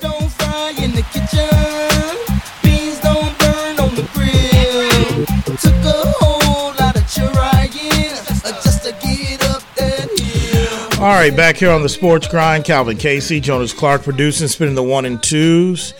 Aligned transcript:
Don't 0.00 0.30
fry 0.32 0.74
in 0.82 0.92
the 0.92 1.02
kitchen. 1.12 1.48
Uh. 1.52 2.06
All 10.98 11.12
right, 11.12 11.36
back 11.36 11.56
here 11.56 11.70
on 11.70 11.82
the 11.82 11.90
Sports 11.90 12.26
Grind, 12.26 12.64
Calvin 12.64 12.96
Casey, 12.96 13.38
Jonas 13.38 13.74
Clark 13.74 14.02
producing, 14.02 14.48
spinning 14.48 14.74
the 14.74 14.82
one 14.82 15.04
and 15.04 15.22
twos. 15.22 15.92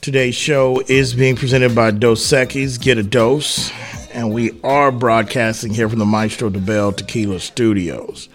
Today's 0.00 0.36
show 0.36 0.80
is 0.86 1.12
being 1.12 1.34
presented 1.34 1.74
by 1.74 1.90
Dos 1.90 2.22
Equis. 2.32 2.80
Get 2.80 2.98
a 2.98 3.02
dose. 3.02 3.72
And 4.14 4.32
we 4.32 4.60
are 4.62 4.92
broadcasting 4.92 5.74
here 5.74 5.88
from 5.88 5.98
the 5.98 6.06
Maestro 6.06 6.50
Dobel 6.50 6.96
Tequila 6.96 7.40
Studios. 7.40 8.28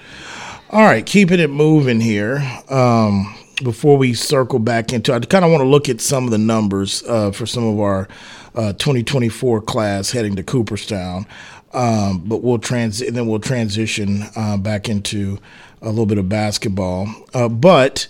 All 0.70 0.84
right, 0.84 1.06
keeping 1.06 1.40
it 1.40 1.50
moving 1.50 2.02
here. 2.02 2.44
Um, 2.70 3.34
before 3.64 3.98
we 3.98 4.14
circle 4.14 4.60
back 4.60 4.94
into, 4.94 5.14
I 5.14 5.20
kind 5.20 5.44
of 5.44 5.52
want 5.52 5.62
to 5.62 5.68
look 5.68 5.90
at 5.90 6.02
some 6.02 6.26
of 6.26 6.32
the 6.32 6.38
numbers 6.38 7.04
uh, 7.04 7.32
for 7.32 7.46
some 7.46 7.66
of 7.66 7.80
our 7.80 8.08
uh, 8.56 8.74
2024 8.74 9.62
class 9.62 10.12
heading 10.12 10.36
to 10.36 10.44
Cooperstown. 10.44 11.26
Um, 11.74 12.24
but 12.26 12.42
we'll 12.44 12.60
trans, 12.60 13.02
and 13.02 13.16
then 13.16 13.28
we'll 13.28 13.40
transition 13.40 14.24
uh, 14.36 14.58
back 14.58 14.88
into 14.88 15.38
a 15.82 15.90
little 15.90 16.06
bit 16.06 16.18
of 16.18 16.30
basketball. 16.30 17.08
Uh, 17.34 17.50
but 17.50 18.08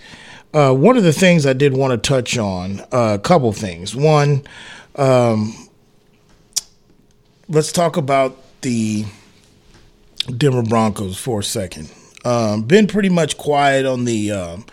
uh, 0.53 0.73
one 0.73 0.95
of 0.95 1.03
the 1.03 1.13
things 1.13 1.45
I 1.45 1.53
did 1.53 1.75
want 1.75 1.91
to 1.91 2.07
touch 2.07 2.37
on, 2.37 2.81
uh, 2.91 3.15
a 3.15 3.19
couple 3.19 3.51
things. 3.53 3.95
One, 3.95 4.43
um, 4.95 5.53
let's 7.49 7.71
talk 7.71 7.97
about 7.97 8.37
the 8.61 9.05
Denver 10.35 10.63
Broncos 10.63 11.17
for 11.17 11.39
a 11.39 11.43
second. 11.43 11.91
Um, 12.25 12.63
been 12.63 12.87
pretty 12.87 13.09
much 13.09 13.37
quiet 13.37 13.85
on 13.85 14.05
the 14.05 14.31
um, 14.31 14.65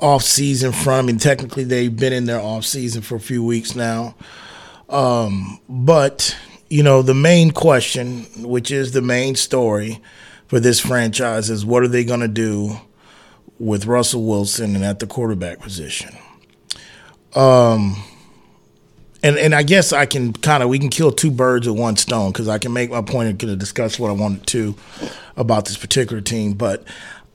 off 0.00 0.22
season 0.22 0.72
front. 0.72 1.04
I 1.04 1.06
mean, 1.06 1.18
technically 1.18 1.64
they've 1.64 1.94
been 1.94 2.12
in 2.12 2.24
their 2.24 2.40
off 2.40 2.64
season 2.64 3.02
for 3.02 3.16
a 3.16 3.20
few 3.20 3.44
weeks 3.44 3.74
now. 3.74 4.14
Um, 4.88 5.60
but 5.68 6.36
you 6.68 6.82
know, 6.82 7.02
the 7.02 7.14
main 7.14 7.50
question, 7.50 8.24
which 8.42 8.70
is 8.70 8.92
the 8.92 9.02
main 9.02 9.34
story 9.34 10.00
for 10.46 10.60
this 10.60 10.80
franchise, 10.80 11.50
is 11.50 11.64
what 11.64 11.82
are 11.82 11.88
they 11.88 12.04
going 12.04 12.20
to 12.20 12.28
do 12.28 12.76
with 13.58 13.86
Russell 13.86 14.24
Wilson 14.24 14.74
and 14.74 14.84
at 14.84 15.00
the 15.00 15.06
quarterback 15.06 15.60
position? 15.60 16.16
Um, 17.34 18.02
and 19.22 19.36
and 19.36 19.54
I 19.54 19.62
guess 19.62 19.92
I 19.92 20.06
can 20.06 20.32
kind 20.32 20.62
of 20.62 20.68
we 20.68 20.78
can 20.78 20.88
kill 20.88 21.12
two 21.12 21.30
birds 21.30 21.68
with 21.68 21.78
one 21.78 21.96
stone 21.96 22.32
because 22.32 22.48
I 22.48 22.58
can 22.58 22.72
make 22.72 22.90
my 22.90 23.02
point 23.02 23.28
and 23.28 23.38
kind 23.38 23.52
of 23.52 23.58
discuss 23.58 23.98
what 23.98 24.08
I 24.08 24.14
wanted 24.14 24.46
to 24.48 24.74
about 25.36 25.66
this 25.66 25.76
particular 25.76 26.22
team. 26.22 26.54
But 26.54 26.84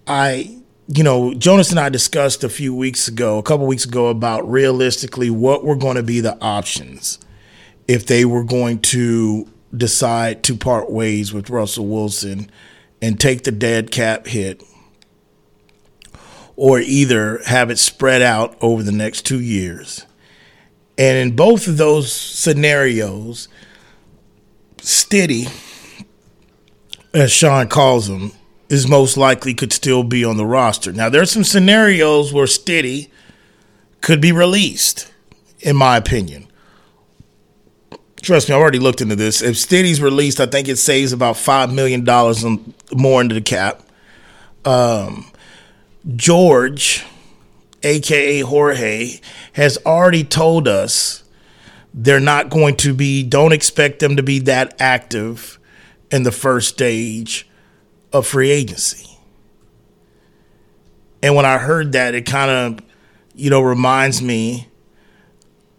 I, 0.07 0.57
you 0.87 1.03
know, 1.03 1.33
Jonas 1.33 1.71
and 1.71 1.79
I 1.79 1.89
discussed 1.89 2.43
a 2.43 2.49
few 2.49 2.75
weeks 2.75 3.07
ago, 3.07 3.37
a 3.37 3.43
couple 3.43 3.65
weeks 3.65 3.85
ago, 3.85 4.07
about 4.07 4.49
realistically 4.49 5.29
what 5.29 5.63
were 5.63 5.75
going 5.75 5.95
to 5.95 6.03
be 6.03 6.19
the 6.19 6.37
options 6.41 7.19
if 7.87 8.05
they 8.05 8.25
were 8.25 8.43
going 8.43 8.79
to 8.79 9.47
decide 9.75 10.43
to 10.43 10.55
part 10.55 10.91
ways 10.91 11.33
with 11.33 11.49
Russell 11.49 11.87
Wilson 11.87 12.49
and 13.01 13.19
take 13.19 13.43
the 13.43 13.51
dead 13.51 13.91
cap 13.91 14.27
hit 14.27 14.63
or 16.55 16.79
either 16.79 17.39
have 17.45 17.69
it 17.69 17.77
spread 17.77 18.21
out 18.21 18.55
over 18.61 18.81
the 18.81 18.91
next 18.91 19.23
two 19.25 19.41
years. 19.41 20.05
And 20.97 21.17
in 21.17 21.35
both 21.35 21.67
of 21.67 21.77
those 21.77 22.11
scenarios, 22.11 23.49
Stiddy, 24.81 25.47
as 27.13 27.31
Sean 27.31 27.67
calls 27.67 28.07
him, 28.07 28.31
is 28.69 28.87
most 28.87 29.17
likely 29.17 29.53
could 29.53 29.71
still 29.71 30.03
be 30.03 30.25
on 30.25 30.37
the 30.37 30.45
roster. 30.45 30.91
Now, 30.91 31.09
there's 31.09 31.31
some 31.31 31.43
scenarios 31.43 32.33
where 32.33 32.47
Stiddy 32.47 33.09
could 34.01 34.21
be 34.21 34.31
released, 34.31 35.11
in 35.59 35.75
my 35.75 35.97
opinion. 35.97 36.47
Trust 38.21 38.49
me, 38.49 38.55
I've 38.55 38.61
already 38.61 38.79
looked 38.79 39.01
into 39.01 39.15
this. 39.15 39.41
If 39.43 39.55
Stiddy's 39.55 40.01
released, 40.01 40.39
I 40.39 40.47
think 40.47 40.67
it 40.67 40.77
saves 40.77 41.13
about 41.13 41.35
$5 41.35 41.73
million 41.73 42.03
more 42.95 43.21
into 43.21 43.35
the 43.35 43.41
cap. 43.41 43.81
Um, 44.63 45.31
George, 46.15 47.05
aka 47.83 48.41
Jorge, 48.41 49.19
has 49.53 49.77
already 49.85 50.23
told 50.23 50.67
us 50.67 51.23
they're 51.93 52.19
not 52.19 52.49
going 52.49 52.77
to 52.77 52.95
be, 52.95 53.21
don't 53.21 53.53
expect 53.53 53.99
them 53.99 54.15
to 54.15 54.23
be 54.23 54.39
that 54.39 54.75
active 54.79 55.59
in 56.09 56.23
the 56.23 56.31
first 56.31 56.69
stage 56.69 57.47
of 58.15 58.25
free 58.25 58.49
agency. 58.49 59.09
And 61.21 61.35
when 61.35 61.45
I 61.45 61.57
heard 61.57 61.91
that, 61.91 62.15
it 62.15 62.25
kind 62.25 62.49
of, 62.49 62.85
you 63.33 63.49
know, 63.49 63.61
reminds 63.61 64.21
me 64.21 64.69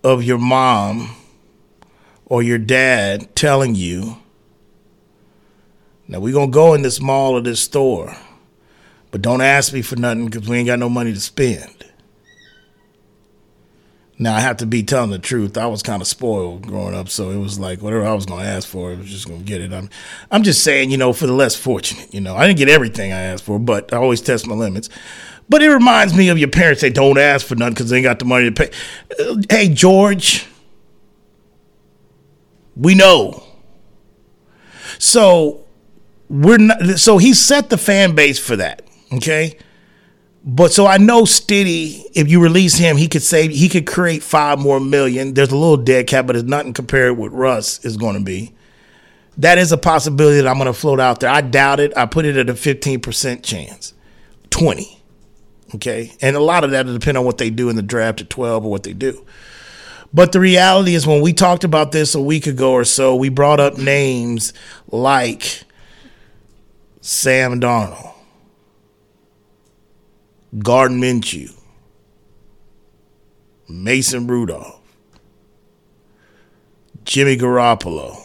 of 0.04 0.22
your 0.22 0.38
mom 0.38 1.16
or 2.26 2.42
your 2.42 2.58
dad 2.58 3.34
telling 3.34 3.74
you, 3.74 4.18
now 6.08 6.20
we're 6.20 6.32
going 6.32 6.50
to 6.50 6.54
go 6.54 6.74
in 6.74 6.82
this 6.82 7.00
mall 7.00 7.32
or 7.32 7.40
this 7.40 7.60
store, 7.60 8.14
but 9.10 9.22
don't 9.22 9.40
ask 9.40 9.72
me 9.72 9.82
for 9.82 9.96
nothing 9.96 10.26
because 10.26 10.48
we 10.48 10.58
ain't 10.58 10.66
got 10.66 10.78
no 10.78 10.88
money 10.88 11.12
to 11.12 11.20
spend. 11.20 11.75
Now 14.18 14.34
I 14.34 14.40
have 14.40 14.56
to 14.58 14.66
be 14.66 14.82
telling 14.82 15.10
the 15.10 15.18
truth. 15.18 15.58
I 15.58 15.66
was 15.66 15.82
kind 15.82 16.00
of 16.00 16.08
spoiled 16.08 16.66
growing 16.66 16.94
up, 16.94 17.08
so 17.10 17.30
it 17.30 17.36
was 17.36 17.58
like 17.58 17.82
whatever 17.82 18.06
I 18.06 18.14
was 18.14 18.24
going 18.24 18.42
to 18.42 18.48
ask 18.48 18.66
for, 18.66 18.90
I 18.90 18.94
was 18.94 19.10
just 19.10 19.28
going 19.28 19.40
to 19.40 19.44
get 19.44 19.60
it. 19.60 19.72
I'm, 19.72 19.90
I'm 20.30 20.42
just 20.42 20.64
saying, 20.64 20.90
you 20.90 20.96
know, 20.96 21.12
for 21.12 21.26
the 21.26 21.34
less 21.34 21.54
fortunate, 21.54 22.14
you 22.14 22.20
know, 22.20 22.34
I 22.34 22.46
didn't 22.46 22.58
get 22.58 22.70
everything 22.70 23.12
I 23.12 23.20
asked 23.20 23.44
for, 23.44 23.58
but 23.58 23.92
I 23.92 23.98
always 23.98 24.22
test 24.22 24.46
my 24.46 24.54
limits. 24.54 24.88
But 25.48 25.62
it 25.62 25.68
reminds 25.68 26.14
me 26.14 26.28
of 26.30 26.38
your 26.38 26.48
parents 26.48 26.80
say, 26.80 26.90
"Don't 26.90 27.18
ask 27.18 27.46
for 27.46 27.54
nothing 27.54 27.74
because 27.74 27.90
they 27.90 27.98
ain't 27.98 28.04
got 28.04 28.18
the 28.18 28.24
money 28.24 28.50
to 28.50 28.52
pay." 28.52 28.70
Uh, 29.20 29.36
hey, 29.48 29.68
George, 29.68 30.46
we 32.74 32.94
know. 32.94 33.44
So 34.98 35.64
we're 36.28 36.58
not. 36.58 36.98
So 36.98 37.18
he 37.18 37.32
set 37.32 37.70
the 37.70 37.78
fan 37.78 38.14
base 38.14 38.38
for 38.38 38.56
that. 38.56 38.82
Okay. 39.12 39.56
But 40.48 40.72
so 40.72 40.86
I 40.86 40.96
know 40.96 41.22
Stiddy, 41.24 42.04
if 42.14 42.30
you 42.30 42.40
release 42.40 42.76
him, 42.76 42.96
he 42.96 43.08
could 43.08 43.22
save, 43.22 43.50
he 43.50 43.68
could 43.68 43.84
create 43.84 44.22
five 44.22 44.60
more 44.60 44.78
million. 44.78 45.34
There's 45.34 45.50
a 45.50 45.56
little 45.56 45.76
dead 45.76 46.06
cap, 46.06 46.28
but 46.28 46.36
it's 46.36 46.48
nothing 46.48 46.72
compared 46.72 47.18
with 47.18 47.32
Russ 47.32 47.84
is 47.84 47.96
going 47.96 48.16
to 48.16 48.22
be. 48.22 48.52
That 49.38 49.58
is 49.58 49.72
a 49.72 49.76
possibility 49.76 50.40
that 50.40 50.46
I'm 50.46 50.56
going 50.56 50.66
to 50.66 50.72
float 50.72 51.00
out 51.00 51.18
there. 51.18 51.30
I 51.30 51.40
doubt 51.40 51.80
it. 51.80 51.92
I 51.96 52.06
put 52.06 52.24
it 52.24 52.36
at 52.36 52.48
a 52.48 52.54
15% 52.54 53.42
chance, 53.42 53.92
20. 54.50 55.02
Okay. 55.74 56.12
And 56.22 56.36
a 56.36 56.40
lot 56.40 56.62
of 56.62 56.70
that 56.70 56.86
will 56.86 56.96
depend 56.96 57.18
on 57.18 57.24
what 57.24 57.38
they 57.38 57.50
do 57.50 57.68
in 57.68 57.74
the 57.74 57.82
draft 57.82 58.20
at 58.20 58.30
12 58.30 58.64
or 58.64 58.70
what 58.70 58.84
they 58.84 58.92
do. 58.92 59.26
But 60.14 60.30
the 60.30 60.38
reality 60.38 60.94
is, 60.94 61.08
when 61.08 61.22
we 61.22 61.32
talked 61.32 61.64
about 61.64 61.90
this 61.90 62.14
a 62.14 62.22
week 62.22 62.46
ago 62.46 62.70
or 62.70 62.84
so, 62.84 63.16
we 63.16 63.28
brought 63.28 63.58
up 63.58 63.76
names 63.76 64.52
like 64.92 65.64
Sam 67.00 67.60
Darnold. 67.60 68.15
Gardner 70.58 70.98
Minshew, 70.98 71.52
Mason 73.68 74.26
Rudolph, 74.26 74.80
Jimmy 77.04 77.36
Garoppolo. 77.36 78.22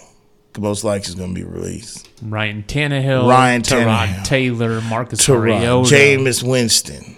Most 0.60 0.84
likely 0.84 1.08
is 1.08 1.16
going 1.16 1.34
to 1.34 1.40
be 1.40 1.46
released. 1.46 2.10
Ryan 2.22 2.64
Tannehill, 2.64 3.28
Ryan 3.28 3.62
Tannehill. 3.62 4.24
Taylor, 4.26 4.82
Marcus 4.82 5.28
Mariota. 5.28 5.90
Jameis 5.90 6.44
Winston. 6.44 7.16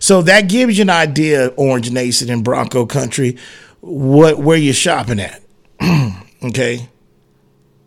So 0.00 0.22
that 0.22 0.48
gives 0.48 0.76
you 0.76 0.82
an 0.82 0.90
idea, 0.90 1.48
Orange 1.56 1.92
Nation 1.92 2.28
and 2.28 2.42
Bronco 2.42 2.84
Country, 2.84 3.36
what 3.80 4.38
where 4.38 4.56
you're 4.58 4.74
shopping 4.74 5.20
at. 5.20 5.42
okay. 6.42 6.88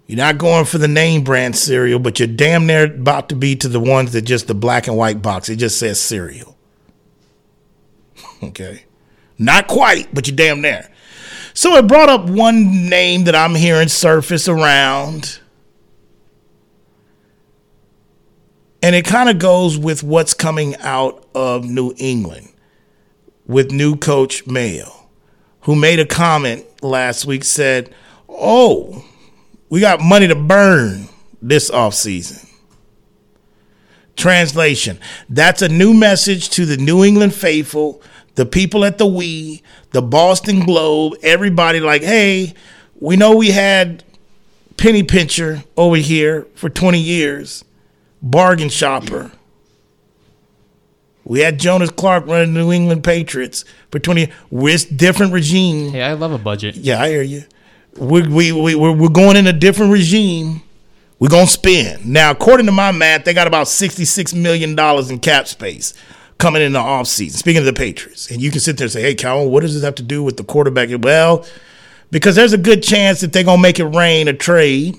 You're 0.10 0.18
not 0.18 0.40
going 0.40 0.66
for 0.66 0.80
the 0.80 0.88
name 0.88 1.24
brand 1.24 1.56
cereal, 1.56 2.00
but 2.00 2.18
you're 2.18 2.28
damn 2.28 2.66
near 2.66 2.86
about 2.86 3.30
to 3.30 3.36
be 3.36 3.56
to 3.58 3.68
the 3.68 3.80
ones 3.80 4.12
that 4.14 4.24
just 4.24 4.48
the 4.48 4.56
black 4.56 4.88
and 4.88 4.98
white 4.98 5.22
box. 5.22 5.50
It 5.50 5.58
just 5.58 5.78
says 5.78 6.02
cereal. 6.02 6.58
Okay. 8.42 8.86
Not 9.38 9.68
quite, 9.68 10.16
but 10.16 10.26
you're 10.26 10.36
damn 10.36 10.62
near. 10.62 10.90
So 11.54 11.76
it 11.76 11.88
brought 11.88 12.08
up 12.08 12.30
one 12.30 12.88
name 12.88 13.26
that 13.26 13.36
I'm 13.36 13.54
hearing 13.54 13.90
surface 13.90 14.48
around. 14.48 15.40
And 18.82 18.96
it 18.96 19.06
kind 19.06 19.30
of 19.30 19.40
goes 19.40 19.78
with 19.78 20.04
what's 20.04 20.34
coming 20.34 20.78
out 20.78 21.28
of 21.36 21.66
New 21.66 21.94
England 21.98 22.48
with 23.46 23.72
new 23.72 23.98
coach 23.98 24.48
Mayo, 24.48 25.10
who 25.62 25.76
made 25.76 26.00
a 26.00 26.06
comment 26.06 26.66
last 26.82 27.26
week 27.26 27.44
said, 27.44 27.94
"Oh, 28.30 29.04
we 29.70 29.80
got 29.80 30.02
money 30.02 30.28
to 30.28 30.36
burn 30.36 31.08
this 31.42 31.70
offseason." 31.70 32.46
Translation 34.16 35.00
That's 35.30 35.62
a 35.62 35.70
new 35.70 35.94
message 35.94 36.50
to 36.50 36.66
the 36.66 36.76
New 36.76 37.06
England 37.06 37.34
faithful, 37.34 38.02
the 38.36 38.46
people 38.46 38.84
at 38.84 38.98
the 38.98 39.08
We, 39.08 39.64
the 39.92 40.02
Boston 40.02 40.66
Globe, 40.66 41.14
everybody 41.24 41.80
like, 41.80 42.04
hey, 42.04 42.54
we 43.00 43.16
know 43.16 43.36
we 43.36 43.52
had 43.52 44.04
Penny 44.76 45.04
Pincher 45.04 45.64
over 45.78 45.96
here 45.98 46.48
for 46.56 46.70
20 46.70 47.00
years, 47.00 47.64
bargain 48.22 48.70
shopper. 48.70 49.32
We 51.24 51.42
had 51.42 51.60
Jonas 51.60 51.92
Clark 51.92 52.26
running 52.28 52.54
the 52.54 52.60
New 52.62 52.72
England 52.72 53.04
Patriots 53.04 53.64
for 53.92 54.00
20 54.00 54.30
with 54.50 54.98
different 54.98 55.32
regime. 55.32 55.92
Hey, 55.92 56.02
I 56.02 56.14
love 56.14 56.32
a 56.32 56.38
budget. 56.38 56.76
Yeah, 56.76 57.02
I 57.02 57.10
hear 57.10 57.22
you. 57.22 57.44
We, 58.00 58.28
we, 58.28 58.52
we, 58.52 58.76
we're, 58.76 58.94
we're 58.94 59.10
going 59.10 59.36
in 59.36 59.46
a 59.48 59.54
different 59.54 59.92
regime. 59.92 60.62
We're 61.20 61.30
going 61.30 61.48
to 61.48 61.52
spend. 61.52 62.06
Now, 62.06 62.32
according 62.32 62.66
to 62.68 62.72
my 62.72 62.94
math, 62.94 63.26
they 63.26 63.34
got 63.34 63.46
about 63.46 63.68
$66 63.68 64.34
million 64.34 64.80
in 65.12 65.20
cap 65.20 65.48
space 65.48 65.94
coming 66.38 66.62
in 66.62 66.72
the 66.72 66.80
offseason. 66.80 67.32
Speaking 67.32 67.60
of 67.60 67.66
the 67.66 67.74
Patriots. 67.74 68.32
And 68.32 68.42
you 68.42 68.52
can 68.52 68.62
sit 68.62 68.78
there 68.78 68.86
and 68.86 68.92
say, 68.92 69.02
hey, 69.02 69.16
Calvin, 69.16 69.52
what 69.52 69.62
does 69.62 69.74
this 69.74 69.84
have 69.84 69.96
to 69.96 70.04
do 70.04 70.24
with 70.24 70.38
the 70.38 70.46
quarterback? 70.46 70.90
Well, 71.02 71.46
because 72.10 72.36
there's 72.36 72.54
a 72.54 72.58
good 72.58 72.82
chance 72.82 73.20
that 73.20 73.34
they're 73.34 73.44
going 73.44 73.58
to 73.58 73.62
make 73.62 73.80
it 73.80 73.86
rain 73.86 74.30
a 74.30 74.34
trade. 74.34 74.96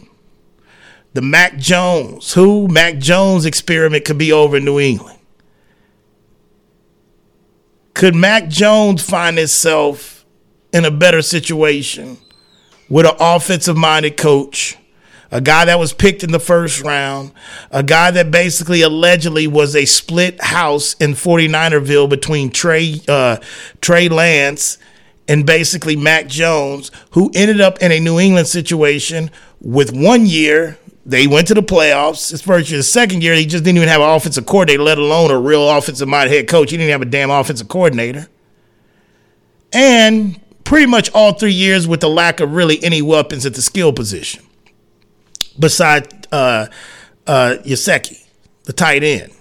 The 1.14 1.22
Mac 1.22 1.56
Jones, 1.56 2.34
who 2.34 2.68
Mac 2.68 2.98
Jones 2.98 3.46
experiment 3.46 4.04
could 4.04 4.18
be 4.18 4.30
over 4.30 4.58
in 4.58 4.64
New 4.66 4.78
England. 4.78 5.18
Could 7.94 8.14
Mac 8.14 8.48
Jones 8.48 9.02
find 9.02 9.38
himself 9.38 10.24
in 10.72 10.84
a 10.84 10.90
better 10.90 11.22
situation 11.22 12.18
with 12.90 13.06
an 13.06 13.14
offensive 13.18 13.76
minded 13.76 14.18
coach? 14.18 14.76
A 15.32 15.40
guy 15.40 15.64
that 15.64 15.78
was 15.78 15.92
picked 15.92 16.24
in 16.24 16.32
the 16.32 16.40
first 16.40 16.82
round, 16.82 17.30
a 17.70 17.84
guy 17.84 18.10
that 18.10 18.32
basically 18.32 18.82
allegedly 18.82 19.46
was 19.46 19.76
a 19.76 19.84
split 19.84 20.42
house 20.42 20.94
in 20.94 21.12
49erville 21.12 22.10
between 22.10 22.50
Trey 22.50 23.00
uh, 23.06 23.36
Trey 23.80 24.08
Lance 24.08 24.76
and 25.28 25.46
basically 25.46 25.94
Mac 25.94 26.26
Jones, 26.26 26.90
who 27.12 27.30
ended 27.32 27.60
up 27.60 27.80
in 27.80 27.92
a 27.92 28.00
New 28.00 28.18
England 28.18 28.48
situation 28.48 29.30
with 29.60 29.92
one 29.92 30.26
year. 30.26 30.76
They 31.06 31.28
went 31.28 31.46
to 31.48 31.54
the 31.54 31.62
playoffs. 31.62 32.30
His 32.30 32.42
first 32.42 32.68
year, 32.68 32.78
the 32.78 32.82
second 32.82 33.22
year, 33.22 33.34
he 33.34 33.46
just 33.46 33.62
didn't 33.62 33.76
even 33.76 33.88
have 33.88 34.00
an 34.00 34.08
offensive 34.08 34.46
coordinator, 34.46 34.82
let 34.82 34.98
alone 34.98 35.30
a 35.30 35.38
real 35.38 35.70
offensive 35.70 36.08
minded 36.08 36.34
head 36.34 36.48
coach. 36.48 36.72
He 36.72 36.76
didn't 36.76 36.90
have 36.90 37.02
a 37.02 37.06
damn 37.06 37.30
offensive 37.30 37.68
coordinator. 37.68 38.28
And 39.72 40.39
pretty 40.70 40.86
much 40.86 41.10
all 41.10 41.32
three 41.32 41.52
years 41.52 41.88
with 41.88 41.98
the 41.98 42.08
lack 42.08 42.38
of 42.38 42.52
really 42.52 42.80
any 42.84 43.02
weapons 43.02 43.44
at 43.44 43.54
the 43.54 43.60
skill 43.60 43.92
position, 43.92 44.40
besides 45.58 46.06
uh, 46.30 46.68
uh, 47.26 47.56
Yoseki, 47.64 48.24
the 48.66 48.72
tight 48.72 49.02
end. 49.02 49.32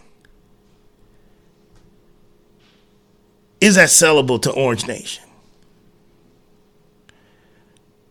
Is 3.62 3.76
that 3.76 3.90
sellable 3.90 4.42
to 4.42 4.52
Orange 4.52 4.88
Nation? 4.88 5.24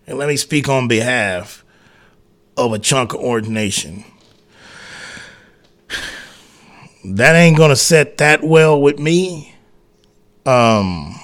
And 0.06 0.16
let 0.16 0.28
me 0.28 0.36
speak 0.36 0.68
on 0.68 0.86
behalf 0.86 1.64
of 2.56 2.72
a 2.72 2.78
chunk 2.78 3.14
of 3.14 3.20
Orange 3.20 3.48
Nation. 3.48 4.04
That 7.04 7.36
ain't 7.36 7.56
gonna 7.56 7.76
set 7.76 8.18
that 8.18 8.42
well 8.42 8.82
with 8.82 8.98
me. 8.98 9.54
Um, 10.44 11.18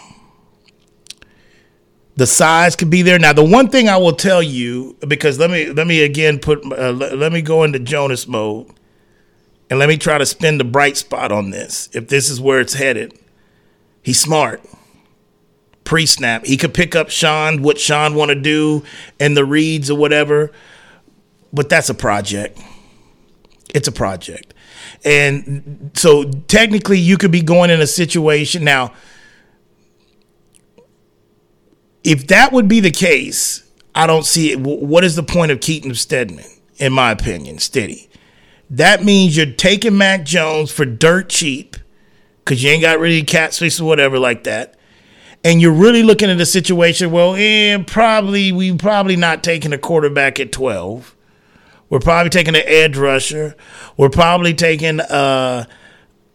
the 2.17 2.27
size 2.27 2.77
could 2.77 2.91
be 2.91 3.03
there. 3.03 3.19
Now, 3.19 3.33
the 3.33 3.45
one 3.45 3.69
thing 3.69 3.89
I 3.89 3.97
will 3.97 4.13
tell 4.15 4.43
you, 4.43 4.97
because 5.07 5.39
let 5.39 5.51
me 5.51 5.71
let 5.71 5.87
me 5.87 6.03
again 6.03 6.39
put 6.39 6.65
uh, 6.65 6.93
let, 6.93 7.17
let 7.19 7.33
me 7.33 7.43
go 7.43 7.65
into 7.65 7.79
Jonas 7.79 8.27
mode, 8.27 8.69
and 9.71 9.79
let 9.79 9.89
me 9.89 9.97
try 9.97 10.19
to 10.19 10.27
spin 10.27 10.59
the 10.59 10.65
bright 10.65 10.97
spot 10.97 11.33
on 11.33 11.51
this. 11.51 11.89
If 11.93 12.09
this 12.09 12.31
is 12.31 12.41
where 12.41 12.61
it's 12.61 12.75
headed, 12.75 13.19
he's 14.03 14.21
smart 14.21 14.63
pre-snap. 15.85 16.47
He 16.47 16.57
could 16.57 16.75
pick 16.75 16.97
up 16.97 17.11
Sean 17.11 17.63
what 17.63 17.79
Sean 17.79 18.15
want 18.15 18.31
to 18.31 18.35
do 18.35 18.83
and 19.21 19.37
the 19.37 19.45
reads 19.45 19.91
or 19.91 19.99
whatever, 19.99 20.51
but 21.53 21.69
that's 21.69 21.89
a 21.89 21.95
project. 21.95 22.59
It's 23.75 23.89
a 23.89 23.93
project. 23.93 24.55
And 25.05 25.91
so 25.95 26.25
technically 26.25 26.99
you 26.99 27.19
could 27.19 27.31
be 27.31 27.43
going 27.43 27.71
in 27.71 27.81
a 27.81 27.87
situation 27.87 28.65
now 28.65 28.93
if 32.05 32.27
that 32.29 32.53
would 32.53 32.69
be 32.69 32.81
the 32.81 32.91
case, 32.91 33.69
I 33.95 34.07
don't 34.07 34.25
see 34.25 34.53
it. 34.53 34.61
What 34.61 35.05
is 35.05 35.17
the 35.17 35.23
point 35.23 35.51
of 35.51 35.61
Keaton 35.61 35.95
Stedman, 35.95 36.47
in 36.77 36.93
my 36.93 37.11
opinion, 37.11 37.59
steady? 37.59 38.09
That 38.71 39.05
means 39.05 39.37
you're 39.37 39.47
taking 39.47 39.99
Mac 39.99 40.25
Jones 40.25 40.71
for 40.71 40.85
dirt 40.85 41.29
cheap 41.29 41.77
because 42.39 42.63
you 42.63 42.71
ain't 42.71 42.83
got 42.83 42.99
really 42.99 43.23
cat 43.23 43.55
space 43.55 43.81
or 43.81 43.85
whatever 43.85 44.19
like 44.19 44.45
that 44.45 44.75
and 45.45 45.61
you're 45.61 45.73
really 45.73 46.03
looking 46.03 46.31
at 46.31 46.41
a 46.41 46.47
situation, 46.47 47.11
well, 47.11 47.35
eh, 47.37 47.77
probably 47.87 48.51
we 48.51 48.75
probably 48.75 49.15
not 49.15 49.45
taking 49.45 49.75
a 49.75 49.79
quarterback 49.79 50.41
at 50.41 50.51
12. 50.51 51.15
We're 51.91 52.01
probably 52.01 52.31
taking 52.31 52.57
an 52.57 52.63
edge 52.65 52.97
rusher. 52.97 53.55
We're 53.99 54.09
probably 54.09 54.55
taking 54.55 55.01
a, 55.01 55.69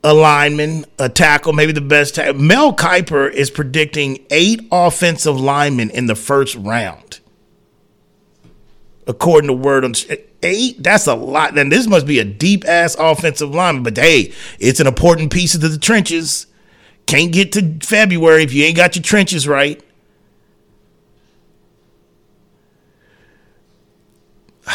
a 0.03 0.13
lineman, 0.13 0.85
a 0.97 1.09
tackle, 1.09 1.53
maybe 1.53 1.71
the 1.71 1.81
best 1.81 2.15
tackle. 2.15 2.41
Mel 2.41 2.73
Kiper 2.73 3.31
is 3.31 3.51
predicting 3.51 4.25
eight 4.29 4.61
offensive 4.71 5.39
linemen 5.39 5.89
in 5.89 6.05
the 6.05 6.15
first 6.15 6.55
round. 6.55 7.19
According 9.07 9.47
to 9.47 9.53
word 9.53 9.83
on 9.83 9.93
eight, 10.43 10.81
that's 10.81 11.07
a 11.07 11.15
lot. 11.15 11.55
Then 11.55 11.69
this 11.69 11.87
must 11.87 12.05
be 12.05 12.19
a 12.19 12.23
deep 12.23 12.65
ass 12.67 12.95
offensive 12.97 13.53
lineman. 13.53 13.83
But 13.83 13.97
hey, 13.97 14.33
it's 14.59 14.79
an 14.79 14.87
important 14.87 15.33
piece 15.33 15.55
of 15.55 15.61
the 15.61 15.77
trenches. 15.77 16.45
Can't 17.05 17.31
get 17.31 17.51
to 17.53 17.79
February 17.81 18.43
if 18.43 18.53
you 18.53 18.63
ain't 18.65 18.77
got 18.77 18.95
your 18.95 19.03
trenches 19.03 19.47
right. 19.47 19.81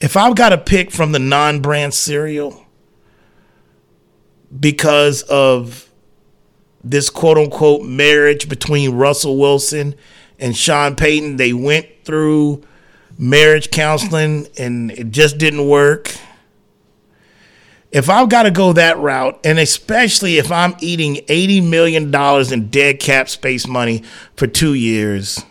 If 0.00 0.16
I've 0.16 0.34
got 0.34 0.54
a 0.54 0.56
pick 0.56 0.90
from 0.90 1.12
the 1.12 1.18
non 1.18 1.60
brand 1.60 1.92
cereal 1.92 2.59
because 4.58 5.22
of 5.22 5.90
this 6.82 7.10
quote 7.10 7.38
unquote 7.38 7.82
marriage 7.82 8.48
between 8.48 8.94
Russell 8.94 9.38
Wilson 9.38 9.94
and 10.38 10.56
Sean 10.56 10.96
Payton, 10.96 11.36
they 11.36 11.52
went 11.52 11.86
through 12.04 12.62
marriage 13.18 13.70
counseling 13.70 14.48
and 14.58 14.90
it 14.92 15.10
just 15.10 15.38
didn't 15.38 15.68
work 15.68 16.16
if 17.92 18.08
I've 18.08 18.28
got 18.28 18.44
to 18.44 18.50
go 18.50 18.72
that 18.74 18.98
route, 18.98 19.40
and 19.44 19.58
especially 19.58 20.38
if 20.38 20.52
I'm 20.52 20.76
eating 20.80 21.16
$80 21.26 21.68
million 21.68 22.14
in 22.52 22.68
dead 22.68 23.00
cap 23.00 23.28
space 23.28 23.66
money 23.66 24.04
for 24.36 24.46
two 24.46 24.74
years, 24.74 25.44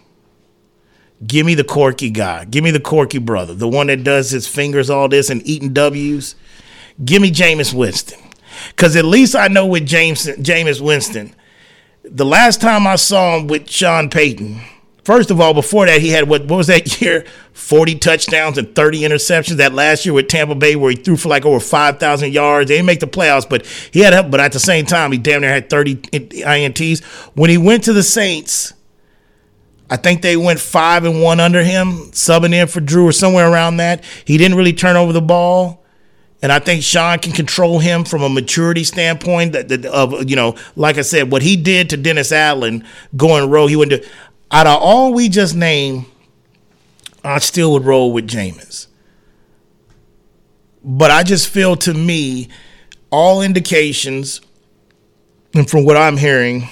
give 1.25 1.45
me 1.45 1.53
the 1.53 1.65
Corky 1.65 2.09
guy. 2.09 2.45
Give 2.45 2.63
me 2.63 2.71
the 2.71 2.79
Corky 2.79 3.17
brother, 3.17 3.53
the 3.53 3.67
one 3.67 3.87
that 3.87 4.03
does 4.03 4.31
his 4.31 4.47
fingers 4.47 4.89
all 4.89 5.09
this 5.09 5.29
and 5.29 5.45
eating 5.45 5.73
W's. 5.73 6.35
Give 7.03 7.21
me 7.21 7.31
Jameis 7.31 7.73
Winston. 7.73 8.19
Because 8.79 8.95
at 8.95 9.03
least 9.03 9.35
I 9.35 9.49
know 9.49 9.65
with 9.65 9.85
James 9.85 10.25
Jameis 10.25 10.79
Winston, 10.79 11.35
the 12.03 12.25
last 12.25 12.61
time 12.61 12.87
I 12.87 12.95
saw 12.95 13.37
him 13.37 13.47
with 13.47 13.69
Sean 13.69 14.09
Payton– 14.09 14.61
First 15.09 15.31
of 15.31 15.41
all, 15.41 15.55
before 15.55 15.87
that, 15.87 16.01
he 16.01 16.09
had 16.09 16.29
what, 16.29 16.45
what 16.45 16.57
was 16.57 16.67
that 16.67 17.01
year? 17.01 17.25
40 17.53 17.95
touchdowns 17.95 18.59
and 18.59 18.75
30 18.75 19.01
interceptions. 19.01 19.55
That 19.57 19.73
last 19.73 20.05
year 20.05 20.13
with 20.13 20.27
Tampa 20.27 20.53
Bay, 20.53 20.75
where 20.75 20.91
he 20.91 20.97
threw 20.97 21.17
for 21.17 21.29
like 21.29 21.47
over 21.47 21.59
5,000 21.59 22.31
yards. 22.31 22.67
They 22.67 22.75
didn't 22.75 22.85
make 22.85 22.99
the 22.99 23.07
playoffs, 23.07 23.49
but 23.49 23.65
he 23.91 24.01
had. 24.01 24.29
But 24.29 24.39
at 24.39 24.51
the 24.51 24.59
same 24.59 24.85
time, 24.85 25.11
he 25.11 25.17
damn 25.17 25.41
near 25.41 25.49
had 25.49 25.67
30 25.67 25.95
INTs. 25.95 27.03
When 27.33 27.49
he 27.49 27.57
went 27.57 27.85
to 27.85 27.93
the 27.93 28.03
Saints, 28.03 28.73
I 29.89 29.97
think 29.97 30.21
they 30.21 30.37
went 30.37 30.59
five 30.59 31.05
and 31.05 31.23
one 31.23 31.39
under 31.39 31.63
him, 31.63 32.11
subbing 32.11 32.53
in 32.53 32.67
for 32.67 32.79
Drew 32.79 33.07
or 33.07 33.11
somewhere 33.11 33.51
around 33.51 33.77
that. 33.77 34.03
He 34.25 34.37
didn't 34.37 34.57
really 34.57 34.73
turn 34.73 34.95
over 34.95 35.11
the 35.11 35.21
ball. 35.21 35.83
And 36.41 36.51
I 36.51 36.59
think 36.59 36.83
Sean 36.83 37.19
can 37.19 37.33
control 37.33 37.79
him 37.79 38.05
from 38.05 38.21
a 38.21 38.29
maturity 38.29 38.83
standpoint. 38.83 39.53
That, 39.53 39.67
that, 39.69 39.85
of 39.85 40.29
you 40.29 40.35
know, 40.35 40.55
like 40.75 40.97
I 40.97 41.01
said, 41.01 41.31
what 41.31 41.41
he 41.41 41.57
did 41.57 41.89
to 41.89 41.97
Dennis 41.97 42.31
Allen 42.31 42.85
going 43.15 43.49
row, 43.49 43.67
he 43.67 43.75
went 43.75 43.91
to 43.91 44.05
out 44.51 44.65
of 44.65 44.81
all 44.81 45.13
we 45.13 45.29
just 45.29 45.55
named, 45.55 46.05
I 47.23 47.39
still 47.39 47.73
would 47.73 47.85
roll 47.85 48.13
with 48.13 48.27
Jameis. 48.27 48.87
But 50.83 51.11
I 51.11 51.23
just 51.23 51.49
feel 51.49 51.75
to 51.77 51.93
me, 51.93 52.47
all 53.11 53.41
indications, 53.41 54.41
and 55.53 55.69
from 55.69 55.83
what 55.83 55.97
I'm 55.97 56.17
hearing, 56.17 56.69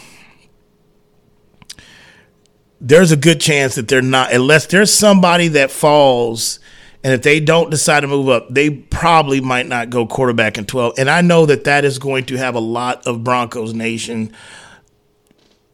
there's 2.80 3.12
a 3.12 3.18
good 3.18 3.42
chance 3.42 3.76
that 3.76 3.88
they're 3.88 4.02
not, 4.02 4.32
unless 4.32 4.68
there's 4.68 4.94
somebody 4.94 5.50
that 5.50 5.72
falls, 5.72 6.60
and 7.04 7.13
if 7.13 7.22
they 7.22 7.39
don't 7.39 7.70
decide 7.70 8.01
to 8.01 8.08
move 8.08 8.30
up, 8.30 8.48
they 8.50 8.70
probably 8.70 9.42
might 9.42 9.68
not 9.68 9.89
go 9.89 10.06
quarterback 10.06 10.58
in 10.58 10.66
12. 10.66 10.96
And 10.98 11.10
I 11.10 11.22
know 11.22 11.46
that 11.46 11.63
that 11.66 11.86
is 11.86 12.00
going 12.00 12.25
to 12.25 12.38
have 12.38 12.56
a 12.56 12.60
lot 12.60 13.06
of 13.08 13.24
Broncos 13.24 13.74
Nation 13.74 14.34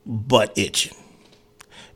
butt 0.06 0.58
itching 0.58 0.96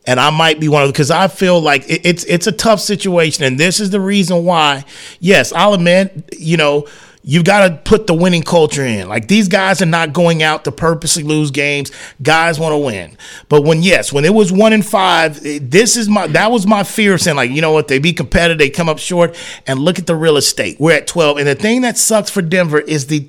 and 0.08 0.22
I 0.22 0.30
might 0.30 0.60
be 0.60 0.70
one 0.70 0.84
of 0.84 0.92
because 0.92 1.12
I 1.12 1.28
feel 1.28 1.60
like 1.60 1.88
it, 1.90 2.02
it's 2.06 2.24
it's 2.24 2.48
a 2.48 2.52
tough 2.52 2.80
situation, 2.80 3.44
and 3.44 3.60
this 3.60 3.82
is 3.82 3.90
the 3.90 4.00
reason 4.00 4.46
why. 4.46 4.86
Yes, 5.20 5.52
I'll 5.52 5.74
admit, 5.74 6.30
you 6.38 6.56
know, 6.56 6.88
You've 7.30 7.44
got 7.44 7.68
to 7.68 7.76
put 7.76 8.08
the 8.08 8.14
winning 8.14 8.42
culture 8.42 8.86
in. 8.86 9.10
Like 9.10 9.28
these 9.28 9.50
guys 9.50 9.82
are 9.82 9.86
not 9.86 10.14
going 10.14 10.42
out 10.42 10.64
to 10.64 10.72
purposely 10.72 11.24
lose 11.24 11.52
games. 11.52 11.92
Guys 12.22 12.58
want 12.58 12.72
to 12.72 12.78
win. 12.78 13.18
But 13.50 13.66
when 13.66 13.84
yes, 13.84 14.14
when 14.14 14.24
it 14.24 14.34
was 14.34 14.50
one 14.50 14.72
in 14.72 14.82
five, 14.82 15.42
this 15.42 15.98
is 15.98 16.08
my 16.08 16.28
that 16.28 16.52
was 16.52 16.66
my 16.66 16.84
fear 16.84 17.16
of 17.16 17.22
saying 17.22 17.36
like 17.36 17.52
you 17.52 17.60
know 17.60 17.74
what 17.74 17.90
they 17.90 18.00
be 18.00 18.14
competitive, 18.14 18.60
they 18.60 18.70
come 18.70 18.88
up 18.88 18.98
short, 18.98 19.36
and 19.68 19.80
look 19.80 20.00
at 20.00 20.08
the 20.08 20.16
real 20.16 20.38
estate. 20.38 20.80
We're 20.80 20.94
at 20.96 21.06
twelve, 21.06 21.38
and 21.38 21.46
the 21.46 21.56
thing 21.56 21.82
that 21.82 21.98
sucks 21.98 22.30
for 22.30 22.42
Denver 22.42 22.80
is 22.80 23.08
the 23.08 23.28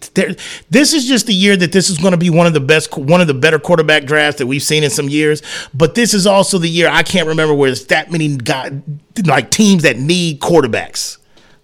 this 0.71 0.95
is 0.95 1.09
just 1.09 1.27
the 1.27 1.35
year 1.35 1.57
that 1.57 1.73
this 1.73 1.91
is 1.91 1.99
going 1.99 2.13
to 2.13 2.19
be 2.19 2.31
one 2.31 2.47
of 2.47 2.53
the 2.53 2.61
best, 2.61 2.97
one 2.97 3.21
of 3.21 3.27
the 3.27 3.35
better 3.35 3.59
quarterback 3.59 4.05
drafts 4.05 4.39
that 4.39 4.47
we've 4.47 4.63
seen 4.63 4.85
in 4.85 4.91
some 4.91 5.09
years. 5.09 5.43
But 5.75 5.97
this 5.97 6.15
is 6.15 6.25
also 6.25 6.59
the 6.59 6.69
year 6.69 6.89
I 6.89 7.03
can't 7.03 7.27
remember 7.27 7.53
where 7.53 7.71
there's 7.71 7.87
that 7.87 8.13
many 8.13 8.37
guys 8.37 8.81
like 9.27 9.51
teams 9.51 9.83
that 9.83 9.99
need 9.99 10.39
quarterbacks 10.39 11.19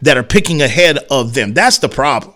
that 0.05 0.17
are 0.17 0.23
picking 0.23 0.63
ahead 0.63 0.99
of 1.11 1.35
them. 1.35 1.55
That's 1.55 1.79
the 1.79 1.89
problem. 1.89 2.35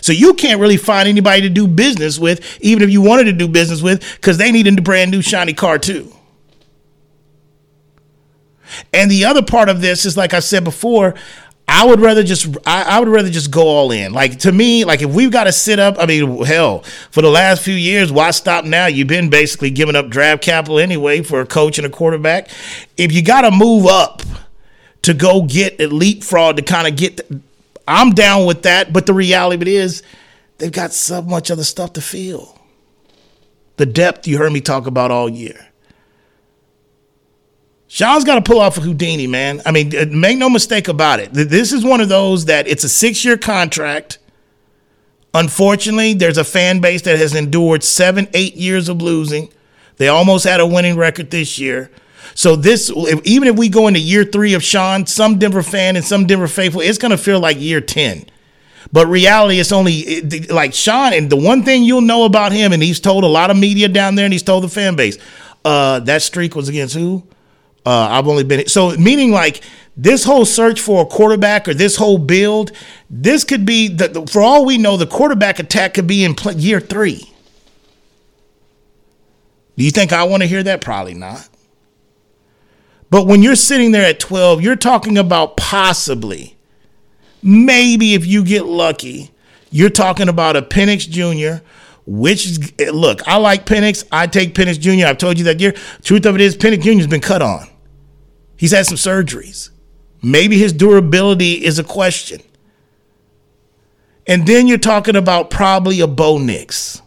So 0.00 0.12
you 0.12 0.34
can't 0.34 0.60
really 0.60 0.76
find 0.76 1.08
anybody 1.08 1.42
to 1.42 1.48
do 1.48 1.66
business 1.66 2.18
with, 2.18 2.58
even 2.60 2.82
if 2.82 2.90
you 2.90 3.00
wanted 3.00 3.24
to 3.24 3.32
do 3.32 3.48
business 3.48 3.82
with, 3.82 4.00
because 4.16 4.38
they 4.38 4.52
need 4.52 4.66
a 4.66 4.82
brand 4.82 5.10
new 5.10 5.22
shiny 5.22 5.54
car 5.54 5.78
too. 5.78 6.12
And 8.92 9.10
the 9.10 9.24
other 9.24 9.42
part 9.42 9.68
of 9.68 9.80
this 9.80 10.04
is, 10.04 10.16
like 10.16 10.34
I 10.34 10.40
said 10.40 10.64
before, 10.64 11.14
I 11.68 11.84
would 11.84 12.00
rather 12.00 12.22
just 12.22 12.56
I, 12.66 12.82
I 12.82 13.00
would 13.00 13.08
rather 13.08 13.30
just 13.30 13.50
go 13.50 13.66
all 13.66 13.90
in. 13.90 14.12
Like 14.12 14.38
to 14.40 14.52
me, 14.52 14.84
like 14.84 15.02
if 15.02 15.12
we've 15.12 15.30
got 15.32 15.44
to 15.44 15.52
sit 15.52 15.78
up, 15.78 15.96
I 15.98 16.06
mean, 16.06 16.44
hell, 16.44 16.80
for 17.10 17.22
the 17.22 17.30
last 17.30 17.62
few 17.62 17.74
years, 17.74 18.12
why 18.12 18.30
stop 18.30 18.64
now? 18.64 18.86
You've 18.86 19.08
been 19.08 19.30
basically 19.30 19.70
giving 19.70 19.96
up 19.96 20.08
draft 20.08 20.42
capital 20.42 20.78
anyway 20.78 21.22
for 21.22 21.40
a 21.40 21.46
coach 21.46 21.78
and 21.78 21.86
a 21.86 21.90
quarterback. 21.90 22.50
If 22.96 23.12
you 23.12 23.22
got 23.22 23.42
to 23.42 23.50
move 23.50 23.86
up 23.86 24.22
to 25.06 25.14
go 25.14 25.42
get 25.42 25.78
elite 25.78 26.24
fraud 26.24 26.56
to 26.56 26.62
kind 26.62 26.88
of 26.88 26.96
get, 26.96 27.16
the, 27.16 27.40
I'm 27.86 28.10
down 28.10 28.44
with 28.44 28.62
that. 28.62 28.92
But 28.92 29.06
the 29.06 29.14
reality 29.14 29.54
of 29.54 29.62
it 29.62 29.68
is, 29.68 30.02
they've 30.58 30.72
got 30.72 30.92
so 30.92 31.22
much 31.22 31.48
other 31.48 31.62
stuff 31.62 31.92
to 31.92 32.00
fill. 32.00 32.58
The 33.76 33.86
depth 33.86 34.26
you 34.26 34.38
heard 34.38 34.52
me 34.52 34.60
talk 34.60 34.88
about 34.88 35.12
all 35.12 35.28
year. 35.28 35.68
Sean's 37.86 38.24
got 38.24 38.34
to 38.34 38.40
pull 38.42 38.58
off 38.58 38.78
a 38.78 38.80
Houdini, 38.80 39.28
man. 39.28 39.62
I 39.64 39.70
mean, 39.70 39.96
uh, 39.96 40.06
make 40.10 40.38
no 40.38 40.50
mistake 40.50 40.88
about 40.88 41.20
it. 41.20 41.32
This 41.32 41.72
is 41.72 41.84
one 41.84 42.00
of 42.00 42.08
those 42.08 42.46
that 42.46 42.66
it's 42.66 42.82
a 42.82 42.88
six 42.88 43.24
year 43.24 43.38
contract. 43.38 44.18
Unfortunately, 45.32 46.14
there's 46.14 46.36
a 46.36 46.42
fan 46.42 46.80
base 46.80 47.02
that 47.02 47.16
has 47.16 47.32
endured 47.32 47.84
seven, 47.84 48.26
eight 48.34 48.56
years 48.56 48.88
of 48.88 49.00
losing. 49.00 49.52
They 49.98 50.08
almost 50.08 50.44
had 50.44 50.58
a 50.58 50.66
winning 50.66 50.96
record 50.96 51.30
this 51.30 51.60
year. 51.60 51.92
So 52.34 52.56
this, 52.56 52.90
if, 52.94 53.20
even 53.24 53.48
if 53.48 53.56
we 53.56 53.68
go 53.68 53.86
into 53.88 54.00
year 54.00 54.24
three 54.24 54.54
of 54.54 54.62
Sean, 54.62 55.06
some 55.06 55.38
Denver 55.38 55.62
fan 55.62 55.96
and 55.96 56.04
some 56.04 56.26
Denver 56.26 56.48
faithful, 56.48 56.80
it's 56.80 56.98
going 56.98 57.10
to 57.10 57.18
feel 57.18 57.40
like 57.40 57.60
year 57.60 57.80
ten. 57.80 58.26
But 58.92 59.06
reality, 59.08 59.58
it's 59.58 59.72
only 59.72 60.22
like 60.48 60.74
Sean. 60.74 61.12
And 61.12 61.28
the 61.30 61.36
one 61.36 61.64
thing 61.64 61.82
you'll 61.82 62.02
know 62.02 62.24
about 62.24 62.52
him, 62.52 62.72
and 62.72 62.82
he's 62.82 63.00
told 63.00 63.24
a 63.24 63.28
lot 63.28 63.50
of 63.50 63.56
media 63.56 63.88
down 63.88 64.14
there, 64.14 64.24
and 64.24 64.32
he's 64.32 64.42
told 64.42 64.64
the 64.64 64.68
fan 64.68 64.96
base, 64.96 65.18
uh, 65.64 66.00
that 66.00 66.22
streak 66.22 66.54
was 66.54 66.68
against 66.68 66.94
who? 66.94 67.26
Uh, 67.84 68.08
I've 68.10 68.26
only 68.26 68.44
been 68.44 68.66
so 68.68 68.96
meaning 68.96 69.30
like 69.30 69.62
this 69.96 70.24
whole 70.24 70.44
search 70.44 70.80
for 70.80 71.02
a 71.02 71.06
quarterback 71.06 71.68
or 71.68 71.74
this 71.74 71.96
whole 71.96 72.18
build. 72.18 72.72
This 73.08 73.44
could 73.44 73.64
be 73.64 73.88
the, 73.88 74.26
for 74.30 74.42
all 74.42 74.64
we 74.64 74.76
know, 74.76 74.96
the 74.96 75.06
quarterback 75.06 75.58
attack 75.58 75.94
could 75.94 76.06
be 76.06 76.24
in 76.24 76.34
year 76.56 76.80
three. 76.80 77.32
Do 79.76 79.84
you 79.84 79.90
think 79.90 80.12
I 80.12 80.24
want 80.24 80.42
to 80.42 80.48
hear 80.48 80.62
that? 80.62 80.80
Probably 80.80 81.14
not. 81.14 81.48
But 83.16 83.26
when 83.26 83.42
you're 83.42 83.56
sitting 83.56 83.92
there 83.92 84.04
at 84.04 84.20
12, 84.20 84.60
you're 84.60 84.76
talking 84.76 85.16
about 85.16 85.56
possibly, 85.56 86.54
maybe 87.42 88.12
if 88.12 88.26
you 88.26 88.44
get 88.44 88.66
lucky, 88.66 89.30
you're 89.70 89.88
talking 89.88 90.28
about 90.28 90.54
a 90.54 90.60
Penix 90.60 91.08
Jr., 91.08 91.64
which 92.04 92.74
eh, 92.78 92.90
look, 92.92 93.26
I 93.26 93.38
like 93.38 93.64
Penix. 93.64 94.06
I 94.12 94.26
take 94.26 94.54
Penix 94.54 94.78
Jr. 94.78 95.06
I've 95.06 95.16
told 95.16 95.38
you 95.38 95.44
that 95.44 95.60
year. 95.60 95.72
Truth 96.02 96.26
of 96.26 96.34
it 96.34 96.42
is, 96.42 96.58
Penix 96.58 96.82
Jr. 96.82 96.92
has 96.98 97.06
been 97.06 97.22
cut 97.22 97.40
on. 97.40 97.66
He's 98.54 98.72
had 98.72 98.84
some 98.84 98.98
surgeries. 98.98 99.70
Maybe 100.22 100.58
his 100.58 100.74
durability 100.74 101.64
is 101.64 101.78
a 101.78 101.84
question. 101.84 102.42
And 104.26 104.46
then 104.46 104.66
you're 104.66 104.76
talking 104.76 105.16
about 105.16 105.48
probably 105.48 106.00
a 106.00 106.06
Bo 106.06 106.36
Nix 106.36 107.00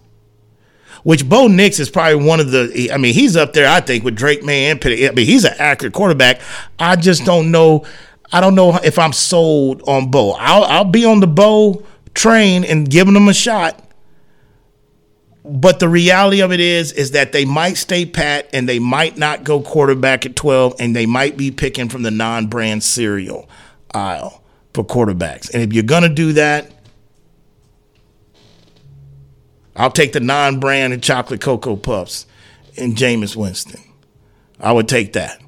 which 1.03 1.27
Bo 1.27 1.47
Nix 1.47 1.79
is 1.79 1.89
probably 1.89 2.23
one 2.25 2.39
of 2.39 2.51
the. 2.51 2.89
I 2.93 2.97
mean, 2.97 3.13
he's 3.13 3.35
up 3.35 3.53
there. 3.53 3.67
I 3.67 3.81
think 3.81 4.03
with 4.03 4.15
Drake 4.15 4.43
Maye 4.43 4.69
and 4.69 4.79
Pitt. 4.79 5.09
I 5.09 5.13
mean, 5.13 5.25
he's 5.25 5.45
an 5.45 5.53
accurate 5.57 5.93
quarterback. 5.93 6.41
I 6.77 6.95
just 6.95 7.25
don't 7.25 7.51
know. 7.51 7.85
I 8.31 8.41
don't 8.41 8.55
know 8.55 8.75
if 8.83 8.99
I'm 8.99 9.13
sold 9.13 9.81
on 9.87 10.11
Bo. 10.11 10.31
I'll 10.31 10.63
I'll 10.63 10.85
be 10.85 11.05
on 11.05 11.19
the 11.19 11.27
Bo 11.27 11.83
train 12.13 12.63
and 12.63 12.89
giving 12.89 13.15
him 13.15 13.27
a 13.27 13.33
shot. 13.33 13.83
But 15.45 15.79
the 15.79 15.89
reality 15.89 16.41
of 16.41 16.51
it 16.51 16.59
is, 16.59 16.91
is 16.91 17.11
that 17.11 17.31
they 17.31 17.43
might 17.43 17.77
stay 17.77 18.05
pat 18.05 18.49
and 18.53 18.69
they 18.69 18.77
might 18.77 19.17
not 19.17 19.43
go 19.43 19.61
quarterback 19.61 20.25
at 20.25 20.35
12, 20.35 20.75
and 20.79 20.95
they 20.95 21.07
might 21.07 21.37
be 21.37 21.49
picking 21.49 21.89
from 21.89 22.03
the 22.03 22.11
non-brand 22.11 22.83
cereal 22.83 23.49
aisle 23.93 24.43
for 24.73 24.83
quarterbacks. 24.83 25.51
And 25.51 25.63
if 25.63 25.73
you're 25.73 25.83
gonna 25.83 26.09
do 26.09 26.33
that, 26.33 26.71
I'll 29.79 29.89
take 29.89 30.11
the 30.11 30.19
non-brand 30.19 30.91
and 30.91 31.01
chocolate 31.01 31.39
cocoa 31.39 31.77
puffs 31.77 32.27
and 32.77 32.97
Jameis 32.97 33.35
Winston. 33.35 33.81
I 34.59 34.73
would 34.73 34.89
take 34.89 35.13
that 35.13 35.41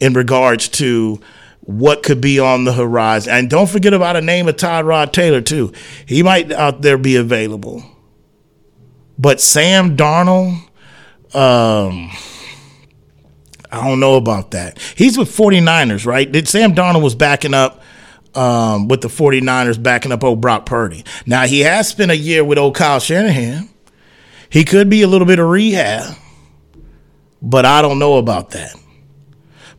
in 0.00 0.12
regards 0.12 0.68
to 0.70 1.20
what 1.60 2.02
could 2.02 2.20
be 2.20 2.40
on 2.40 2.64
the 2.64 2.72
horizon. 2.72 3.32
And 3.32 3.48
don't 3.48 3.70
forget 3.70 3.94
about 3.94 4.16
a 4.16 4.20
name 4.20 4.48
of 4.48 4.56
Tyrod 4.56 5.12
Taylor 5.12 5.40
too. 5.40 5.72
He 6.04 6.24
might 6.24 6.50
out 6.50 6.82
there 6.82 6.98
be 6.98 7.14
available. 7.14 7.84
But 9.16 9.40
Sam 9.40 9.96
Darnold, 9.96 10.54
um, 11.32 12.10
I 13.70 13.86
don't 13.86 14.00
know 14.00 14.16
about 14.16 14.50
that. 14.50 14.80
He's 14.96 15.16
with 15.16 15.28
49ers, 15.28 16.06
right? 16.06 16.30
Did 16.30 16.48
Sam 16.48 16.74
Darnold 16.74 17.02
was 17.02 17.14
backing 17.14 17.54
up 17.54 17.82
um, 18.34 18.88
with 18.88 19.00
the 19.00 19.08
49ers, 19.08 19.82
backing 19.82 20.12
up 20.12 20.24
old 20.24 20.40
Brock 20.40 20.66
Purdy. 20.66 21.04
Now, 21.26 21.46
he 21.46 21.60
has 21.60 21.88
spent 21.88 22.10
a 22.10 22.16
year 22.16 22.44
with 22.44 22.58
old 22.58 22.74
Kyle 22.74 23.00
Shanahan. 23.00 23.68
He 24.48 24.64
could 24.64 24.88
be 24.90 25.02
a 25.02 25.06
little 25.06 25.26
bit 25.26 25.38
of 25.38 25.48
rehab, 25.48 26.16
but 27.40 27.64
I 27.64 27.82
don't 27.82 27.98
know 27.98 28.18
about 28.18 28.50
that. 28.50 28.74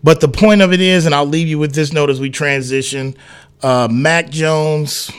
But 0.03 0.21
the 0.21 0.27
point 0.27 0.61
of 0.61 0.73
it 0.73 0.81
is, 0.81 1.05
and 1.05 1.13
I'll 1.13 1.25
leave 1.25 1.47
you 1.47 1.59
with 1.59 1.75
this 1.75 1.93
note 1.93 2.09
as 2.09 2.19
we 2.19 2.29
transition 2.29 3.15
uh, 3.61 3.87
Mac 3.91 4.29
Jones, 4.29 5.11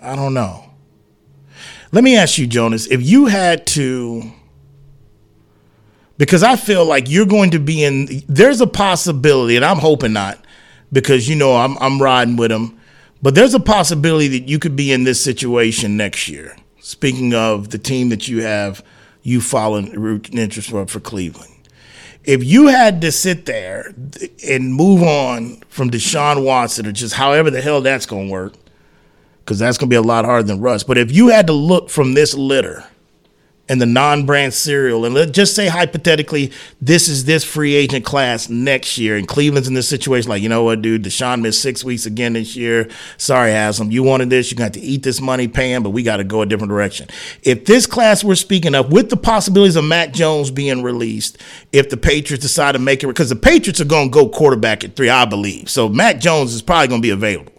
I 0.00 0.14
don't 0.14 0.34
know. 0.34 0.64
Let 1.92 2.04
me 2.04 2.16
ask 2.16 2.38
you, 2.38 2.46
Jonas, 2.46 2.86
if 2.86 3.02
you 3.02 3.26
had 3.26 3.66
to 3.68 4.32
because 6.20 6.42
I 6.42 6.56
feel 6.56 6.84
like 6.84 7.08
you're 7.08 7.24
going 7.24 7.52
to 7.52 7.58
be 7.58 7.82
in. 7.82 8.22
There's 8.28 8.60
a 8.60 8.66
possibility, 8.66 9.56
and 9.56 9.64
I'm 9.64 9.78
hoping 9.78 10.12
not, 10.12 10.38
because 10.92 11.28
you 11.28 11.36
know 11.36 11.56
I'm 11.56 11.78
I'm 11.78 12.00
riding 12.00 12.36
with 12.36 12.52
him. 12.52 12.78
But 13.22 13.34
there's 13.34 13.54
a 13.54 13.60
possibility 13.60 14.28
that 14.28 14.48
you 14.48 14.58
could 14.58 14.76
be 14.76 14.92
in 14.92 15.04
this 15.04 15.22
situation 15.22 15.96
next 15.96 16.28
year. 16.28 16.56
Speaking 16.80 17.34
of 17.34 17.70
the 17.70 17.78
team 17.78 18.08
that 18.08 18.28
you 18.28 18.42
have, 18.42 18.82
you 19.22 19.40
following 19.40 19.92
root 19.92 20.32
interest 20.34 20.70
for, 20.70 20.86
for 20.86 21.00
Cleveland. 21.00 21.46
If 22.24 22.42
you 22.44 22.68
had 22.68 23.00
to 23.02 23.12
sit 23.12 23.46
there 23.46 23.94
and 24.46 24.74
move 24.74 25.02
on 25.02 25.62
from 25.68 25.90
Deshaun 25.90 26.44
Watson, 26.44 26.86
or 26.86 26.92
just 26.92 27.14
however 27.14 27.50
the 27.50 27.60
hell 27.60 27.80
that's 27.80 28.06
going 28.06 28.26
to 28.26 28.32
work, 28.32 28.54
because 29.44 29.58
that's 29.58 29.78
going 29.78 29.88
to 29.88 29.92
be 29.92 29.96
a 29.96 30.02
lot 30.02 30.24
harder 30.24 30.46
than 30.46 30.60
Russ. 30.60 30.82
But 30.82 30.98
if 30.98 31.10
you 31.12 31.28
had 31.28 31.46
to 31.48 31.52
look 31.52 31.90
from 31.90 32.14
this 32.14 32.34
litter 32.34 32.84
and 33.70 33.80
the 33.80 33.86
non-brand 33.86 34.52
cereal, 34.52 35.04
and 35.04 35.14
let's 35.14 35.30
just 35.30 35.54
say 35.54 35.68
hypothetically, 35.68 36.50
this 36.80 37.06
is 37.06 37.24
this 37.24 37.44
free 37.44 37.76
agent 37.76 38.04
class 38.04 38.48
next 38.48 38.98
year, 38.98 39.16
and 39.16 39.28
Cleveland's 39.28 39.68
in 39.68 39.74
this 39.74 39.88
situation, 39.88 40.28
like 40.28 40.42
you 40.42 40.48
know 40.48 40.64
what, 40.64 40.82
dude, 40.82 41.04
Deshaun 41.04 41.40
missed 41.40 41.62
six 41.62 41.84
weeks 41.84 42.04
again 42.04 42.32
this 42.32 42.56
year. 42.56 42.90
Sorry, 43.16 43.52
Haslam, 43.52 43.92
you 43.92 44.02
wanted 44.02 44.28
this, 44.28 44.50
you 44.50 44.56
got 44.56 44.74
to 44.74 44.80
eat 44.80 45.04
this 45.04 45.20
money, 45.20 45.46
pay 45.46 45.72
him, 45.72 45.84
but 45.84 45.90
we 45.90 46.02
got 46.02 46.16
to 46.16 46.24
go 46.24 46.42
a 46.42 46.46
different 46.46 46.70
direction. 46.70 47.08
If 47.44 47.64
this 47.64 47.86
class 47.86 48.24
we're 48.24 48.34
speaking 48.34 48.74
of, 48.74 48.90
with 48.90 49.08
the 49.08 49.16
possibilities 49.16 49.76
of 49.76 49.84
Mac 49.84 50.12
Jones 50.12 50.50
being 50.50 50.82
released, 50.82 51.38
if 51.72 51.90
the 51.90 51.96
Patriots 51.96 52.42
decide 52.42 52.72
to 52.72 52.80
make 52.80 53.04
it, 53.04 53.06
because 53.06 53.28
the 53.28 53.36
Patriots 53.36 53.80
are 53.80 53.84
going 53.84 54.10
to 54.10 54.12
go 54.12 54.28
quarterback 54.28 54.82
at 54.82 54.96
three, 54.96 55.08
I 55.08 55.26
believe. 55.26 55.70
So 55.70 55.88
Mac 55.88 56.18
Jones 56.18 56.54
is 56.54 56.60
probably 56.60 56.88
going 56.88 57.02
to 57.02 57.06
be 57.06 57.10
available. 57.10 57.52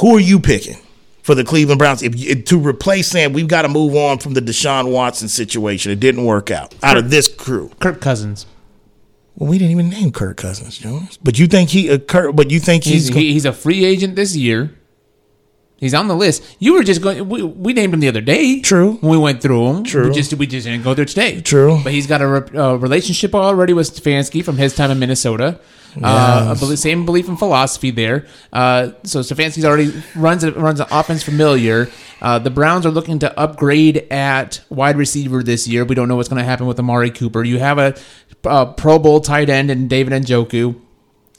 Who 0.00 0.16
are 0.16 0.20
you 0.20 0.40
picking? 0.40 0.81
For 1.22 1.34
the 1.34 1.44
Cleveland 1.44 1.78
Browns 1.78 2.02
if 2.02 2.18
you, 2.18 2.34
to 2.34 2.58
replace 2.58 3.08
Sam, 3.08 3.32
we've 3.32 3.48
got 3.48 3.62
to 3.62 3.68
move 3.68 3.94
on 3.94 4.18
from 4.18 4.34
the 4.34 4.40
Deshaun 4.42 4.92
Watson 4.92 5.28
situation. 5.28 5.92
It 5.92 6.00
didn't 6.00 6.24
work 6.24 6.50
out 6.50 6.74
out 6.82 6.96
of 6.96 7.10
this 7.10 7.28
crew. 7.28 7.70
Kirk 7.80 8.00
Cousins. 8.00 8.46
Well, 9.36 9.48
we 9.48 9.56
didn't 9.58 9.70
even 9.72 9.88
name 9.88 10.12
Kirk 10.12 10.36
Cousins, 10.36 10.76
Jones. 10.78 11.18
But 11.22 11.38
you 11.38 11.46
think 11.46 11.70
he, 11.70 11.90
uh, 11.90 11.98
Kirk, 11.98 12.36
but 12.36 12.50
you 12.50 12.60
think 12.60 12.84
he's, 12.84 13.08
He's 13.08 13.16
he, 13.16 13.32
he's 13.32 13.46
a 13.46 13.52
free 13.52 13.84
agent 13.84 14.14
this 14.14 14.36
year. 14.36 14.76
He's 15.78 15.94
on 15.94 16.06
the 16.06 16.14
list. 16.14 16.44
You 16.60 16.74
were 16.74 16.84
just 16.84 17.02
going. 17.02 17.28
We, 17.28 17.42
we 17.42 17.72
named 17.72 17.92
him 17.92 17.98
the 17.98 18.06
other 18.06 18.20
day. 18.20 18.60
True. 18.60 18.98
When 19.00 19.10
we 19.10 19.18
went 19.18 19.42
through 19.42 19.66
him. 19.68 19.84
True. 19.84 20.08
We 20.08 20.14
just 20.14 20.32
we 20.34 20.46
just 20.46 20.64
didn't 20.64 20.84
go 20.84 20.94
there 20.94 21.04
today. 21.04 21.40
True. 21.40 21.80
But 21.82 21.92
he's 21.92 22.06
got 22.06 22.22
a 22.22 22.28
re- 22.28 22.56
uh, 22.56 22.74
relationship 22.74 23.34
already 23.34 23.72
with 23.72 23.92
Stefanski 23.92 24.44
from 24.44 24.58
his 24.58 24.76
time 24.76 24.92
in 24.92 25.00
Minnesota. 25.00 25.58
Uh, 26.00 26.54
a 26.56 26.58
belie- 26.58 26.74
same 26.76 27.04
belief 27.04 27.28
and 27.28 27.38
philosophy 27.38 27.90
there. 27.90 28.26
Uh, 28.52 28.92
so 29.02 29.20
Stefanski's 29.20 29.64
already 29.64 29.92
runs 30.14 30.42
a, 30.44 30.52
runs 30.52 30.80
an 30.80 30.86
offense 30.90 31.22
familiar. 31.22 31.88
Uh, 32.20 32.38
the 32.38 32.50
Browns 32.50 32.86
are 32.86 32.90
looking 32.90 33.18
to 33.18 33.38
upgrade 33.38 34.06
at 34.10 34.60
wide 34.70 34.96
receiver 34.96 35.42
this 35.42 35.66
year. 35.68 35.84
We 35.84 35.94
don't 35.94 36.08
know 36.08 36.16
what's 36.16 36.28
going 36.28 36.38
to 36.38 36.44
happen 36.44 36.66
with 36.66 36.78
Amari 36.78 37.10
Cooper. 37.10 37.44
You 37.44 37.58
have 37.58 37.78
a, 37.78 37.94
a 38.44 38.66
Pro 38.66 38.98
Bowl 38.98 39.20
tight 39.20 39.50
end 39.50 39.70
and 39.70 39.90
David 39.90 40.12
Njoku. 40.22 40.80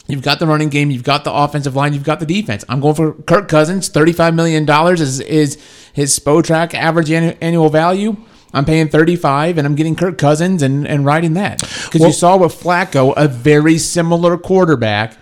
You've 0.08 0.22
got 0.22 0.40
the 0.40 0.48
running 0.48 0.68
game. 0.70 0.92
You've 0.92 1.04
got 1.04 1.24
the 1.24 1.32
offensive 1.32 1.76
line. 1.76 1.94
You've 1.94 2.04
got 2.04 2.20
the 2.20 2.26
defense. 2.26 2.66
I'm 2.68 2.82
going 2.82 2.96
for 2.96 3.14
Kirk 3.14 3.48
Cousins. 3.48 3.88
Thirty-five 3.88 4.36
million 4.36 4.66
dollars 4.66 5.00
is 5.00 5.22
is 5.22 5.58
his 5.94 6.20
Spotrac 6.20 6.74
average 6.74 7.10
annual 7.10 7.70
value. 7.70 8.18
I'm 8.54 8.66
paying 8.66 8.88
35, 8.88 9.58
and 9.58 9.66
I'm 9.66 9.76
getting 9.76 9.96
Kirk 9.96 10.18
Cousins 10.18 10.62
and 10.62 10.88
and 10.88 11.06
riding 11.06 11.34
that 11.34 11.60
because 11.60 12.00
Well- 12.02 12.10
you 12.10 12.14
saw 12.14 12.38
with 12.38 12.54
Flacco 12.60 13.14
a 13.18 13.28
very 13.28 13.78
similar 13.78 14.38
quarterback 14.38 15.18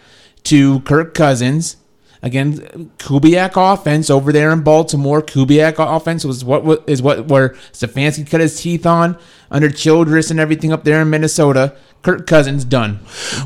to 0.45 0.79
Kirk 0.81 1.13
Cousins. 1.13 1.77
Again, 2.23 2.91
Kubiak 2.99 3.53
offense 3.55 4.11
over 4.11 4.31
there 4.31 4.51
in 4.51 4.61
Baltimore. 4.61 5.23
Kubiak 5.23 5.75
offense 5.79 6.23
was 6.23 6.45
what 6.45 6.83
is 6.87 7.01
what 7.01 7.27
where 7.29 7.55
Stefanski 7.73 8.29
cut 8.29 8.41
his 8.41 8.61
teeth 8.61 8.85
on 8.85 9.17
under 9.49 9.69
Childress 9.71 10.29
and 10.29 10.39
everything 10.39 10.71
up 10.71 10.83
there 10.83 11.01
in 11.01 11.09
Minnesota. 11.09 11.73
Kirk 12.03 12.27
Cousins 12.27 12.63
done. 12.65 12.99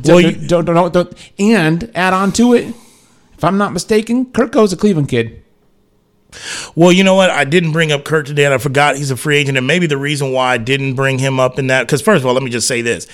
Well, 0.03 0.19
Don't- 0.19 0.41
you- 0.41 0.47
don't, 0.47 0.65
don't, 0.65 0.75
don't, 0.75 0.93
don't- 0.93 1.13
and 1.39 1.89
add 1.95 2.13
on 2.13 2.31
to 2.33 2.53
it, 2.53 2.73
if 3.37 3.43
I'm 3.43 3.57
not 3.57 3.71
mistaken, 3.73 4.25
Kirk 4.27 4.51
goes 4.51 4.73
a 4.73 4.77
Cleveland 4.77 5.09
kid. 5.09 5.41
Well, 6.77 6.91
you 6.91 7.05
know 7.05 7.15
what? 7.15 7.29
I 7.29 7.45
didn't 7.45 7.71
bring 7.71 7.93
up 7.93 8.03
Kurt 8.03 8.25
today, 8.25 8.43
and 8.43 8.53
I 8.53 8.57
forgot 8.57 8.97
he's 8.97 9.09
a 9.09 9.15
free 9.15 9.37
agent. 9.37 9.57
And 9.57 9.65
maybe 9.65 9.87
the 9.87 9.97
reason 9.97 10.33
why 10.33 10.53
I 10.53 10.57
didn't 10.57 10.95
bring 10.95 11.19
him 11.19 11.39
up 11.39 11.57
in 11.57 11.67
that, 11.67 11.83
because 11.83 12.01
first 12.01 12.21
of 12.21 12.25
all, 12.25 12.33
let 12.33 12.43
me 12.43 12.51
just 12.51 12.67
say 12.67 12.81
this: 12.81 13.07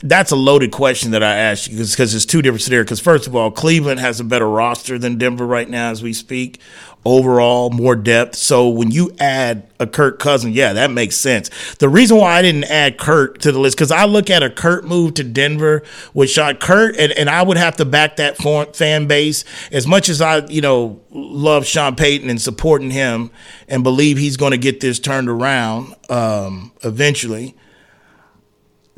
that's 0.00 0.30
a 0.30 0.36
loaded 0.36 0.70
question 0.70 1.10
that 1.10 1.22
I 1.22 1.34
asked 1.34 1.68
you, 1.68 1.76
because 1.76 2.14
it's 2.14 2.24
two 2.24 2.40
different 2.40 2.62
scenarios. 2.62 2.86
Because 2.86 3.00
first 3.00 3.26
of 3.26 3.34
all, 3.34 3.50
Cleveland 3.50 3.98
has 3.98 4.20
a 4.20 4.24
better 4.24 4.48
roster 4.48 4.96
than 4.96 5.18
Denver 5.18 5.44
right 5.44 5.68
now, 5.68 5.90
as 5.90 6.04
we 6.04 6.12
speak. 6.12 6.60
Overall, 7.08 7.70
more 7.70 7.96
depth. 7.96 8.36
So 8.36 8.68
when 8.68 8.90
you 8.90 9.16
add 9.18 9.66
a 9.80 9.86
Kurt 9.86 10.18
Cousin, 10.18 10.52
yeah, 10.52 10.74
that 10.74 10.90
makes 10.90 11.16
sense. 11.16 11.48
The 11.76 11.88
reason 11.88 12.18
why 12.18 12.36
I 12.36 12.42
didn't 12.42 12.64
add 12.64 12.98
Kurt 12.98 13.40
to 13.40 13.50
the 13.50 13.58
list 13.58 13.78
because 13.78 13.90
I 13.90 14.04
look 14.04 14.28
at 14.28 14.42
a 14.42 14.50
Kurt 14.50 14.84
move 14.84 15.14
to 15.14 15.24
Denver 15.24 15.82
with 16.12 16.28
Sean 16.28 16.56
Kurt, 16.56 16.98
and, 16.98 17.10
and 17.12 17.30
I 17.30 17.42
would 17.42 17.56
have 17.56 17.76
to 17.76 17.86
back 17.86 18.16
that 18.16 18.36
fan 18.76 19.06
base 19.06 19.46
as 19.72 19.86
much 19.86 20.10
as 20.10 20.20
I, 20.20 20.44
you 20.48 20.60
know, 20.60 21.00
love 21.10 21.64
Sean 21.64 21.96
Payton 21.96 22.28
and 22.28 22.38
supporting 22.38 22.90
him 22.90 23.30
and 23.68 23.82
believe 23.82 24.18
he's 24.18 24.36
going 24.36 24.52
to 24.52 24.58
get 24.58 24.80
this 24.80 24.98
turned 24.98 25.30
around 25.30 25.94
um, 26.10 26.72
eventually. 26.84 27.56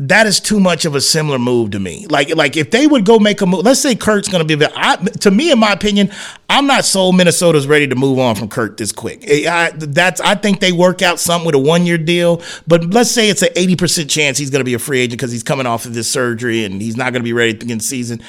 That 0.01 0.27
is 0.27 0.41
too 0.41 0.59
much 0.59 0.87
of 0.87 0.95
a 0.95 1.01
similar 1.01 1.39
move 1.39 1.73
to 1.73 1.79
me. 1.79 2.07
Like, 2.09 2.35
like 2.35 2.57
if 2.57 2.71
they 2.71 2.87
would 2.87 3.05
go 3.05 3.19
make 3.19 3.43
a 3.43 3.47
move, 3.47 3.65
let's 3.65 3.81
say 3.81 3.95
Kurt's 3.95 4.29
going 4.29 4.47
to 4.47 4.57
be. 4.57 4.67
I, 4.75 4.97
to 4.97 5.31
me, 5.31 5.53
in 5.53 5.59
my 5.59 5.73
opinion, 5.73 6.11
I'm 6.49 6.67
not 6.67 6.87
sold. 6.87 7.17
Minnesota's 7.17 7.67
ready 7.67 7.87
to 7.87 7.95
move 7.95 8.19
on 8.19 8.35
from 8.35 8.49
Kurt 8.49 8.79
this 8.79 8.93
quick. 8.93 9.23
I, 9.29 9.73
that's. 9.77 10.21
I 10.23 10.37
think 10.37 10.61
they 10.61 10.73
work 10.73 11.03
out 11.03 11.21
something 11.21 11.45
with 11.45 11.55
a 11.55 11.59
one 11.59 11.85
year 11.85 11.99
deal. 11.99 12.43
But 12.67 12.85
let's 12.95 13.11
say 13.11 13.29
it's 13.29 13.43
an 13.43 13.51
80 13.55 13.77
percent 13.77 14.11
chance 14.11 14.39
he's 14.39 14.51
going 14.51 14.61
to 14.61 14.65
be 14.65 14.75
a 14.75 14.79
free 14.79 15.01
agent 15.01 15.19
because 15.19 15.33
he's 15.33 15.43
coming 15.43 15.67
off 15.67 15.85
of 15.85 15.93
this 15.93 16.11
surgery 16.11 16.65
and 16.65 16.81
he's 16.81 16.97
not 16.97 17.13
going 17.13 17.21
to 17.21 17.25
be 17.25 17.35
ready 17.35 17.53
to 17.53 17.59
begin 17.59 17.81
season 17.81 18.23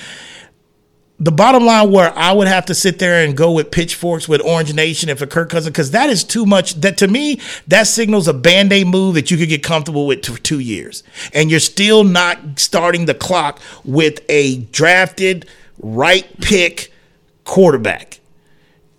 the 1.21 1.31
bottom 1.31 1.63
line 1.63 1.91
where 1.91 2.11
I 2.17 2.31
would 2.31 2.47
have 2.47 2.65
to 2.65 2.73
sit 2.73 2.97
there 2.97 3.23
and 3.23 3.37
go 3.37 3.51
with 3.51 3.69
pitchforks 3.69 4.27
with 4.27 4.41
Orange 4.41 4.73
Nation 4.73 5.07
if 5.07 5.21
a 5.21 5.27
Kirk 5.27 5.51
Cousins 5.51 5.71
because 5.71 5.91
that 5.91 6.09
is 6.09 6.23
too 6.23 6.47
much. 6.47 6.73
That 6.81 6.97
to 6.97 7.07
me, 7.07 7.39
that 7.67 7.85
signals 7.85 8.27
a 8.27 8.33
band 8.33 8.73
aid 8.73 8.87
move 8.87 9.13
that 9.13 9.29
you 9.29 9.37
could 9.37 9.47
get 9.47 9.61
comfortable 9.61 10.07
with 10.07 10.25
for 10.25 10.41
two 10.41 10.57
years, 10.57 11.03
and 11.31 11.51
you're 11.51 11.59
still 11.59 12.03
not 12.03 12.57
starting 12.57 13.05
the 13.05 13.13
clock 13.13 13.59
with 13.85 14.21
a 14.29 14.61
drafted 14.71 15.47
right 15.77 16.27
pick 16.41 16.91
quarterback. 17.43 18.19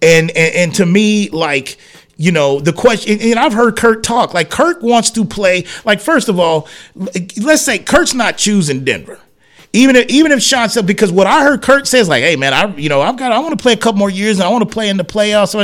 And 0.01 0.31
and, 0.31 0.55
and 0.55 0.75
to 0.77 0.87
me, 0.87 1.29
like 1.31 1.77
you 2.17 2.31
know, 2.31 2.61
the 2.61 2.73
question, 2.73 3.19
and 3.21 3.37
I've 3.37 3.53
heard 3.53 3.77
Kurt 3.77 4.05
talk. 4.05 4.33
Like 4.33 4.49
Kurt 4.49 4.81
wants 4.81 5.11
to 5.13 5.25
play. 5.25 5.65
Like 5.85 6.01
first 6.01 6.29
of 6.29 6.39
all, 6.39 6.69
let's 6.95 7.63
say 7.63 7.81
Kurt's 7.81 8.15
not 8.15 8.39
choosing 8.39 8.85
Denver. 8.85 9.19
Even 9.73 9.97
if 9.97 10.09
even 10.09 10.33
if 10.33 10.43
Sean 10.43 10.69
said 10.69 10.87
because 10.87 11.11
what 11.11 11.27
I 11.27 11.43
heard 11.45 11.63
Kurt 11.63 11.87
says 11.87 12.09
like, 12.09 12.23
hey 12.23 12.37
man, 12.37 12.53
I 12.53 12.77
you 12.77 12.89
know 12.89 13.01
I've 13.01 13.17
got 13.17 13.33
I 13.33 13.39
want 13.39 13.59
to 13.59 13.63
play 13.63 13.73
a 13.73 13.77
couple 13.77 13.99
more 13.99 14.11
years 14.11 14.39
and 14.39 14.47
I 14.47 14.51
want 14.51 14.69
to 14.69 14.73
play 14.73 14.89
in 14.89 14.97
the 14.97 15.05
playoffs. 15.05 15.55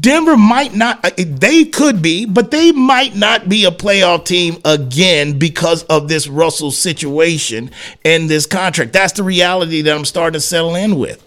Denver 0.00 0.36
might 0.36 0.74
not, 0.74 1.04
uh, 1.04 1.10
they 1.16 1.64
could 1.64 2.02
be, 2.02 2.26
but 2.26 2.50
they 2.50 2.72
might 2.72 3.14
not 3.14 3.48
be 3.48 3.64
a 3.64 3.70
playoff 3.70 4.24
team 4.24 4.60
again 4.64 5.38
because 5.38 5.84
of 5.84 6.08
this 6.08 6.26
Russell 6.26 6.70
situation 6.70 7.70
and 8.04 8.28
this 8.28 8.46
contract. 8.46 8.92
That's 8.92 9.12
the 9.12 9.22
reality 9.22 9.82
that 9.82 9.96
I'm 9.96 10.04
starting 10.04 10.32
to 10.34 10.40
settle 10.40 10.74
in 10.74 10.98
with. 10.98 11.22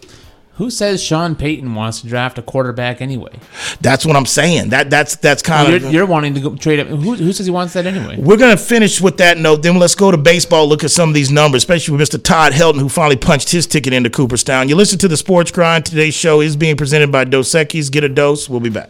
Who 0.59 0.69
says 0.69 1.01
Sean 1.01 1.35
Payton 1.35 1.73
wants 1.73 2.01
to 2.01 2.07
draft 2.07 2.37
a 2.37 2.41
quarterback 2.41 2.99
anyway? 3.01 3.31
That's 3.79 4.05
what 4.05 4.17
I'm 4.17 4.25
saying. 4.25 4.71
That 4.71 4.89
that's 4.89 5.15
that's 5.15 5.41
kind 5.41 5.69
You're, 5.69 5.87
of. 5.87 5.93
you're 5.93 6.05
wanting 6.05 6.33
to 6.33 6.41
go 6.41 6.55
trade 6.57 6.81
up. 6.81 6.87
Who, 6.87 7.15
who 7.15 7.31
says 7.31 7.45
he 7.45 7.51
wants 7.51 7.71
that 7.75 7.85
anyway? 7.85 8.17
We're 8.19 8.35
gonna 8.35 8.57
finish 8.57 8.99
with 8.99 9.15
that 9.19 9.37
note. 9.37 9.63
Then 9.63 9.79
let's 9.79 9.95
go 9.95 10.11
to 10.11 10.17
baseball. 10.17 10.67
Look 10.67 10.83
at 10.83 10.91
some 10.91 11.07
of 11.07 11.15
these 11.15 11.31
numbers, 11.31 11.61
especially 11.61 11.95
with 11.97 12.09
Mr. 12.09 12.21
Todd 12.21 12.51
Helton, 12.51 12.81
who 12.81 12.89
finally 12.89 13.15
punched 13.15 13.51
his 13.51 13.67
ticket 13.67 13.93
into 13.93 14.09
Cooperstown. 14.09 14.67
You 14.67 14.75
listen 14.75 14.99
to 14.99 15.07
the 15.07 15.15
Sports 15.15 15.49
Grind. 15.49 15.85
Today's 15.85 16.13
show 16.13 16.41
is 16.41 16.57
being 16.57 16.75
presented 16.75 17.09
by 17.09 17.23
Dos 17.23 17.51
Equis. 17.51 17.89
Get 17.89 18.03
a 18.03 18.09
dose. 18.09 18.49
We'll 18.49 18.59
be 18.59 18.69
back. 18.69 18.89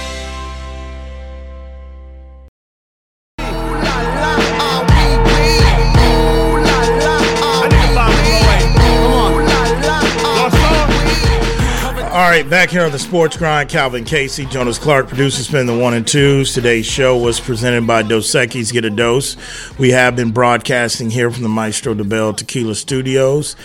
All 12.11 12.29
right, 12.29 12.47
back 12.49 12.69
here 12.69 12.83
on 12.83 12.91
the 12.91 12.99
Sports 12.99 13.37
Grind, 13.37 13.69
Calvin 13.69 14.03
Casey, 14.03 14.45
Jonas 14.45 14.77
Clark, 14.77 15.07
producer, 15.07 15.43
spin 15.43 15.65
the 15.65 15.77
one 15.77 15.93
and 15.93 16.05
twos. 16.05 16.53
Today's 16.53 16.85
show 16.85 17.17
was 17.17 17.39
presented 17.39 17.87
by 17.87 18.01
Dos 18.01 18.29
Equis. 18.35 18.73
Get 18.73 18.83
a 18.83 18.89
dose. 18.89 19.37
We 19.79 19.91
have 19.91 20.17
been 20.17 20.31
broadcasting 20.31 21.09
here 21.09 21.31
from 21.31 21.43
the 21.43 21.47
Maestro 21.47 21.93
Dobel 21.93 22.35
Tequila 22.35 22.75
Studios. 22.75 23.55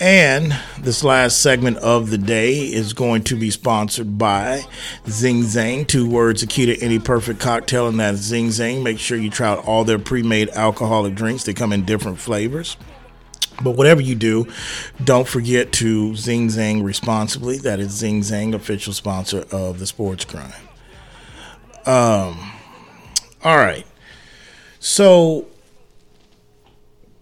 And 0.00 0.58
this 0.78 1.04
last 1.04 1.42
segment 1.42 1.76
of 1.76 2.08
the 2.08 2.16
day 2.16 2.60
is 2.60 2.94
going 2.94 3.24
to 3.24 3.36
be 3.36 3.50
sponsored 3.50 4.16
by 4.16 4.62
Zing 5.06 5.42
Zang. 5.42 5.86
Two 5.86 6.08
words, 6.08 6.42
a 6.42 6.46
key 6.46 6.64
to 6.64 6.80
any 6.80 6.98
perfect 6.98 7.40
cocktail, 7.40 7.88
and 7.88 8.00
that's 8.00 8.20
Zing 8.20 8.48
Zang. 8.48 8.82
Make 8.82 9.00
sure 9.00 9.18
you 9.18 9.28
try 9.28 9.48
out 9.48 9.66
all 9.66 9.84
their 9.84 9.98
pre 9.98 10.22
made 10.22 10.48
alcoholic 10.54 11.14
drinks, 11.14 11.44
they 11.44 11.52
come 11.52 11.74
in 11.74 11.84
different 11.84 12.18
flavors. 12.18 12.78
But 13.62 13.72
whatever 13.72 14.00
you 14.00 14.14
do, 14.14 14.46
don't 15.02 15.26
forget 15.26 15.72
to 15.74 16.14
Zing 16.16 16.48
Zang 16.48 16.82
responsibly. 16.84 17.58
That 17.58 17.80
is 17.80 17.92
Zing 17.92 18.20
Zang, 18.20 18.54
official 18.54 18.92
sponsor 18.92 19.44
of 19.50 19.78
the 19.78 19.86
Sports 19.86 20.24
Grind. 20.24 20.54
Um, 21.84 22.52
all 23.44 23.56
right. 23.56 23.86
So 24.78 25.46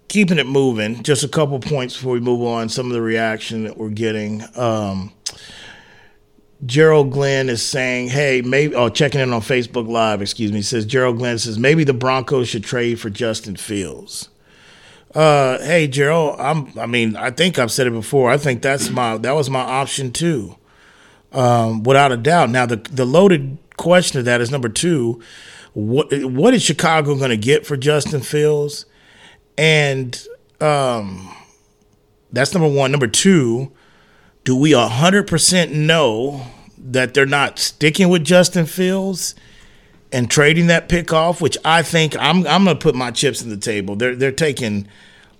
keeping 0.08 0.38
it 0.38 0.46
moving, 0.46 1.02
just 1.02 1.22
a 1.24 1.28
couple 1.28 1.58
points 1.60 1.96
before 1.96 2.12
we 2.12 2.20
move 2.20 2.42
on. 2.42 2.68
Some 2.68 2.86
of 2.86 2.92
the 2.92 3.00
reaction 3.00 3.64
that 3.64 3.78
we're 3.78 3.88
getting. 3.90 4.44
Um, 4.56 5.12
Gerald 6.66 7.10
Glenn 7.10 7.48
is 7.48 7.62
saying, 7.64 8.08
"Hey, 8.08 8.42
maybe." 8.42 8.74
Oh, 8.74 8.90
checking 8.90 9.20
in 9.20 9.32
on 9.32 9.40
Facebook 9.40 9.88
Live. 9.88 10.20
Excuse 10.20 10.52
me. 10.52 10.60
Says 10.60 10.84
Gerald 10.84 11.16
Glenn 11.16 11.38
says 11.38 11.58
maybe 11.58 11.84
the 11.84 11.94
Broncos 11.94 12.48
should 12.48 12.64
trade 12.64 13.00
for 13.00 13.08
Justin 13.08 13.56
Fields. 13.56 14.28
Uh, 15.14 15.58
hey, 15.58 15.88
Gerald. 15.88 16.38
I'm. 16.38 16.78
I 16.78 16.86
mean, 16.86 17.16
I 17.16 17.30
think 17.30 17.58
I've 17.58 17.72
said 17.72 17.86
it 17.86 17.92
before. 17.92 18.30
I 18.30 18.36
think 18.36 18.62
that's 18.62 18.90
my 18.90 19.16
that 19.18 19.32
was 19.32 19.50
my 19.50 19.60
option 19.60 20.12
too, 20.12 20.56
um, 21.32 21.82
without 21.82 22.12
a 22.12 22.16
doubt. 22.16 22.50
Now 22.50 22.66
the 22.66 22.76
the 22.76 23.04
loaded 23.04 23.58
question 23.76 24.20
of 24.20 24.24
that 24.26 24.40
is 24.40 24.50
number 24.50 24.68
two. 24.68 25.20
What 25.72 26.12
what 26.24 26.54
is 26.54 26.62
Chicago 26.62 27.16
going 27.16 27.30
to 27.30 27.36
get 27.36 27.66
for 27.66 27.76
Justin 27.76 28.20
Fields? 28.20 28.86
And 29.58 30.20
um, 30.60 31.34
that's 32.32 32.54
number 32.54 32.68
one. 32.68 32.92
Number 32.92 33.08
two, 33.08 33.72
do 34.44 34.56
we 34.56 34.72
a 34.72 34.88
100% 34.88 35.72
know 35.72 36.46
that 36.78 37.14
they're 37.14 37.26
not 37.26 37.58
sticking 37.58 38.08
with 38.08 38.24
Justin 38.24 38.64
Fields 38.64 39.34
and 40.12 40.30
trading 40.30 40.66
that 40.68 40.88
pick 40.88 41.12
off, 41.12 41.40
which 41.40 41.56
I 41.64 41.82
think 41.82 42.16
I'm, 42.18 42.46
I'm 42.46 42.64
going 42.64 42.76
to 42.76 42.82
put 42.82 42.94
my 42.94 43.10
chips 43.10 43.42
in 43.42 43.50
the 43.50 43.56
table. 43.56 43.96
They're, 43.96 44.16
they're 44.16 44.32
taking 44.32 44.88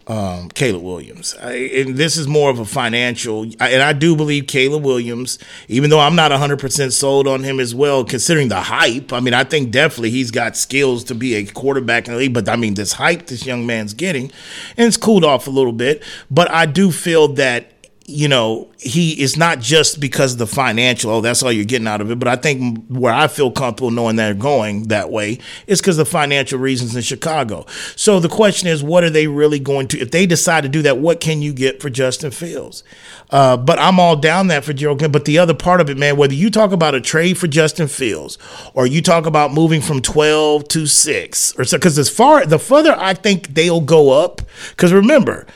um, 0.07 0.49
Caleb 0.49 0.83
Williams. 0.83 1.37
I, 1.41 1.53
and 1.53 1.97
this 1.97 2.17
is 2.17 2.27
more 2.27 2.51
of 2.51 2.59
a 2.59 2.65
financial, 2.65 3.43
and 3.43 3.83
I 3.83 3.93
do 3.93 4.17
believe 4.17 4.49
Caleb 4.49 4.85
Williams, 4.85 5.39
even 5.69 5.91
though 5.91 6.01
I'm 6.01 6.17
not 6.17 6.33
100% 6.33 6.93
sold 6.93 7.29
on 7.29 7.45
him 7.45 7.61
as 7.61 7.75
well, 7.75 8.05
considering 8.05 8.49
the 8.49 8.61
hype. 8.61 9.13
I 9.13 9.21
mean, 9.21 9.35
I 9.35 9.45
think 9.45 9.71
definitely 9.71 10.11
he's 10.11 10.31
got 10.31 10.57
skills 10.57 11.05
to 11.05 11.15
be 11.15 11.35
a 11.35 11.45
quarterback 11.47 12.09
in 12.09 12.15
the 12.15 12.19
league, 12.19 12.35
but 12.35 12.49
I 12.49 12.57
mean, 12.57 12.75
this 12.75 12.95
hype 12.95 13.27
this 13.27 13.47
young 13.47 13.67
man's 13.67 13.95
getting, 13.95 14.33
and 14.77 14.89
it's 14.89 14.97
cooled 14.97 15.25
off 15.25 15.47
a 15.47 15.51
little 15.51 15.73
bit. 15.73 16.03
But 16.31 16.51
I 16.51 16.67
do 16.67 16.91
feel 16.91 17.29
that 17.35 17.71
you 18.11 18.29
know, 18.29 18.69
he 18.79 19.21
is 19.21 19.37
not 19.37 19.61
just 19.61 20.01
because 20.01 20.33
of 20.33 20.39
the 20.39 20.47
financial, 20.47 21.11
oh, 21.11 21.21
that's 21.21 21.43
all 21.43 21.53
you're 21.53 21.65
getting 21.65 21.87
out 21.87 22.01
of 22.01 22.11
it. 22.11 22.19
But 22.19 22.29
I 22.29 22.37
think 22.37 22.85
where 22.89 23.13
I 23.13 23.29
feel 23.29 23.51
comfortable 23.51 23.91
knowing 23.91 24.17
they're 24.17 24.35
going 24.35 24.85
that 24.89 25.11
way 25.11 25.39
is 25.67 25.81
because 25.81 25.99
of 25.99 26.09
financial 26.09 26.59
reasons 26.59 26.97
in 26.97 27.03
Chicago. 27.03 27.67
So 27.97 28.21
the 28.21 28.29
question 28.29 28.69
is, 28.69 28.83
what 28.83 29.05
are 29.05 29.11
they 29.11 29.27
really 29.27 29.59
going 29.59 29.89
to, 29.89 29.99
if 29.99 30.11
they 30.11 30.27
decide 30.27 30.63
to 30.63 30.69
do 30.69 30.83
that, 30.83 30.99
what 30.99 31.21
can 31.21 31.41
you 31.43 31.53
get 31.53 31.81
for 31.81 31.91
Justin 31.91 32.31
Fields? 32.31 32.83
Uh, 33.31 33.57
but 33.57 33.79
I'm 33.79 34.01
all 34.01 34.17
down 34.17 34.49
that 34.49 34.65
for 34.65 34.73
Gerald 34.73 35.13
But 35.13 35.25
the 35.25 35.39
other 35.39 35.55
part 35.55 35.81
of 35.81 35.89
it, 35.89 35.97
man, 35.97 36.17
whether 36.17 36.35
you 36.35 36.51
talk 36.51 36.73
about 36.73 36.95
a 36.95 37.01
trade 37.01 37.39
for 37.39 37.47
Justin 37.47 37.87
Fields 37.87 38.39
or 38.75 38.87
you 38.87 39.01
talk 39.01 39.27
about 39.27 39.53
moving 39.53 39.81
from 39.81 40.03
12 40.03 40.67
to 40.69 40.87
six 40.87 41.57
or 41.59 41.65
so, 41.65 41.79
because 41.79 41.99
as 41.99 42.11
far, 42.11 42.45
the 42.45 42.59
further 42.59 42.95
I 42.99 43.15
think 43.15 43.55
they'll 43.55 43.81
go 43.81 44.11
up, 44.11 44.43
because 44.71 44.93
remember, 44.93 45.47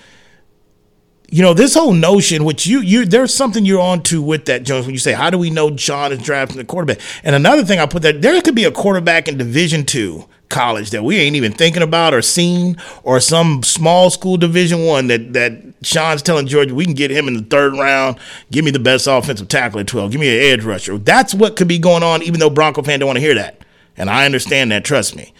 you 1.34 1.42
know 1.42 1.52
this 1.52 1.74
whole 1.74 1.92
notion 1.92 2.44
which 2.44 2.64
you 2.64 2.80
you 2.80 3.04
there's 3.04 3.34
something 3.34 3.64
you're 3.64 3.80
on 3.80 4.00
to 4.00 4.22
with 4.22 4.44
that 4.44 4.62
jones 4.62 4.86
when 4.86 4.94
you 4.94 5.00
say 5.00 5.12
how 5.12 5.30
do 5.30 5.36
we 5.36 5.50
know 5.50 5.76
sean 5.76 6.12
is 6.12 6.22
drafting 6.22 6.58
the 6.58 6.64
quarterback? 6.64 7.00
And 7.24 7.34
another 7.34 7.64
thing 7.64 7.80
i 7.80 7.86
put 7.86 8.02
that 8.02 8.22
there 8.22 8.40
could 8.40 8.54
be 8.54 8.62
a 8.62 8.70
quarterback 8.70 9.26
in 9.26 9.36
division 9.36 9.84
two 9.84 10.28
college 10.48 10.90
that 10.90 11.02
we 11.02 11.16
ain't 11.16 11.34
even 11.34 11.50
thinking 11.50 11.82
about 11.82 12.14
or 12.14 12.22
seen 12.22 12.76
or 13.02 13.18
some 13.18 13.64
small 13.64 14.10
school 14.10 14.36
division 14.36 14.84
one 14.84 15.08
that 15.08 15.32
that 15.32 15.60
sean's 15.82 16.22
telling 16.22 16.46
georgia 16.46 16.72
we 16.72 16.84
can 16.84 16.94
get 16.94 17.10
him 17.10 17.26
in 17.26 17.34
the 17.34 17.42
third 17.42 17.72
round. 17.72 18.16
Give 18.52 18.64
me 18.64 18.70
the 18.70 18.78
best 18.78 19.08
offensive 19.08 19.48
tackle 19.48 19.80
at 19.80 19.88
12 19.88 20.12
give 20.12 20.20
me 20.20 20.28
an 20.28 20.52
edge 20.52 20.64
rusher. 20.64 20.98
That's 20.98 21.34
what 21.34 21.56
could 21.56 21.66
be 21.66 21.80
going 21.80 22.04
on 22.04 22.22
even 22.22 22.38
though 22.38 22.50
bronco 22.50 22.82
fan 22.82 23.00
don't 23.00 23.08
want 23.08 23.16
to 23.16 23.20
hear 23.20 23.34
that. 23.34 23.58
And 23.96 24.08
i 24.08 24.24
understand 24.24 24.70
that 24.70 24.84
trust 24.84 25.16
me. 25.16 25.34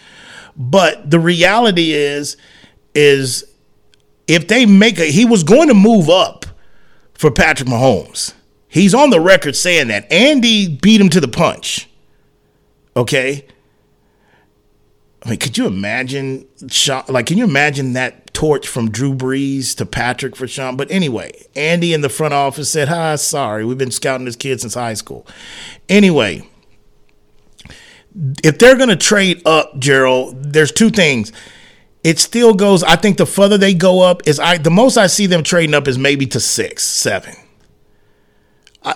But 0.57 1.09
the 1.09 1.21
reality 1.21 1.93
is 1.93 2.35
is 2.93 3.45
if 4.27 4.47
they 4.47 4.65
make 4.65 4.99
a, 4.99 5.05
he 5.05 5.25
was 5.25 5.43
going 5.43 5.67
to 5.67 5.73
move 5.73 6.09
up 6.09 6.45
for 7.13 7.31
Patrick 7.31 7.69
Mahomes. 7.69 8.33
He's 8.67 8.93
on 8.93 9.09
the 9.09 9.21
record 9.21 9.55
saying 9.55 9.87
that. 9.87 10.11
Andy 10.11 10.67
beat 10.67 10.99
him 10.99 11.09
to 11.09 11.21
the 11.21 11.27
punch. 11.27 11.89
Okay. 12.95 13.45
I 15.23 15.29
mean, 15.29 15.39
could 15.39 15.57
you 15.57 15.65
imagine 15.65 16.45
Sean? 16.69 17.03
Like, 17.07 17.25
can 17.25 17.37
you 17.37 17.45
imagine 17.45 17.93
that 17.93 18.33
torch 18.33 18.67
from 18.67 18.91
Drew 18.91 19.15
Brees 19.15 19.75
to 19.77 19.85
Patrick 19.85 20.35
for 20.35 20.47
Sean? 20.47 20.75
But 20.75 20.91
anyway, 20.91 21.31
Andy 21.55 21.93
in 21.93 22.01
the 22.01 22.09
front 22.09 22.33
office 22.33 22.69
said, 22.69 22.89
"Hi, 22.89 23.15
sorry, 23.15 23.65
we've 23.65 23.77
been 23.77 23.91
scouting 23.91 24.25
this 24.25 24.35
kid 24.35 24.61
since 24.61 24.75
high 24.75 24.93
school." 24.93 25.25
Anyway, 25.89 26.47
if 28.43 28.59
they're 28.59 28.75
going 28.75 28.89
to 28.89 28.95
trade 28.95 29.41
up, 29.47 29.79
Gerald, 29.79 30.53
there's 30.53 30.71
two 30.71 30.89
things 30.89 31.31
it 32.05 32.19
still 32.19 32.53
goes. 32.53 32.83
I 32.83 32.97
think 32.97 33.17
the 33.17 33.25
further 33.25 33.57
they 33.57 33.73
go 33.73 34.01
up 34.01 34.27
is 34.27 34.39
I 34.39 34.59
the 34.59 34.69
most 34.69 34.95
I 34.95 35.07
see 35.07 35.25
them 35.25 35.41
trading 35.41 35.73
up 35.73 35.87
is 35.87 35.97
maybe 35.97 36.27
to 36.27 36.39
six, 36.39 36.83
seven. 36.83 37.33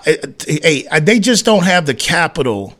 Hey, 0.06 0.86
they 1.02 1.19
just 1.19 1.43
don't 1.43 1.63
have 1.63 1.88
the 1.88 1.95
capital 1.95 2.76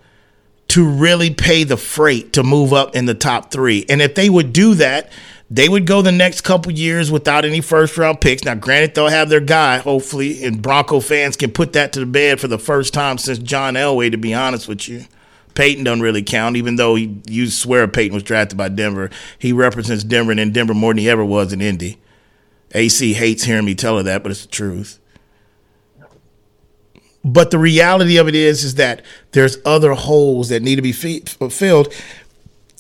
to 0.68 0.88
really 0.88 1.34
pay 1.34 1.64
the 1.64 1.78
freight 1.78 2.34
to 2.34 2.44
move 2.44 2.74
up 2.74 2.96
in 2.96 3.08
the 3.08 3.16
top 3.16 3.50
three. 3.50 3.88
And 3.90 4.04
if 4.04 4.14
they 4.14 4.30
would 4.30 4.54
do 4.54 4.76
that, 4.76 5.12
they 5.50 5.68
would 5.68 5.88
go 5.88 6.04
the 6.04 6.12
next 6.12 6.42
couple 6.42 6.72
years 6.72 7.12
without 7.12 7.44
any 7.44 7.60
first 7.60 7.98
round 7.98 8.22
picks. 8.22 8.44
Now, 8.44 8.54
granted, 8.54 8.94
they'll 8.94 9.08
have 9.08 9.30
their 9.30 9.40
guy, 9.40 9.80
hopefully, 9.80 10.44
and 10.44 10.62
Bronco 10.62 11.00
fans 11.00 11.38
can 11.38 11.50
put 11.50 11.74
that 11.74 11.92
to 11.94 12.02
the 12.02 12.06
bed 12.06 12.40
for 12.40 12.48
the 12.48 12.60
first 12.60 12.94
time 12.94 13.18
since 13.18 13.40
John 13.40 13.74
Elway, 13.74 14.12
to 14.12 14.18
be 14.18 14.36
honest 14.36 14.68
with 14.68 14.88
you. 14.88 15.06
Peyton 15.56 15.84
doesn't 15.84 16.02
really 16.02 16.24
count, 16.24 16.56
even 16.56 16.76
though 16.76 16.96
he, 16.96 17.22
you 17.28 17.50
swear 17.50 17.88
Peyton 17.88 18.14
was 18.14 18.24
drafted 18.24 18.58
by 18.58 18.70
Denver. 18.70 19.10
He 19.38 19.52
represents 19.52 20.04
Denver 20.04 20.32
and 20.32 20.40
in 20.40 20.52
Denver 20.52 20.74
more 20.74 20.92
than 20.92 21.00
he 21.00 21.10
ever 21.10 21.26
was 21.26 21.52
in 21.52 21.62
Indy. 21.62 22.00
AC 22.74 23.14
hates 23.14 23.44
hearing 23.44 23.66
me 23.66 23.76
tell 23.76 23.98
her 23.98 24.04
that, 24.04 24.24
but 24.24 24.32
it's 24.32 24.44
the 24.44 24.48
truth. 24.48 25.00
But 27.24 27.52
the 27.52 27.58
reality 27.58 28.18
of 28.18 28.28
it 28.28 28.36
is, 28.36 28.64
is 28.64 28.76
that 28.76 29.04
there's 29.32 29.58
other 29.66 29.94
holes 29.94 30.50
that 30.50 30.62
need 30.62 30.78
to 30.78 30.82
be 30.82 30.94
filled. 30.94 31.94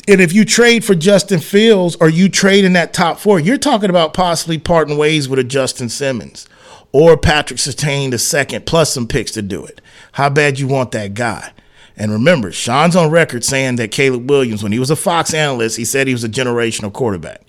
And 0.08 0.22
if 0.22 0.34
you 0.34 0.46
trade 0.46 0.86
for 0.86 0.96
Justin 0.96 1.40
Fields 1.40 1.98
or 2.00 2.10
you 2.10 2.30
trade 2.30 2.66
in 2.66 2.74
that 2.74 2.94
top 2.94 3.20
four, 3.20 3.40
you're 3.40 3.58
talking 3.58 3.90
about 3.90 4.14
possibly 4.14 4.58
parting 4.58 4.98
ways 4.98 5.28
with 5.28 5.40
a 5.40 5.44
Justin 5.44 5.90
Simmons 5.90 6.48
or 6.92 7.18
Patrick 7.18 7.60
Surtain 7.60 8.12
the 8.12 8.18
second, 8.18 8.66
plus 8.66 8.94
some 8.94 9.08
picks 9.08 9.32
to 9.32 9.42
do 9.42 9.66
it. 9.66 9.82
How 10.14 10.30
bad 10.30 10.60
you 10.60 10.68
want 10.68 10.92
that 10.92 11.14
guy? 11.14 11.52
And 12.00 12.12
remember, 12.12 12.52
Sean's 12.52 12.96
on 12.96 13.12
record 13.12 13.44
saying 13.44 13.76
that 13.76 13.92
Caleb 13.92 14.30
Williams, 14.30 14.64
when 14.64 14.72
he 14.72 14.80
was 14.80 14.90
a 14.90 14.96
Fox 14.96 15.34
analyst, 15.34 15.78
he 15.78 15.86
said 15.86 16.08
he 16.08 16.14
was 16.14 16.24
a 16.24 16.30
generational 16.30 16.92
quarterback. 16.92 17.42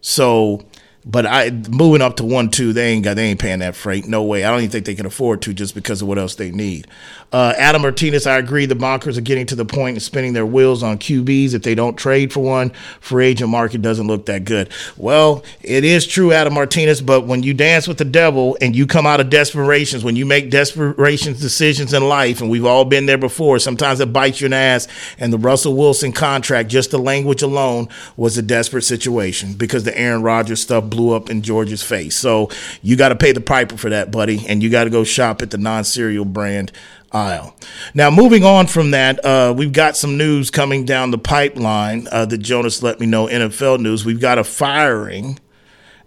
So 0.00 0.64
but 1.06 1.26
I 1.26 1.50
moving 1.50 2.00
up 2.00 2.16
to 2.16 2.24
one 2.24 2.48
two, 2.48 2.72
they 2.72 2.92
ain't 2.92 3.04
got 3.04 3.16
they 3.16 3.26
ain't 3.26 3.40
paying 3.40 3.58
that 3.58 3.76
freight. 3.76 4.06
No 4.06 4.22
way. 4.22 4.44
I 4.44 4.50
don't 4.50 4.60
even 4.60 4.70
think 4.70 4.86
they 4.86 4.94
can 4.94 5.06
afford 5.06 5.42
to 5.42 5.52
just 5.52 5.74
because 5.74 6.00
of 6.00 6.08
what 6.08 6.18
else 6.18 6.36
they 6.36 6.50
need. 6.50 6.86
Uh, 7.34 7.52
Adam 7.56 7.82
Martinez, 7.82 8.28
I 8.28 8.38
agree. 8.38 8.64
The 8.64 8.76
Bonkers 8.76 9.18
are 9.18 9.20
getting 9.20 9.44
to 9.46 9.56
the 9.56 9.64
point 9.64 9.96
of 9.96 10.04
spinning 10.04 10.34
their 10.34 10.46
wheels 10.46 10.84
on 10.84 10.98
QBs. 10.98 11.52
If 11.52 11.64
they 11.64 11.74
don't 11.74 11.96
trade 11.96 12.32
for 12.32 12.44
one, 12.44 12.70
free 13.00 13.26
agent 13.26 13.50
market 13.50 13.82
doesn't 13.82 14.06
look 14.06 14.26
that 14.26 14.44
good. 14.44 14.70
Well, 14.96 15.42
it 15.60 15.82
is 15.82 16.06
true, 16.06 16.30
Adam 16.30 16.54
Martinez. 16.54 17.00
But 17.00 17.26
when 17.26 17.42
you 17.42 17.52
dance 17.52 17.88
with 17.88 17.98
the 17.98 18.04
devil 18.04 18.56
and 18.60 18.76
you 18.76 18.86
come 18.86 19.04
out 19.04 19.18
of 19.18 19.30
desperations, 19.30 20.04
when 20.04 20.14
you 20.14 20.24
make 20.24 20.48
desperations 20.48 21.40
decisions 21.40 21.92
in 21.92 22.08
life, 22.08 22.40
and 22.40 22.48
we've 22.48 22.64
all 22.64 22.84
been 22.84 23.06
there 23.06 23.18
before, 23.18 23.58
sometimes 23.58 23.98
it 23.98 24.12
bites 24.12 24.40
you 24.40 24.44
in 24.44 24.52
the 24.52 24.56
ass. 24.56 24.86
And 25.18 25.32
the 25.32 25.38
Russell 25.38 25.74
Wilson 25.74 26.12
contract, 26.12 26.68
just 26.68 26.92
the 26.92 26.98
language 26.98 27.42
alone, 27.42 27.88
was 28.16 28.38
a 28.38 28.42
desperate 28.42 28.82
situation 28.82 29.54
because 29.54 29.82
the 29.82 29.98
Aaron 29.98 30.22
Rodgers 30.22 30.62
stuff 30.62 30.84
blew 30.84 31.12
up 31.16 31.28
in 31.30 31.42
George's 31.42 31.82
face. 31.82 32.14
So 32.14 32.48
you 32.80 32.94
got 32.94 33.08
to 33.08 33.16
pay 33.16 33.32
the 33.32 33.40
piper 33.40 33.76
for 33.76 33.90
that, 33.90 34.12
buddy, 34.12 34.46
and 34.46 34.62
you 34.62 34.70
got 34.70 34.84
to 34.84 34.90
go 34.90 35.02
shop 35.02 35.42
at 35.42 35.50
the 35.50 35.58
non-cereal 35.58 36.26
brand 36.26 36.70
aisle. 37.14 37.56
Now, 37.94 38.10
moving 38.10 38.44
on 38.44 38.66
from 38.66 38.90
that, 38.90 39.24
uh, 39.24 39.54
we've 39.56 39.72
got 39.72 39.96
some 39.96 40.16
news 40.18 40.50
coming 40.50 40.84
down 40.84 41.10
the 41.10 41.18
pipeline 41.18 42.08
uh, 42.10 42.26
that 42.26 42.38
Jonas 42.38 42.82
let 42.82 43.00
me 43.00 43.06
know. 43.06 43.26
NFL 43.26 43.80
news. 43.80 44.04
We've 44.04 44.20
got 44.20 44.38
a 44.38 44.44
firing 44.44 45.38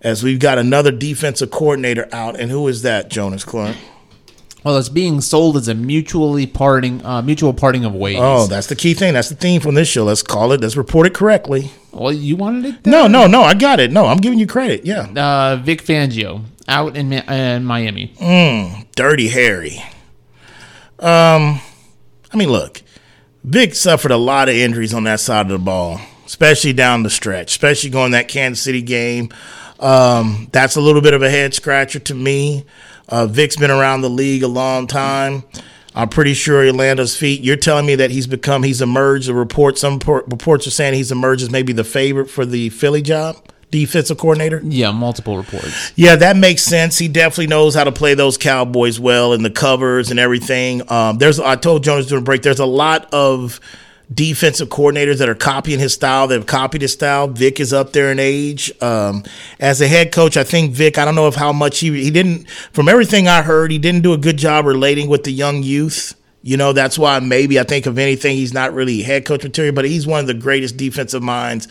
as 0.02 0.24
we've 0.24 0.40
got 0.40 0.58
another 0.60 0.92
defensive 0.92 1.50
coordinator 1.50 2.08
out, 2.12 2.40
and 2.40 2.52
who 2.52 2.68
is 2.68 2.84
that, 2.84 3.10
Jonas 3.10 3.44
Clark? 3.44 3.76
Well, 4.64 4.78
it's 4.78 4.90
being 4.90 5.22
sold 5.22 5.56
as 5.56 5.68
a 5.70 5.74
mutually 5.76 6.46
parting, 6.46 7.04
uh, 7.06 7.22
mutual 7.22 7.54
parting 7.54 7.86
of 7.86 7.96
ways. 7.96 8.18
Oh, 8.20 8.48
that's 8.48 8.68
the 8.68 8.76
key 8.76 8.94
thing. 8.94 9.14
That's 9.14 9.30
the 9.30 9.36
theme 9.36 9.62
from 9.62 9.76
this 9.76 9.88
show. 9.88 10.04
Let's 10.04 10.22
call 10.22 10.52
it. 10.52 10.60
Let's 10.60 10.76
report 10.76 11.08
it 11.08 11.14
correctly. 11.14 11.72
well, 11.94 12.12
you 12.12 12.36
wanted 12.36 12.66
it. 12.66 12.86
No, 12.86 13.08
no, 13.08 13.28
no. 13.28 13.42
I 13.44 13.54
got 13.54 13.80
it. 13.80 13.92
No, 13.92 14.08
I'm 14.08 14.18
giving 14.18 14.40
you 14.40 14.48
credit. 14.48 14.86
Yeah. 14.86 15.08
Uh, 15.16 15.56
Vic 15.64 15.82
Fangio 15.84 16.44
out 16.68 16.98
in, 16.98 17.10
Ma- 17.10 17.32
in 17.34 17.64
Miami. 17.64 18.14
Dirty 18.96 19.30
Harry. 19.30 19.82
Um, 21.00 21.60
I 22.32 22.38
mean, 22.38 22.50
look, 22.50 22.82
Vic 23.44 23.76
suffered 23.76 24.12
a 24.12 24.18
lot 24.18 24.50
of 24.50 24.56
injuries 24.56 24.94
on 24.94 25.04
that 25.06 25.20
side 25.20 25.46
of 25.46 25.52
the 25.52 25.60
ball, 25.60 26.00
especially 26.26 26.74
down 26.74 27.04
the 27.04 27.10
stretch, 27.10 27.52
especially 27.52 27.90
going 27.90 28.12
that 28.12 28.28
Kansas 28.28 28.64
City 28.64 28.82
game. 28.82 29.30
Um, 29.80 30.50
that's 30.52 30.76
a 30.76 30.82
little 30.82 31.02
bit 31.02 31.14
of 31.14 31.22
a 31.22 31.30
head 31.30 31.54
scratcher 31.54 32.00
to 32.00 32.16
me. 32.16 32.66
Uh, 33.10 33.28
Vic's 33.28 33.56
been 33.56 33.72
around 33.72 34.02
the 34.02 34.10
league 34.10 34.44
a 34.44 34.48
long 34.48 34.88
time. 34.88 35.44
I'm 35.96 36.10
pretty 36.10 36.34
sure 36.34 36.66
Orlando's 36.66 37.16
feet. 37.16 37.42
You're 37.42 37.58
telling 37.58 37.86
me 37.86 37.96
that 37.96 38.12
he's 38.12 38.28
become, 38.28 38.64
he's 38.64 38.82
emerged. 38.82 39.28
The 39.28 39.34
report, 39.34 39.78
some 39.78 40.00
reports 40.06 40.68
are 40.68 40.72
saying 40.72 40.94
he's 40.94 41.12
emerged 41.12 41.42
as 41.42 41.50
maybe 41.50 41.74
the 41.74 41.84
favorite 41.84 42.30
for 42.30 42.46
the 42.46 42.70
Philly 42.70 43.02
job, 43.02 43.38
defensive 43.72 44.18
coordinator. 44.18 44.62
Yeah, 44.64 44.92
multiple 44.92 45.38
reports. 45.38 45.92
Yeah, 45.96 46.16
that 46.16 46.38
makes 46.38 46.62
sense. 46.64 46.98
He 46.98 47.08
definitely 47.08 47.48
knows 47.48 47.76
how 47.76 47.84
to 47.84 47.92
play 47.92 48.14
those 48.14 48.38
Cowboys 48.38 49.00
well 49.00 49.34
and 49.34 49.44
the 49.44 49.50
covers 49.50 50.12
and 50.12 50.20
everything. 50.20 50.90
Um, 50.92 51.18
there's, 51.18 51.40
I 51.40 51.56
told 51.56 51.84
Jonas 51.84 52.08
during 52.08 52.24
break, 52.24 52.42
there's 52.42 52.60
a 52.60 52.66
lot 52.66 53.14
of 53.14 53.60
defensive 54.14 54.70
coordinators 54.70 55.18
that 55.18 55.28
are 55.28 55.36
copying 55.36 55.80
his 55.80 55.94
style. 55.94 56.28
They've 56.28 56.46
copied 56.46 56.82
his 56.82 56.94
style. 56.94 57.28
Vic 57.28 57.60
is 57.60 57.74
up 57.74 57.94
there 57.94 58.12
in 58.12 58.20
age. 58.20 58.72
Um, 58.82 59.24
as 59.60 59.82
a 59.82 59.88
head 59.88 60.12
coach, 60.12 60.38
I 60.38 60.44
think 60.44 60.72
Vic. 60.72 60.98
I 60.98 61.06
don't 61.06 61.16
know 61.16 61.28
if 61.28 61.36
how 61.36 61.52
much 61.52 61.80
he 61.80 61.92
he 62.02 62.12
didn't. 62.12 62.50
From 62.72 62.88
everything 62.88 63.28
I 63.28 63.42
heard, 63.42 63.72
he 63.72 63.78
didn't 63.78 64.04
do 64.04 64.14
a 64.14 64.18
good 64.18 64.38
job 64.38 64.66
relating 64.66 65.10
with 65.10 65.24
the 65.24 65.32
young 65.32 65.64
youth. 65.64 66.14
You 66.48 66.56
know, 66.56 66.72
that's 66.72 66.98
why 66.98 67.20
maybe 67.20 67.60
I 67.60 67.64
think 67.64 67.88
of 67.88 67.98
anything, 67.98 68.38
he's 68.38 68.54
not 68.54 68.74
really 68.74 69.02
head 69.02 69.26
coach 69.26 69.44
material, 69.44 69.76
but 69.76 69.84
he's 69.84 70.08
one 70.08 70.22
of 70.22 70.28
the 70.28 70.34
greatest 70.34 70.78
defensive 70.78 71.22
minds 71.22 71.68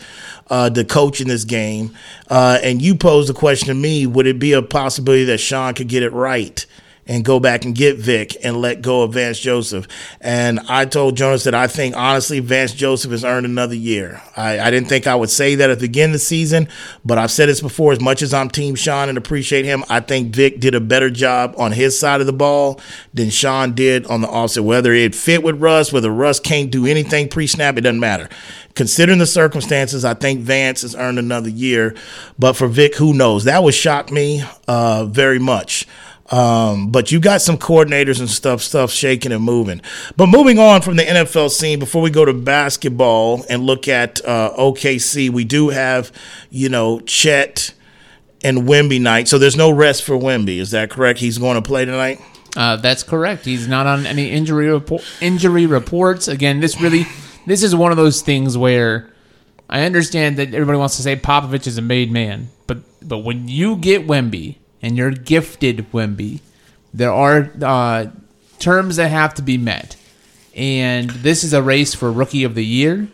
uh, 0.51 0.69
to 0.69 0.83
coach 0.83 1.19
in 1.19 1.27
this 1.27 1.45
game. 1.45 1.97
Uh, 2.29 2.59
and 2.61 2.79
you 2.79 2.93
posed 2.93 3.27
the 3.27 3.33
question 3.33 3.69
to 3.69 3.73
me 3.73 4.05
would 4.05 4.27
it 4.27 4.37
be 4.37 4.53
a 4.53 4.61
possibility 4.61 5.23
that 5.23 5.39
Sean 5.39 5.73
could 5.73 5.87
get 5.87 6.03
it 6.03 6.13
right? 6.13 6.63
And 7.07 7.23
go 7.23 7.39
back 7.39 7.65
and 7.65 7.73
get 7.73 7.97
Vic 7.97 8.35
and 8.43 8.57
let 8.57 8.81
go 8.81 9.03
of 9.03 9.13
Vance 9.13 9.39
Joseph. 9.39 9.87
And 10.19 10.59
I 10.67 10.85
told 10.85 11.17
Jonas 11.17 11.45
that 11.45 11.55
I 11.55 11.67
think 11.67 11.95
honestly 11.95 12.39
Vance 12.39 12.73
Joseph 12.73 13.11
has 13.11 13.23
earned 13.23 13.45
another 13.45 13.75
year. 13.75 14.21
I, 14.35 14.59
I 14.59 14.71
didn't 14.71 14.89
think 14.89 15.07
I 15.07 15.15
would 15.15 15.29
say 15.29 15.55
that 15.55 15.69
at 15.69 15.79
the 15.79 15.87
beginning 15.87 16.11
of 16.11 16.13
the 16.13 16.19
season, 16.19 16.67
but 17.05 17.17
I've 17.17 17.31
said 17.31 17.49
this 17.49 17.61
before. 17.61 17.93
As 17.93 18.01
much 18.01 18.21
as 18.21 18.33
I'm 18.33 18.49
Team 18.49 18.75
Sean 18.75 19.09
and 19.09 19.17
appreciate 19.17 19.65
him, 19.65 19.83
I 19.89 20.01
think 20.01 20.35
Vic 20.35 20.59
did 20.59 20.75
a 20.75 20.81
better 20.81 21.09
job 21.09 21.55
on 21.57 21.71
his 21.71 21.97
side 21.97 22.21
of 22.21 22.27
the 22.27 22.33
ball 22.33 22.79
than 23.13 23.29
Sean 23.29 23.73
did 23.73 24.05
on 24.07 24.21
the 24.21 24.27
offset. 24.27 24.63
Whether 24.63 24.93
it 24.93 25.15
fit 25.15 25.43
with 25.43 25.61
Russ, 25.61 25.93
whether 25.93 26.11
Russ 26.11 26.39
can't 26.39 26.69
do 26.69 26.85
anything 26.85 27.29
pre-snap, 27.29 27.77
it 27.77 27.81
doesn't 27.81 27.99
matter. 27.99 28.29
Considering 28.75 29.17
the 29.17 29.25
circumstances, 29.25 30.05
I 30.05 30.13
think 30.13 30.41
Vance 30.41 30.83
has 30.83 30.95
earned 30.95 31.17
another 31.17 31.49
year. 31.49 31.95
But 32.37 32.53
for 32.53 32.67
Vic, 32.67 32.95
who 32.95 33.13
knows? 33.13 33.45
That 33.45 33.63
would 33.63 33.73
shock 33.73 34.11
me 34.11 34.43
uh, 34.67 35.05
very 35.05 35.39
much. 35.39 35.87
Um, 36.29 36.89
but 36.89 37.11
you 37.11 37.19
got 37.19 37.41
some 37.41 37.57
coordinators 37.57 38.19
and 38.19 38.29
stuff, 38.29 38.61
stuff 38.61 38.91
shaking 38.91 39.31
and 39.31 39.43
moving. 39.43 39.81
But 40.17 40.27
moving 40.27 40.59
on 40.59 40.81
from 40.81 40.97
the 40.97 41.03
NFL 41.03 41.49
scene, 41.51 41.79
before 41.79 42.01
we 42.01 42.09
go 42.09 42.25
to 42.25 42.33
basketball 42.33 43.45
and 43.49 43.63
look 43.63 43.87
at 43.87 44.23
uh, 44.25 44.53
OKC, 44.57 45.29
we 45.29 45.45
do 45.45 45.69
have, 45.69 46.11
you 46.49 46.67
know, 46.67 46.99
Chet 47.01 47.73
and 48.43 48.59
Wemby 48.59 48.99
night. 48.99 49.27
So 49.27 49.37
there's 49.37 49.55
no 49.55 49.71
rest 49.71 50.03
for 50.03 50.17
Wemby. 50.17 50.57
Is 50.57 50.71
that 50.71 50.89
correct? 50.89 51.19
He's 51.19 51.37
going 51.37 51.55
to 51.55 51.61
play 51.61 51.85
tonight. 51.85 52.19
Uh, 52.55 52.75
that's 52.75 53.03
correct. 53.03 53.45
He's 53.45 53.67
not 53.67 53.85
on 53.85 54.05
any 54.05 54.31
injury 54.31 54.69
report, 54.69 55.03
injury 55.21 55.65
reports. 55.65 56.27
Again, 56.27 56.59
this 56.59 56.81
really 56.81 57.05
this 57.45 57.61
is 57.61 57.75
one 57.75 57.91
of 57.91 57.97
those 57.97 58.21
things 58.21 58.57
where 58.57 59.09
I 59.69 59.83
understand 59.83 60.37
that 60.37 60.53
everybody 60.53 60.77
wants 60.77 60.97
to 60.97 61.03
say 61.03 61.15
Popovich 61.15 61.67
is 61.67 61.77
a 61.77 61.83
made 61.83 62.11
man, 62.11 62.49
but 62.65 62.79
but 63.07 63.19
when 63.19 63.47
you 63.47 63.75
get 63.75 64.07
Wemby 64.07 64.55
and 64.87 64.95
you're 64.95 65.11
gifted 65.11 65.85
Wemby, 65.91 66.39
there 66.93 67.11
are 67.11 67.51
uh, 67.61 68.05
terms 68.57 68.95
that 68.95 69.09
have 69.09 69.33
to 69.33 69.41
be 69.41 69.57
met, 69.57 69.97
and 70.55 71.09
this 71.09 71.43
is 71.43 71.51
a 71.51 71.61
race 71.61 71.93
for 71.93 72.09
Rookie 72.09 72.45
of 72.45 72.55
the 72.55 72.65
Year. 72.65 73.09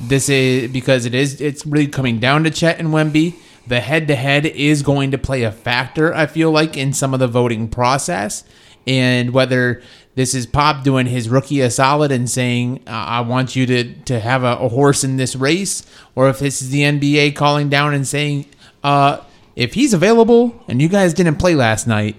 This 0.00 0.28
is 0.28 0.70
because 0.70 1.06
it 1.06 1.16
is 1.16 1.40
it's 1.40 1.66
really 1.66 1.88
coming 1.88 2.20
down 2.20 2.44
to 2.44 2.50
Chet 2.50 2.78
and 2.78 2.90
Wemby. 2.90 3.34
The 3.66 3.80
head 3.80 4.06
to 4.08 4.14
head 4.14 4.46
is 4.46 4.82
going 4.82 5.10
to 5.10 5.18
play 5.18 5.42
a 5.42 5.50
factor, 5.50 6.14
I 6.14 6.26
feel 6.26 6.52
like, 6.52 6.76
in 6.76 6.92
some 6.92 7.12
of 7.12 7.18
the 7.18 7.26
voting 7.26 7.68
process. 7.68 8.44
And 8.86 9.32
whether 9.32 9.82
this 10.14 10.34
is 10.34 10.46
Pop 10.46 10.84
doing 10.84 11.06
his 11.06 11.28
rookie 11.28 11.60
a 11.60 11.68
solid 11.68 12.12
and 12.12 12.30
saying, 12.30 12.84
I 12.86 13.22
want 13.22 13.56
you 13.56 13.66
to, 13.66 13.92
to 14.04 14.20
have 14.20 14.44
a, 14.44 14.56
a 14.56 14.68
horse 14.68 15.02
in 15.02 15.16
this 15.16 15.34
race, 15.34 15.84
or 16.14 16.28
if 16.28 16.38
this 16.38 16.62
is 16.62 16.70
the 16.70 16.82
NBA 16.82 17.34
calling 17.34 17.68
down 17.68 17.92
and 17.92 18.06
saying, 18.06 18.46
uh, 18.84 19.18
if 19.58 19.74
he's 19.74 19.92
available 19.92 20.62
and 20.68 20.80
you 20.80 20.88
guys 20.88 21.12
didn't 21.12 21.34
play 21.34 21.56
last 21.56 21.88
night, 21.88 22.14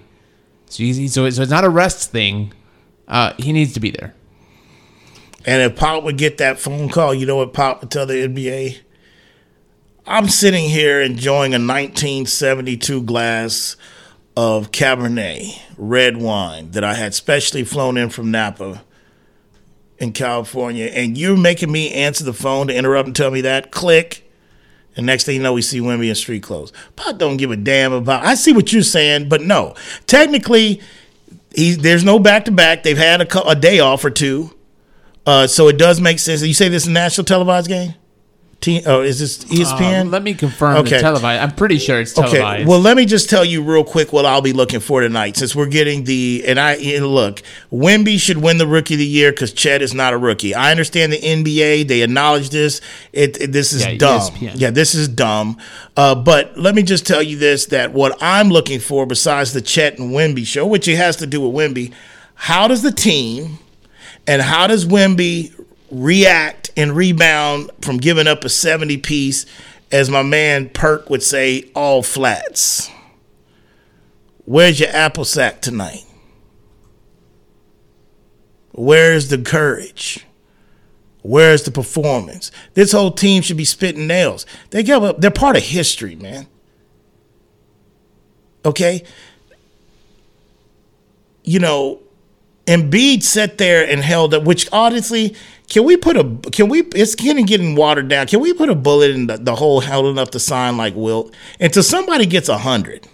so, 0.66 0.82
he's, 0.82 1.14
so, 1.14 1.24
it's, 1.24 1.38
not 1.38 1.64
a 1.64 1.70
rest 1.70 2.10
thing, 2.10 2.52
uh, 3.08 3.32
he 3.38 3.54
needs 3.54 3.72
to 3.72 3.80
be 3.80 3.90
there. 3.90 4.14
And 5.46 5.62
if 5.62 5.74
Pop 5.74 6.04
would 6.04 6.18
get 6.18 6.36
that 6.36 6.58
phone 6.58 6.90
call, 6.90 7.14
you 7.14 7.24
know 7.24 7.36
what 7.36 7.54
Pop 7.54 7.80
would 7.80 7.90
tell 7.90 8.04
the 8.04 8.28
NBA? 8.28 8.80
I'm 10.06 10.28
sitting 10.28 10.68
here 10.68 11.00
enjoying 11.00 11.52
a 11.52 11.56
1972 11.56 13.02
glass 13.04 13.76
of 14.36 14.70
Cabernet 14.70 15.58
red 15.78 16.18
wine 16.18 16.72
that 16.72 16.84
I 16.84 16.92
had 16.92 17.14
specially 17.14 17.64
flown 17.64 17.96
in 17.96 18.10
from 18.10 18.30
Napa 18.30 18.84
in 19.96 20.12
California, 20.12 20.86
and 20.86 21.16
you're 21.16 21.38
making 21.38 21.72
me 21.72 21.90
answer 21.94 22.22
the 22.22 22.34
phone 22.34 22.66
to 22.66 22.76
interrupt 22.76 23.06
and 23.06 23.16
tell 23.16 23.30
me 23.30 23.40
that. 23.40 23.70
Click. 23.70 24.29
And 25.00 25.06
next 25.06 25.24
thing 25.24 25.36
you 25.36 25.42
know, 25.42 25.54
we 25.54 25.62
see 25.62 25.80
Wemby 25.80 26.10
in 26.10 26.14
street 26.14 26.42
clothes. 26.42 26.74
Pop 26.94 27.16
don't 27.16 27.38
give 27.38 27.50
a 27.50 27.56
damn 27.56 27.94
about. 27.94 28.22
I 28.22 28.34
see 28.34 28.52
what 28.52 28.70
you're 28.70 28.82
saying, 28.82 29.30
but 29.30 29.40
no. 29.40 29.74
Technically, 30.06 30.82
he, 31.54 31.72
there's 31.72 32.04
no 32.04 32.18
back 32.18 32.44
to 32.44 32.50
back. 32.50 32.82
They've 32.82 32.98
had 32.98 33.22
a, 33.22 33.48
a 33.48 33.56
day 33.56 33.80
off 33.80 34.04
or 34.04 34.10
two. 34.10 34.54
Uh, 35.24 35.46
so 35.46 35.68
it 35.68 35.78
does 35.78 36.02
make 36.02 36.18
sense. 36.18 36.42
You 36.42 36.52
say 36.52 36.68
this 36.68 36.82
is 36.82 36.88
a 36.88 36.92
national 36.92 37.24
televised 37.24 37.68
game? 37.68 37.94
T- 38.60 38.82
oh, 38.84 39.00
is 39.00 39.18
this 39.18 39.38
ESPN? 39.44 40.02
Uh, 40.02 40.04
let 40.10 40.22
me 40.22 40.34
confirm 40.34 40.76
Okay. 40.78 40.96
the 40.96 40.98
televised. 41.00 41.42
I'm 41.42 41.52
pretty 41.56 41.78
sure 41.78 41.98
it's 41.98 42.12
televised. 42.12 42.42
Okay. 42.42 42.64
Well, 42.66 42.78
let 42.78 42.94
me 42.94 43.06
just 43.06 43.30
tell 43.30 43.42
you 43.42 43.62
real 43.62 43.84
quick 43.84 44.12
what 44.12 44.26
I'll 44.26 44.42
be 44.42 44.52
looking 44.52 44.80
for 44.80 45.00
tonight, 45.00 45.38
since 45.38 45.56
we're 45.56 45.64
getting 45.64 46.04
the 46.04 46.44
and 46.46 46.60
I 46.60 46.74
and 46.74 47.06
look, 47.06 47.42
Wemby 47.72 48.18
should 48.20 48.36
win 48.36 48.58
the 48.58 48.66
Rookie 48.66 48.94
of 48.94 48.98
the 48.98 49.06
Year 49.06 49.30
because 49.32 49.54
Chet 49.54 49.80
is 49.80 49.94
not 49.94 50.12
a 50.12 50.18
rookie. 50.18 50.54
I 50.54 50.70
understand 50.70 51.10
the 51.10 51.18
NBA; 51.18 51.88
they 51.88 52.02
acknowledge 52.02 52.50
this. 52.50 52.82
It, 53.14 53.40
it- 53.40 53.52
this 53.52 53.72
is 53.72 53.86
Yeah, 53.86 53.94
dumb. 53.96 54.20
ESPN. 54.20 54.52
Yeah, 54.56 54.70
this 54.70 54.94
is 54.94 55.08
dumb. 55.08 55.56
Uh, 55.96 56.14
but 56.14 56.54
let 56.58 56.74
me 56.74 56.82
just 56.82 57.06
tell 57.06 57.22
you 57.22 57.38
this: 57.38 57.64
that 57.66 57.94
what 57.94 58.18
I'm 58.20 58.50
looking 58.50 58.78
for, 58.78 59.06
besides 59.06 59.54
the 59.54 59.62
Chet 59.62 59.98
and 59.98 60.12
Wemby 60.12 60.44
show, 60.46 60.66
which 60.66 60.86
it 60.86 60.96
has 60.96 61.16
to 61.16 61.26
do 61.26 61.40
with 61.40 61.54
Wemby, 61.54 61.94
how 62.34 62.68
does 62.68 62.82
the 62.82 62.92
team 62.92 63.58
and 64.26 64.42
how 64.42 64.66
does 64.66 64.84
Wemby 64.84 65.54
react 65.90 66.70
and 66.76 66.94
rebound 66.96 67.70
from 67.80 67.98
giving 67.98 68.26
up 68.26 68.44
a 68.44 68.48
70 68.48 68.98
piece, 68.98 69.46
as 69.92 70.08
my 70.08 70.22
man 70.22 70.68
Perk 70.68 71.10
would 71.10 71.22
say, 71.22 71.70
all 71.74 72.02
flats? 72.02 72.90
Where's 74.44 74.80
your 74.80 74.90
apple 74.90 75.24
sack 75.24 75.60
tonight? 75.60 76.04
Where's 78.72 79.28
the 79.28 79.38
courage? 79.38 80.26
Where's 81.22 81.64
the 81.64 81.70
performance? 81.70 82.50
This 82.74 82.92
whole 82.92 83.10
team 83.10 83.42
should 83.42 83.56
be 83.56 83.64
spitting 83.64 84.06
nails. 84.06 84.46
They 84.70 84.82
give 84.82 85.04
up. 85.04 85.20
They're 85.20 85.30
part 85.30 85.56
of 85.56 85.62
history, 85.62 86.16
man. 86.16 86.46
Okay. 88.64 89.04
You 91.44 91.58
know, 91.58 92.00
Embiid 92.66 93.22
sat 93.22 93.58
there 93.58 93.86
and 93.86 94.00
held 94.00 94.32
up. 94.32 94.44
Which 94.44 94.68
honestly, 94.72 95.36
can 95.70 95.84
we 95.84 95.96
put 95.96 96.16
a? 96.16 96.24
Can 96.50 96.68
we? 96.68 96.80
It's 96.94 97.14
getting 97.14 97.46
getting 97.46 97.76
watered 97.76 98.08
down. 98.08 98.26
Can 98.26 98.40
we 98.40 98.52
put 98.52 98.68
a 98.68 98.74
bullet 98.74 99.12
in 99.12 99.28
the, 99.28 99.36
the 99.38 99.54
hole 99.54 99.80
holding 99.80 100.18
up 100.18 100.32
the 100.32 100.40
sign 100.40 100.76
like 100.76 100.94
Wilt 100.96 101.32
until 101.60 101.84
somebody 101.84 102.26
gets 102.26 102.48
a 102.48 102.58
hundred? 102.58 103.06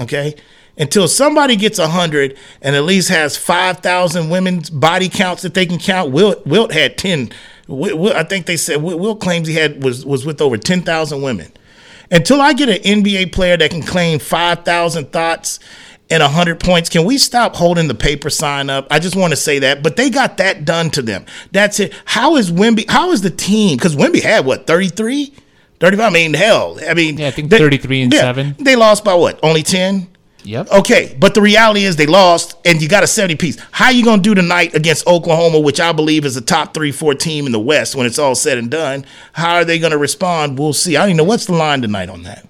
Okay. 0.00 0.34
Until 0.76 1.06
somebody 1.06 1.54
gets 1.54 1.78
a 1.78 1.88
hundred 1.88 2.36
and 2.62 2.74
at 2.74 2.82
least 2.82 3.10
has 3.10 3.36
five 3.36 3.78
thousand 3.78 4.28
women's 4.28 4.70
body 4.70 5.08
counts 5.08 5.42
that 5.42 5.54
they 5.54 5.66
can 5.66 5.78
count. 5.78 6.10
Wilt 6.10 6.44
Wilt 6.44 6.72
had 6.72 6.98
ten. 6.98 7.30
Wilt, 7.68 8.12
I 8.16 8.24
think 8.24 8.46
they 8.46 8.56
said 8.56 8.82
Wilt, 8.82 8.98
Wilt 8.98 9.20
claims 9.20 9.46
he 9.46 9.54
had 9.54 9.82
was 9.82 10.04
was 10.04 10.26
with 10.26 10.40
over 10.40 10.58
ten 10.58 10.82
thousand 10.82 11.22
women. 11.22 11.52
Until 12.10 12.40
I 12.40 12.54
get 12.54 12.68
an 12.68 13.02
NBA 13.02 13.32
player 13.32 13.56
that 13.56 13.70
can 13.70 13.82
claim 13.82 14.18
five 14.18 14.64
thousand 14.64 15.12
thoughts 15.12 15.60
and 16.10 16.22
hundred 16.22 16.60
points, 16.60 16.88
can 16.88 17.04
we 17.04 17.18
stop 17.18 17.56
holding 17.56 17.88
the 17.88 17.94
paper 17.94 18.30
sign 18.30 18.70
up? 18.70 18.86
I 18.90 18.98
just 18.98 19.16
want 19.16 19.32
to 19.32 19.36
say 19.36 19.58
that. 19.60 19.82
But 19.82 19.96
they 19.96 20.10
got 20.10 20.36
that 20.38 20.64
done 20.64 20.90
to 20.90 21.02
them. 21.02 21.26
That's 21.52 21.80
it. 21.80 21.92
How 22.04 22.36
is 22.36 22.50
Wemby? 22.50 22.88
How 22.88 23.10
is 23.12 23.22
the 23.22 23.30
team? 23.30 23.76
Because 23.76 23.94
Wemby 23.96 24.22
had 24.22 24.44
what 24.46 24.66
thirty 24.66 24.88
three. 24.88 25.32
35. 25.80 26.06
I 26.06 26.10
mean, 26.12 26.34
hell. 26.34 26.76
I 26.88 26.94
mean, 26.94 27.18
Yeah, 27.18 27.28
I 27.28 27.30
think 27.30 27.50
they- 27.50 27.58
33 27.58 28.02
and 28.02 28.12
seven. 28.12 28.56
They 28.58 28.74
lost 28.74 29.04
by 29.04 29.14
what? 29.14 29.38
Only 29.44 29.62
10? 29.62 30.08
Yep. 30.42 30.72
Okay, 30.72 31.16
but 31.20 31.34
the 31.34 31.40
reality 31.40 31.84
is 31.84 31.94
they 31.94 32.06
lost, 32.06 32.56
and 32.64 32.82
you 32.82 32.88
got 32.88 33.04
a 33.04 33.06
70 33.06 33.36
piece. 33.36 33.58
How 33.70 33.90
you 33.90 34.04
gonna 34.04 34.20
do 34.20 34.34
tonight 34.34 34.74
against 34.74 35.06
Oklahoma, 35.06 35.60
which 35.60 35.78
I 35.78 35.92
believe 35.92 36.24
is 36.24 36.36
a 36.36 36.40
top 36.40 36.74
three, 36.74 36.90
four 36.90 37.14
team 37.14 37.46
in 37.46 37.52
the 37.52 37.60
West 37.60 37.94
when 37.94 38.06
it's 38.06 38.18
all 38.18 38.34
said 38.34 38.58
and 38.58 38.68
done? 38.68 39.04
How 39.34 39.54
are 39.56 39.64
they 39.64 39.78
gonna 39.78 39.98
respond? 39.98 40.58
We'll 40.58 40.72
see. 40.72 40.96
I 40.96 41.00
don't 41.02 41.10
even 41.10 41.16
know 41.18 41.24
what's 41.24 41.46
the 41.46 41.52
line 41.52 41.80
tonight 41.82 42.08
on 42.08 42.24
that. 42.24 42.44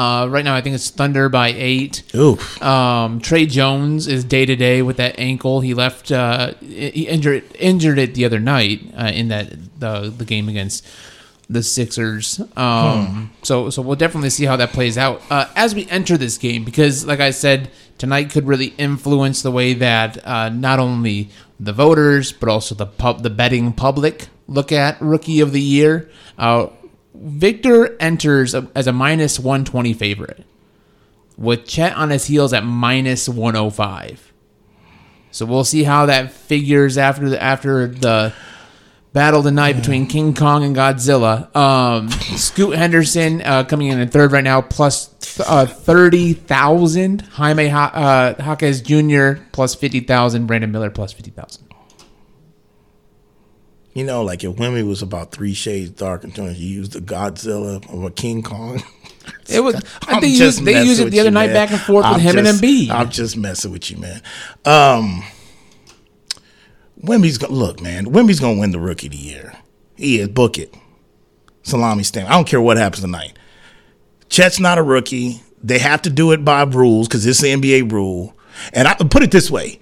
Uh, 0.00 0.26
right 0.28 0.46
now, 0.46 0.54
I 0.54 0.62
think 0.62 0.74
it's 0.74 0.88
Thunder 0.88 1.28
by 1.28 1.48
eight. 1.48 2.02
Oof. 2.14 2.62
Um, 2.62 3.20
Tre 3.20 3.44
Jones 3.44 4.08
is 4.08 4.24
day 4.24 4.46
to 4.46 4.56
day 4.56 4.80
with 4.80 4.96
that 4.96 5.18
ankle. 5.18 5.60
He 5.60 5.74
left, 5.74 6.10
uh, 6.10 6.54
he 6.60 7.06
injured 7.06 7.44
injured 7.58 7.98
it 7.98 8.14
the 8.14 8.24
other 8.24 8.40
night 8.40 8.80
uh, 8.96 9.10
in 9.12 9.28
that 9.28 9.52
the 9.78 10.08
the 10.08 10.24
game 10.24 10.48
against 10.48 10.86
the 11.50 11.62
Sixers. 11.62 12.40
Um, 12.56 13.30
so 13.42 13.68
so 13.68 13.82
we'll 13.82 13.96
definitely 13.96 14.30
see 14.30 14.46
how 14.46 14.56
that 14.56 14.70
plays 14.70 14.96
out 14.96 15.20
uh, 15.28 15.48
as 15.54 15.74
we 15.74 15.86
enter 15.90 16.16
this 16.16 16.38
game 16.38 16.64
because, 16.64 17.04
like 17.04 17.20
I 17.20 17.30
said, 17.30 17.70
tonight 17.98 18.30
could 18.30 18.46
really 18.46 18.72
influence 18.78 19.42
the 19.42 19.50
way 19.50 19.74
that 19.74 20.26
uh, 20.26 20.48
not 20.48 20.78
only 20.78 21.28
the 21.58 21.74
voters 21.74 22.32
but 22.32 22.48
also 22.48 22.74
the 22.74 22.86
pub 22.86 23.22
the 23.22 23.28
betting 23.28 23.74
public 23.74 24.28
look 24.48 24.72
at 24.72 24.98
Rookie 25.02 25.40
of 25.40 25.52
the 25.52 25.60
Year. 25.60 26.10
Uh, 26.38 26.68
Victor 27.14 27.96
enters 28.00 28.54
as 28.54 28.86
a 28.86 28.92
minus 28.92 29.38
120 29.38 29.92
favorite 29.94 30.44
with 31.36 31.66
Chet 31.66 31.94
on 31.96 32.10
his 32.10 32.26
heels 32.26 32.52
at 32.52 32.64
minus 32.64 33.28
105. 33.28 34.32
So 35.32 35.46
we'll 35.46 35.64
see 35.64 35.84
how 35.84 36.06
that 36.06 36.32
figures 36.32 36.98
after 36.98 37.28
the 37.28 37.42
after 37.42 37.86
the 37.86 38.32
battle 39.12 39.42
tonight 39.42 39.74
between 39.74 40.06
King 40.06 40.34
Kong 40.34 40.64
and 40.64 40.74
Godzilla. 40.74 41.54
Um, 41.54 42.08
Scoot 42.36 42.76
Henderson 42.76 43.40
uh, 43.42 43.64
coming 43.64 43.88
in 43.88 44.00
at 44.00 44.10
third 44.10 44.32
right 44.32 44.44
now, 44.44 44.60
plus 44.60 45.08
uh, 45.40 45.66
thirty 45.66 46.32
thousand. 46.32 47.22
Jaime 47.22 47.68
ha- 47.68 47.92
uh, 48.38 48.42
Jaquez 48.42 48.82
Jr. 48.82 49.42
plus 49.52 49.74
fifty 49.74 50.00
thousand. 50.00 50.46
Brandon 50.46 50.70
Miller 50.70 50.90
plus 50.90 51.12
fifty 51.12 51.30
thousand. 51.30 51.64
You 54.00 54.06
know, 54.06 54.22
like 54.22 54.42
if 54.44 54.52
Wemby 54.56 54.88
was 54.88 55.02
about 55.02 55.30
three 55.30 55.52
shades 55.52 55.90
dark 55.90 56.24
and 56.24 56.34
you 56.38 56.52
used 56.54 56.92
the 56.92 57.00
Godzilla 57.00 57.84
or 57.92 58.08
a 58.08 58.10
King 58.10 58.42
Kong. 58.42 58.82
It 59.48 59.60
was. 59.60 59.74
I 59.74 60.14
I'm 60.14 60.20
think 60.22 60.38
just 60.38 60.60
used, 60.60 60.64
they 60.64 60.82
used 60.82 61.00
it 61.00 61.10
the 61.10 61.20
other 61.20 61.28
you, 61.28 61.34
night 61.34 61.48
man. 61.48 61.54
back 61.54 61.70
and 61.70 61.80
forth 61.80 62.04
with 62.06 62.14
I'm 62.14 62.20
him 62.20 62.36
just- 62.36 62.62
and 62.62 62.70
Embiid. 62.72 62.90
I'm 62.90 63.10
just 63.10 63.36
messing 63.36 63.70
with 63.70 63.90
you, 63.90 63.98
man. 63.98 64.22
Um, 64.64 65.22
Wemby's 67.02 67.36
gonna 67.36 67.52
look, 67.52 67.80
man. 67.82 68.06
Wemby's 68.06 68.40
gonna 68.40 68.58
win 68.58 68.70
the 68.72 68.78
Rookie 68.80 69.08
of 69.08 69.12
the 69.12 69.18
Year. 69.18 69.52
He 69.96 70.18
is. 70.18 70.28
Book 70.28 70.56
it. 70.58 70.74
Salami 71.62 72.02
stamp. 72.02 72.28
I 72.30 72.32
don't 72.32 72.46
care 72.48 72.60
what 72.60 72.78
happens 72.78 73.02
tonight. 73.02 73.34
Chet's 74.30 74.58
not 74.58 74.78
a 74.78 74.82
rookie. 74.82 75.42
They 75.62 75.78
have 75.78 76.00
to 76.02 76.10
do 76.10 76.32
it 76.32 76.42
by 76.44 76.62
rules 76.62 77.06
because 77.06 77.26
it's 77.26 77.40
the 77.42 77.48
NBA 77.48 77.92
rule. 77.92 78.34
And 78.72 78.88
I 78.88 78.94
put 78.94 79.22
it 79.22 79.30
this 79.30 79.50
way. 79.50 79.78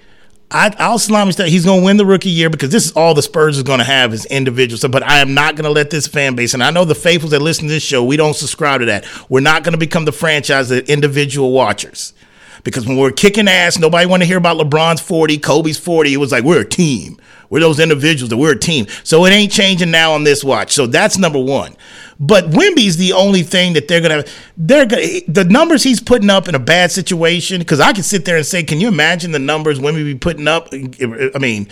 I, 0.50 0.74
I'll 0.78 0.98
salami 0.98 1.32
stamp. 1.32 1.50
He's 1.50 1.64
going 1.64 1.80
to 1.80 1.84
win 1.84 1.98
the 1.98 2.06
rookie 2.06 2.30
year 2.30 2.48
because 2.48 2.70
this 2.70 2.86
is 2.86 2.92
all 2.92 3.12
the 3.12 3.22
Spurs 3.22 3.58
is 3.58 3.62
going 3.62 3.80
to 3.80 3.84
have 3.84 4.14
is 4.14 4.24
individuals. 4.26 4.82
But 4.90 5.02
I 5.02 5.18
am 5.18 5.34
not 5.34 5.56
going 5.56 5.64
to 5.64 5.70
let 5.70 5.90
this 5.90 6.06
fan 6.06 6.36
base, 6.36 6.54
and 6.54 6.62
I 6.62 6.70
know 6.70 6.84
the 6.84 6.94
faithfuls 6.94 7.32
that 7.32 7.42
listen 7.42 7.64
to 7.64 7.70
this 7.70 7.82
show, 7.82 8.02
we 8.02 8.16
don't 8.16 8.34
subscribe 8.34 8.80
to 8.80 8.86
that. 8.86 9.04
We're 9.28 9.40
not 9.40 9.62
going 9.62 9.72
to 9.72 9.78
become 9.78 10.06
the 10.06 10.12
franchise 10.12 10.70
of 10.70 10.88
individual 10.88 11.52
watchers. 11.52 12.14
Because 12.64 12.86
when 12.86 12.96
we're 12.96 13.12
kicking 13.12 13.48
ass, 13.48 13.78
nobody 13.78 14.06
want 14.06 14.22
to 14.22 14.26
hear 14.26 14.38
about 14.38 14.58
LeBron's 14.58 15.00
40, 15.00 15.38
Kobe's 15.38 15.78
40. 15.78 16.12
It 16.12 16.16
was 16.16 16.32
like, 16.32 16.44
we're 16.44 16.60
a 16.60 16.68
team. 16.68 17.18
We're 17.50 17.60
those 17.60 17.80
individuals 17.80 18.30
that 18.30 18.36
we're 18.36 18.52
a 18.52 18.58
team. 18.58 18.86
So 19.04 19.24
it 19.24 19.30
ain't 19.30 19.52
changing 19.52 19.90
now 19.90 20.12
on 20.12 20.24
this 20.24 20.44
watch. 20.44 20.72
So 20.72 20.86
that's 20.86 21.18
number 21.18 21.38
one. 21.38 21.76
But 22.20 22.46
Wemby's 22.50 22.96
the 22.96 23.12
only 23.12 23.42
thing 23.42 23.74
that 23.74 23.88
they're 23.88 24.00
gonna 24.00 24.24
they're 24.56 24.86
gonna 24.86 25.02
eh, 25.02 25.20
the 25.28 25.44
numbers 25.44 25.82
he's 25.82 26.00
putting 26.00 26.30
up 26.30 26.48
in 26.48 26.54
a 26.54 26.58
bad 26.58 26.90
situation. 26.90 27.60
Because 27.60 27.80
I 27.80 27.92
can 27.92 28.02
sit 28.02 28.24
there 28.24 28.36
and 28.36 28.44
say, 28.44 28.62
can 28.62 28.80
you 28.80 28.88
imagine 28.88 29.32
the 29.32 29.38
numbers 29.38 29.78
Wemby 29.78 30.04
be 30.04 30.14
putting 30.14 30.48
up? 30.48 30.68
Eh, 30.72 30.88
eh, 31.00 31.30
I 31.34 31.38
mean, 31.38 31.68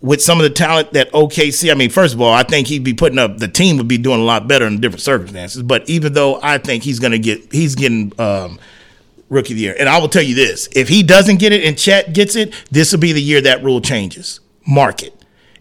with 0.00 0.20
some 0.20 0.38
of 0.38 0.44
the 0.44 0.50
talent 0.50 0.92
that 0.94 1.12
OKC, 1.12 1.70
I 1.70 1.74
mean, 1.74 1.90
first 1.90 2.14
of 2.14 2.20
all, 2.20 2.32
I 2.32 2.42
think 2.42 2.66
he'd 2.66 2.84
be 2.84 2.94
putting 2.94 3.18
up. 3.18 3.38
The 3.38 3.48
team 3.48 3.76
would 3.76 3.88
be 3.88 3.98
doing 3.98 4.20
a 4.20 4.24
lot 4.24 4.48
better 4.48 4.66
in 4.66 4.80
different 4.80 5.02
circumstances. 5.02 5.62
But 5.62 5.88
even 5.88 6.14
though 6.14 6.40
I 6.42 6.58
think 6.58 6.82
he's 6.82 6.98
gonna 6.98 7.18
get, 7.18 7.52
he's 7.52 7.74
getting. 7.74 8.12
Um, 8.18 8.58
rookie 9.30 9.54
of 9.54 9.56
the 9.56 9.62
year. 9.62 9.76
And 9.78 9.88
I 9.88 9.98
will 9.98 10.08
tell 10.08 10.22
you 10.22 10.34
this: 10.34 10.68
if 10.72 10.88
he 10.88 11.02
doesn't 11.02 11.38
get 11.38 11.52
it 11.52 11.64
and 11.64 11.78
Chet 11.78 12.12
gets 12.12 12.36
it, 12.36 12.52
this 12.70 12.92
will 12.92 13.00
be 13.00 13.12
the 13.12 13.22
year 13.22 13.40
that 13.40 13.64
rule 13.64 13.80
changes. 13.80 14.40
Mark 14.66 15.02
it. 15.02 15.16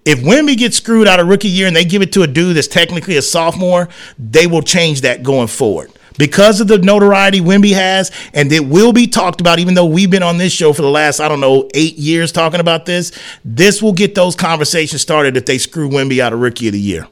If 0.05 0.19
Wemby 0.19 0.57
gets 0.57 0.77
screwed 0.77 1.07
out 1.07 1.19
of 1.19 1.27
rookie 1.27 1.49
year 1.49 1.67
and 1.67 1.75
they 1.75 1.85
give 1.85 2.01
it 2.01 2.11
to 2.13 2.23
a 2.23 2.27
dude 2.27 2.55
that's 2.55 2.67
technically 2.67 3.17
a 3.17 3.21
sophomore, 3.21 3.89
they 4.17 4.47
will 4.47 4.61
change 4.61 5.01
that 5.01 5.23
going 5.23 5.47
forward. 5.47 5.91
Because 6.17 6.59
of 6.59 6.67
the 6.67 6.77
notoriety 6.77 7.39
Wemby 7.39 7.73
has, 7.73 8.11
and 8.33 8.51
it 8.51 8.65
will 8.65 8.91
be 8.91 9.07
talked 9.07 9.39
about, 9.39 9.59
even 9.59 9.73
though 9.73 9.85
we've 9.85 10.09
been 10.09 10.23
on 10.23 10.37
this 10.37 10.51
show 10.51 10.73
for 10.73 10.81
the 10.81 10.89
last, 10.89 11.19
I 11.19 11.29
don't 11.29 11.39
know, 11.39 11.69
eight 11.73 11.95
years 11.97 12.31
talking 12.31 12.59
about 12.59 12.85
this, 12.85 13.11
this 13.45 13.81
will 13.81 13.93
get 13.93 14.15
those 14.15 14.35
conversations 14.35 15.01
started 15.01 15.37
if 15.37 15.45
they 15.45 15.57
screw 15.57 15.89
Wemby 15.89 16.19
out 16.19 16.33
of 16.33 16.39
rookie 16.39 16.67
of 16.67 16.73
the 16.73 16.79
year. 16.79 17.07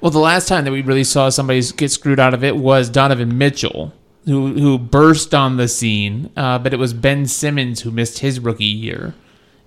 Well, 0.00 0.10
the 0.10 0.18
last 0.18 0.46
time 0.46 0.64
that 0.64 0.72
we 0.72 0.82
really 0.82 1.04
saw 1.04 1.30
somebody 1.30 1.62
get 1.76 1.90
screwed 1.90 2.20
out 2.20 2.34
of 2.34 2.44
it 2.44 2.56
was 2.56 2.90
Donovan 2.90 3.38
Mitchell, 3.38 3.94
who 4.26 4.54
who 4.54 4.78
burst 4.78 5.34
on 5.34 5.56
the 5.56 5.68
scene. 5.68 6.30
Uh, 6.36 6.58
but 6.58 6.72
it 6.72 6.78
was 6.78 6.92
Ben 6.92 7.26
Simmons 7.26 7.80
who 7.80 7.90
missed 7.90 8.18
his 8.18 8.38
rookie 8.38 8.64
year 8.64 9.14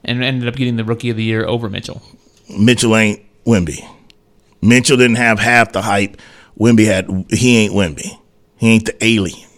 and 0.04 0.24
ended 0.24 0.48
up 0.48 0.56
getting 0.56 0.76
the 0.76 0.84
rookie 0.84 1.10
of 1.10 1.18
the 1.18 1.24
year 1.24 1.46
over 1.46 1.70
Mitchell. 1.70 2.02
Mitchell 2.50 2.96
ain't 2.96 3.22
Wemby. 3.46 3.88
Mitchell 4.62 4.98
didn't 4.98 5.18
have 5.18 5.40
half 5.40 5.72
the 5.72 5.82
hype. 5.82 6.18
Wemby 6.60 6.86
had. 6.86 7.26
He 7.30 7.58
ain't 7.58 7.74
Wemby. 7.74 8.20
He 8.58 8.68
ain't 8.70 8.86
the 8.86 9.04
alien. 9.04 9.49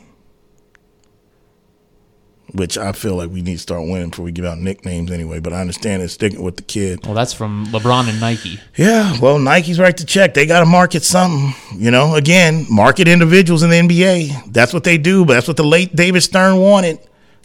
Which 2.53 2.77
I 2.77 2.91
feel 2.91 3.15
like 3.15 3.29
we 3.29 3.41
need 3.41 3.53
to 3.53 3.59
start 3.59 3.81
winning 3.83 4.09
before 4.09 4.25
we 4.25 4.33
give 4.33 4.43
out 4.43 4.57
nicknames 4.57 5.09
anyway. 5.09 5.39
But 5.39 5.53
I 5.53 5.61
understand 5.61 6.03
it's 6.03 6.13
sticking 6.13 6.43
with 6.43 6.57
the 6.57 6.63
kid. 6.63 7.05
Well, 7.05 7.13
that's 7.13 7.31
from 7.31 7.67
LeBron 7.67 8.09
and 8.09 8.19
Nike. 8.19 8.59
Yeah, 8.75 9.17
well, 9.21 9.39
Nike's 9.39 9.79
right 9.79 9.95
to 9.95 10.05
check. 10.05 10.33
They 10.33 10.45
got 10.45 10.59
to 10.59 10.65
market 10.65 11.03
something. 11.03 11.53
You 11.79 11.91
know, 11.91 12.15
again, 12.15 12.65
market 12.69 13.07
individuals 13.07 13.63
in 13.63 13.69
the 13.69 13.77
NBA. 13.77 14.51
That's 14.51 14.73
what 14.73 14.83
they 14.83 14.97
do. 14.97 15.23
But 15.23 15.35
that's 15.35 15.47
what 15.47 15.55
the 15.55 15.63
late 15.63 15.95
David 15.95 16.21
Stern 16.21 16.57
wanted. 16.57 16.99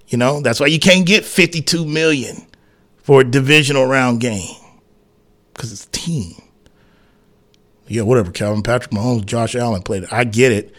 You 0.09 0.19
know, 0.19 0.41
that's 0.41 0.59
why 0.59 0.67
you 0.67 0.81
can't 0.81 1.07
get 1.07 1.25
fifty-two 1.25 1.85
million 1.85 2.47
for 2.97 3.21
a 3.21 3.25
divisional 3.25 3.87
round 3.87 4.21
game 4.21 4.57
because 5.53 5.73
it's 5.73 5.85
a 5.85 5.91
team. 5.91 6.35
Yeah, 7.87 8.03
whatever. 8.03 8.33
Calvin 8.33 8.63
Patrick 8.63 8.91
Mahomes, 8.91 9.25
Josh 9.25 9.55
Allen 9.55 9.83
played 9.83 10.03
it. 10.05 10.13
I 10.13 10.25
get 10.25 10.51
it, 10.51 10.75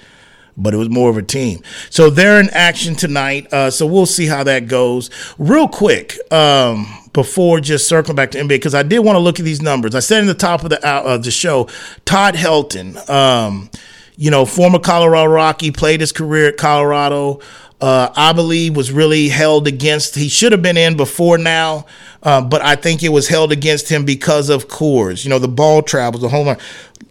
but 0.57 0.73
it 0.73 0.77
was 0.77 0.89
more 0.89 1.09
of 1.09 1.17
a 1.17 1.21
team. 1.21 1.61
So 1.89 2.09
they're 2.09 2.39
in 2.39 2.49
action 2.49 2.95
tonight. 2.95 3.51
Uh, 3.53 3.69
so 3.69 3.85
we'll 3.85 4.05
see 4.05 4.25
how 4.25 4.43
that 4.43 4.67
goes. 4.67 5.09
Real 5.37 5.67
quick, 5.67 6.17
um, 6.31 6.87
before 7.13 7.59
just 7.59 7.87
circling 7.87 8.15
back 8.15 8.31
to 8.31 8.39
NBA, 8.39 8.49
because 8.49 8.75
I 8.75 8.83
did 8.83 8.99
want 8.99 9.15
to 9.15 9.19
look 9.19 9.39
at 9.39 9.45
these 9.45 9.61
numbers. 9.61 9.95
I 9.95 9.99
said 9.99 10.21
in 10.21 10.27
the 10.27 10.33
top 10.33 10.63
of 10.63 10.69
the 10.69 10.85
uh, 10.87 11.01
of 11.15 11.23
the 11.23 11.31
show, 11.31 11.67
Todd 12.05 12.35
Helton, 12.35 13.09
um, 13.09 13.69
you 14.17 14.31
know, 14.31 14.45
former 14.45 14.79
Colorado 14.79 15.31
Rocky, 15.31 15.71
played 15.71 16.01
his 16.01 16.11
career 16.11 16.49
at 16.49 16.57
Colorado. 16.57 17.39
Uh, 17.79 18.09
I 18.15 18.33
believe 18.33 18.75
was 18.75 18.91
really 18.91 19.29
held 19.29 19.67
against. 19.67 20.15
He 20.15 20.29
should 20.29 20.51
have 20.51 20.63
been 20.63 20.77
in 20.77 20.97
before 20.97 21.37
now, 21.37 21.85
uh, 22.23 22.41
but 22.41 22.63
I 22.63 22.75
think 22.75 23.03
it 23.03 23.09
was 23.09 23.27
held 23.27 23.51
against 23.51 23.89
him 23.89 24.05
because 24.05 24.49
of 24.49 24.67
Coors. 24.67 25.23
You 25.23 25.29
know, 25.29 25.39
the 25.39 25.47
ball 25.47 25.83
travels, 25.83 26.21
the 26.21 26.29
home 26.29 26.47
run. 26.47 26.57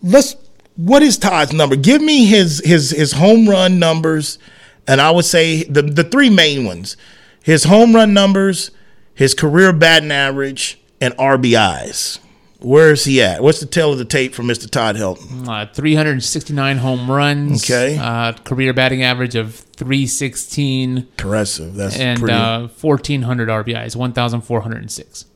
Let's. 0.02 0.36
What 0.76 1.02
is 1.02 1.16
Todd's 1.18 1.52
number? 1.52 1.76
Give 1.76 2.02
me 2.02 2.26
his 2.26 2.62
his 2.64 2.90
his 2.90 3.12
home 3.12 3.48
run 3.48 3.78
numbers, 3.78 4.38
and 4.86 5.00
I 5.00 5.10
would 5.10 5.24
say 5.24 5.64
the 5.64 5.82
the 5.82 6.04
three 6.04 6.30
main 6.30 6.64
ones: 6.64 6.96
his 7.42 7.64
home 7.64 7.94
run 7.94 8.12
numbers, 8.12 8.70
his 9.14 9.34
career 9.34 9.72
batting 9.72 10.10
average, 10.12 10.78
and 11.00 11.14
RBIs. 11.16 12.18
Where 12.58 12.92
is 12.92 13.04
he 13.04 13.22
at? 13.22 13.42
What's 13.42 13.60
the 13.60 13.66
tail 13.66 13.92
of 13.92 13.98
the 13.98 14.04
tape 14.04 14.34
for 14.34 14.42
Mr. 14.42 14.68
Todd 14.68 14.96
Helton? 14.96 15.46
Uh, 15.46 15.66
369 15.72 16.78
home 16.78 17.10
runs. 17.10 17.64
Okay. 17.64 17.98
Uh, 18.00 18.32
career 18.32 18.72
batting 18.72 19.02
average 19.02 19.34
of 19.34 19.54
316 19.54 20.96
Impressive. 20.96 21.74
That's 21.74 21.98
and 21.98 22.18
pretty. 22.18 22.34
uh, 22.34 22.68
1,400 22.80 23.48
RBIs, 23.48 23.94
1,406. 23.94 25.26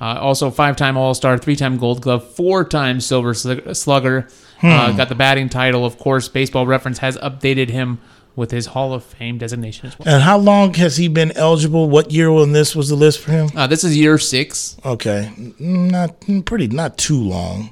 Uh, 0.00 0.18
also, 0.20 0.50
five-time 0.50 0.96
All-Star, 0.96 1.38
three-time 1.38 1.78
Gold 1.78 2.02
Glove, 2.02 2.28
four-time 2.34 3.00
Silver 3.00 3.32
Slug- 3.34 3.74
Slugger. 3.74 4.28
Uh, 4.62 4.90
Hmm. 4.92 4.96
got 4.96 5.08
the 5.10 5.14
batting 5.14 5.48
title, 5.48 5.84
of 5.84 5.98
course. 5.98 6.28
Baseball 6.28 6.66
Reference 6.66 6.98
has 6.98 7.16
updated 7.18 7.68
him 7.70 7.98
with 8.34 8.50
his 8.50 8.66
Hall 8.66 8.92
of 8.92 9.02
Fame 9.04 9.38
designation 9.38 9.88
as 9.88 9.98
well. 9.98 10.08
and 10.14 10.22
how 10.22 10.36
long 10.38 10.74
has 10.74 10.96
he 10.98 11.08
been 11.08 11.32
eligible? 11.32 11.88
What 11.88 12.10
year 12.10 12.30
when 12.32 12.52
this 12.52 12.74
was 12.76 12.88
the 12.90 12.94
list 12.94 13.18
for 13.20 13.32
him? 13.32 13.48
Uh, 13.56 13.66
this 13.66 13.84
is 13.84 13.96
year 13.96 14.18
six, 14.18 14.76
Okay, 14.84 15.30
not 15.58 16.14
pretty, 16.44 16.68
not 16.68 16.98
too 16.98 17.18
long. 17.20 17.70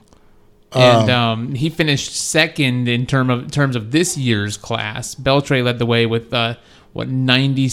and 0.72 1.08
um, 1.10 1.54
he 1.54 1.68
finished 1.70 2.14
second 2.16 2.88
in 2.88 3.06
term 3.06 3.30
of 3.30 3.50
terms 3.50 3.76
of 3.76 3.90
this 3.92 4.16
year's 4.16 4.56
class. 4.56 5.14
Beltran 5.14 5.64
led 5.64 5.78
the 5.78 5.86
way 5.86 6.04
with 6.06 6.32
uh, 6.34 6.54
what 6.94 7.08
90, 7.08 7.66
uh, 7.66 7.68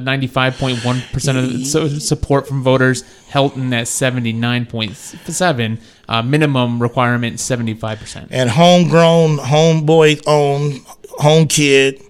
95.1 0.00 1.12
percent 1.12 1.36
of 1.36 2.02
support 2.02 2.48
from 2.48 2.62
voters. 2.62 3.04
Helton 3.30 3.72
at 3.74 3.86
seventy 3.88 4.32
nine 4.32 4.64
point 4.64 4.96
seven. 4.96 5.78
Uh, 6.08 6.22
minimum 6.22 6.80
requirement 6.80 7.38
seventy 7.38 7.74
five 7.74 7.98
percent. 7.98 8.28
And 8.30 8.48
homegrown, 8.50 9.36
homeboy 9.36 10.22
owned, 10.26 10.80
home 11.18 11.46
kid, 11.46 12.02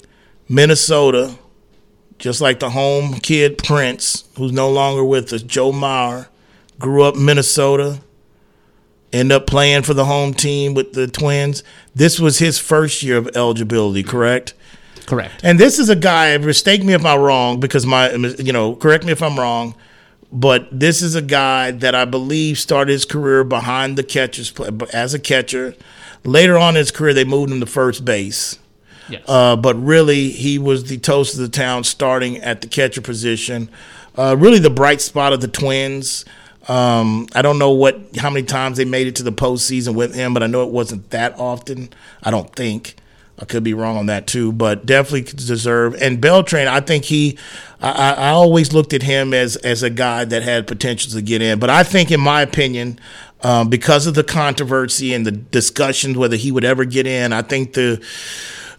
Minnesota. 0.49 1.35
just 2.19 2.41
like 2.41 2.61
the 2.61 2.71
home 2.71 3.15
kid 3.15 3.59
Prince, 3.59 4.25
who's 4.37 4.53
no 4.53 4.71
longer 4.71 5.03
with 5.05 5.33
us. 5.33 5.43
Joe 5.43 5.73
Mauer 5.73 6.29
grew 6.79 7.03
up 7.03 7.17
Minnesota, 7.17 8.01
end 9.13 9.33
up 9.33 9.47
playing 9.47 9.83
for 9.83 9.95
the 9.95 10.05
home 10.07 10.33
team 10.35 10.73
with 10.75 10.93
the 10.93 11.07
Twins. 11.07 11.63
This 11.95 12.19
was 12.21 12.39
his 12.39 12.59
first 12.59 13.03
year 13.03 13.17
of 13.19 13.29
eligibility, 13.35 14.03
correct? 14.03 14.55
Correct. 15.07 15.41
And 15.43 15.59
this 15.59 15.79
is 15.79 15.89
a 15.89 15.97
guy. 15.97 16.37
Mistake 16.39 16.85
me 16.85 16.93
if 16.93 17.05
I'm 17.05 17.21
wrong, 17.21 17.61
because 17.61 17.87
my 17.87 18.13
you 18.13 18.53
know, 18.53 18.77
correct 18.77 19.05
me 19.05 19.13
if 19.13 19.23
I'm 19.23 19.39
wrong. 19.39 19.75
But 20.33 20.69
this 20.71 21.03
is 21.03 21.17
a 21.17 21.23
guy 21.23 21.73
that 21.73 21.95
I 21.95 22.05
believe 22.05 22.59
started 22.59 22.93
his 22.93 23.05
career 23.05 23.43
behind 23.43 23.99
the 23.99 24.05
catchers 24.05 24.53
as 24.93 25.13
a 25.13 25.19
catcher. 25.19 25.75
Later 26.25 26.57
on 26.57 26.77
in 26.77 26.81
his 26.81 26.91
career, 26.91 27.15
they 27.15 27.25
moved 27.25 27.51
him 27.51 27.61
to 27.61 27.67
first 27.67 28.05
base. 28.05 28.59
Yes. 29.09 29.25
Uh, 29.27 29.57
but 29.57 29.75
really, 29.75 30.31
he 30.31 30.59
was 30.59 30.85
the 30.85 30.99
toast 30.99 31.35
of 31.35 31.41
the 31.41 31.49
town, 31.49 31.83
starting 31.83 32.37
at 32.37 32.61
the 32.61 32.69
catcher 32.69 33.01
position. 33.01 33.69
Uh, 34.17 34.37
really, 34.39 34.61
the 34.61 34.71
bright 34.71 35.01
spot 35.01 35.33
of 35.33 35.41
the 35.41 35.49
Twins. 35.49 36.25
Um, 36.69 37.27
I 37.35 37.43
don't 37.43 37.59
know 37.59 37.71
what 37.71 37.99
how 38.19 38.31
many 38.31 38.47
times 38.47 38.77
they 38.77 38.85
made 38.85 39.09
it 39.09 39.17
to 39.17 39.23
the 39.25 39.33
postseason 39.33 39.95
with 39.95 40.15
him, 40.15 40.33
but 40.33 40.43
I 40.43 40.47
know 40.47 40.63
it 40.63 40.71
wasn't 40.71 41.11
that 41.11 41.37
often. 41.39 41.93
I 42.23 42.31
don't 42.31 42.55
think. 42.55 42.95
I 43.41 43.47
could 43.47 43.64
be 43.64 43.72
wrong 43.72 43.97
on 43.97 44.07
that 44.07 44.26
too, 44.26 44.53
but 44.53 44.84
definitely 44.84 45.22
deserve. 45.22 45.95
And 45.95 46.20
Beltran, 46.20 46.68
I 46.68 46.80
think 46.80 47.05
he, 47.07 47.38
I, 47.80 48.12
I 48.12 48.28
always 48.30 48.72
looked 48.74 48.93
at 48.93 49.03
him 49.03 49.32
as 49.32 49.57
as 49.57 49.82
a 49.82 49.91
guy 49.91 50.26
that 50.26 50.43
had 50.43 50.66
potential 50.66 51.11
to 51.12 51.22
get 51.22 51.41
in. 51.41 51.59
But 51.59 51.70
I 51.70 51.82
think, 51.82 52.11
in 52.11 52.20
my 52.20 52.43
opinion, 52.43 52.99
um, 53.43 53.70
because 53.70 54.07
of 54.07 54.14
the 54.14 54.24
controversy 54.24 55.14
and 55.14 55.24
the 55.24 55.32
discussions 55.32 56.18
whether 56.18 56.36
he 56.36 56.53
would 56.53 56.64
ever 56.64 56.84
get 56.84 57.07
in, 57.07 57.32
I 57.32 57.41
think 57.41 57.72
the 57.72 58.05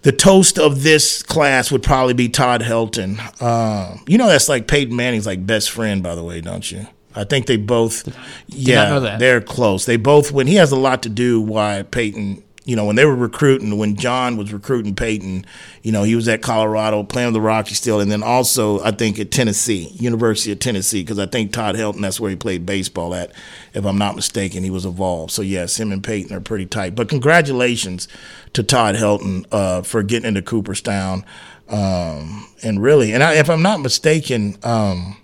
the 0.04 0.12
toast 0.12 0.58
of 0.60 0.84
this 0.84 1.24
class 1.24 1.72
would 1.72 1.84
probably 1.84 2.14
be 2.14 2.30
Todd 2.30 2.62
Helton. 2.62 3.20
Um, 3.42 4.04
you 4.08 4.18
know, 4.18 4.28
that's 4.28 4.50
like 4.50 4.68
Peyton 4.68 4.96
Manning's 4.96 5.26
like 5.26 5.46
best 5.46 5.72
friend, 5.72 6.02
by 6.02 6.16
the 6.16 6.24
way, 6.24 6.42
don't 6.42 6.70
you? 6.72 6.88
I 7.16 7.24
think 7.24 7.46
they 7.46 7.58
both, 7.58 8.08
yeah, 8.48 9.18
they're 9.18 9.42
close. 9.42 9.86
They 9.86 9.98
both 9.98 10.32
when 10.32 10.48
he 10.48 10.56
has 10.56 10.72
a 10.72 10.78
lot 10.78 11.04
to 11.04 11.10
do 11.10 11.42
why 11.42 11.84
Peyton. 11.84 12.44
You 12.64 12.76
know, 12.76 12.86
when 12.86 12.96
they 12.96 13.06
were 13.06 13.16
recruiting, 13.16 13.76
when 13.78 13.96
John 13.96 14.38
was 14.38 14.54
recruiting 14.54 14.94
Peyton, 14.94 15.46
you 15.82 15.92
know, 15.92 16.04
he 16.04 16.16
was 16.16 16.28
at 16.28 16.44
Colorado 16.44 17.02
playing 17.02 17.30
with 17.30 17.34
the 17.34 17.42
Rockies 17.42 17.78
still, 17.78 18.00
and 18.00 18.12
then 18.12 18.22
also 18.22 18.80
I 18.84 18.92
think 18.92 19.20
at 19.20 19.32
Tennessee, 19.32 19.90
University 19.96 20.52
of 20.52 20.60
Tennessee, 20.60 21.02
because 21.02 21.18
I 21.18 21.26
think 21.26 21.52
Todd 21.52 21.76
Helton, 21.76 22.02
that's 22.02 22.20
where 22.20 22.30
he 22.30 22.36
played 22.36 22.66
baseball 22.66 23.16
at, 23.16 23.32
if 23.74 23.84
I'm 23.84 23.98
not 23.98 24.16
mistaken. 24.16 24.64
He 24.64 24.70
was 24.70 24.86
involved. 24.86 25.32
So 25.32 25.42
yes, 25.42 25.80
him 25.80 25.92
and 25.92 26.04
Peyton 26.04 26.36
are 26.36 26.40
pretty 26.40 26.68
tight. 26.68 26.94
But 26.94 27.10
congratulations 27.10 28.08
to 28.54 28.62
Todd 28.62 28.94
Helton 28.96 29.46
uh, 29.52 29.82
for 29.82 30.04
getting 30.04 30.28
into 30.28 30.44
Cooperstown, 30.44 31.26
um, 31.68 32.48
and 32.62 32.82
really, 32.82 33.12
and 33.12 33.24
I, 33.24 33.36
if 33.36 33.50
I'm 33.50 33.64
not 33.64 33.80
mistaken. 33.80 34.58
Um, 34.64 35.18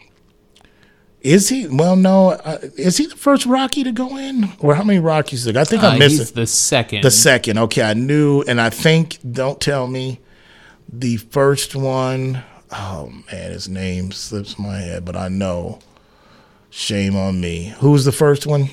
is 1.22 1.50
he? 1.50 1.68
Well, 1.68 1.96
no. 1.96 2.30
Uh, 2.32 2.60
is 2.78 2.98
he 2.98 3.08
the 3.08 3.16
first 3.16 3.46
Rocky 3.46 3.84
to 3.84 3.92
go 3.92 4.18
in, 4.18 4.50
or 4.60 4.76
how 4.76 4.84
many 4.84 5.00
Rockies? 5.00 5.46
Did, 5.46 5.58
I 5.58 5.64
think 5.64 5.84
Uh, 5.84 5.88
I 5.90 5.98
missed 6.00 6.18
he's 6.20 6.30
it. 6.32 6.36
the 6.36 6.48
second. 6.48 7.04
The 7.04 7.12
second. 7.12 7.58
Okay, 7.58 7.82
I 7.82 7.94
knew, 7.94 8.42
and 8.44 8.62
I 8.62 8.70
think. 8.70 9.18
Don't 9.30 9.60
tell 9.60 9.88
me. 9.88 10.20
The 10.92 11.18
first 11.18 11.76
one. 11.76 12.44
Oh 12.72 13.12
man, 13.32 13.52
his 13.52 13.68
name 13.70 14.12
slips 14.12 14.58
my 14.60 14.78
head, 14.78 15.06
but 15.06 15.16
I 15.16 15.28
know. 15.30 15.80
Shame 16.70 17.16
on 17.16 17.40
me. 17.42 17.74
Who 17.80 17.92
was 17.92 18.06
the 18.06 18.12
first 18.12 18.46
one? 18.46 18.70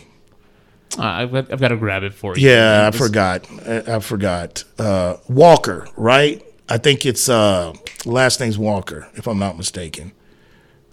Uh, 0.98 1.02
I've, 1.02 1.32
got, 1.32 1.52
I've 1.52 1.60
got 1.60 1.68
to 1.68 1.76
grab 1.76 2.02
it 2.02 2.12
for 2.12 2.36
you. 2.36 2.48
Yeah, 2.48 2.86
I 2.92 2.96
forgot. 2.96 3.46
I, 3.66 3.96
I 3.96 3.98
forgot. 4.00 4.64
Uh, 4.78 5.16
Walker, 5.28 5.88
right? 5.96 6.44
I 6.68 6.78
think 6.78 7.06
it's 7.06 7.28
uh, 7.28 7.72
last 8.04 8.40
name's 8.40 8.58
Walker, 8.58 9.08
if 9.14 9.26
I'm 9.26 9.38
not 9.38 9.56
mistaken. 9.56 10.12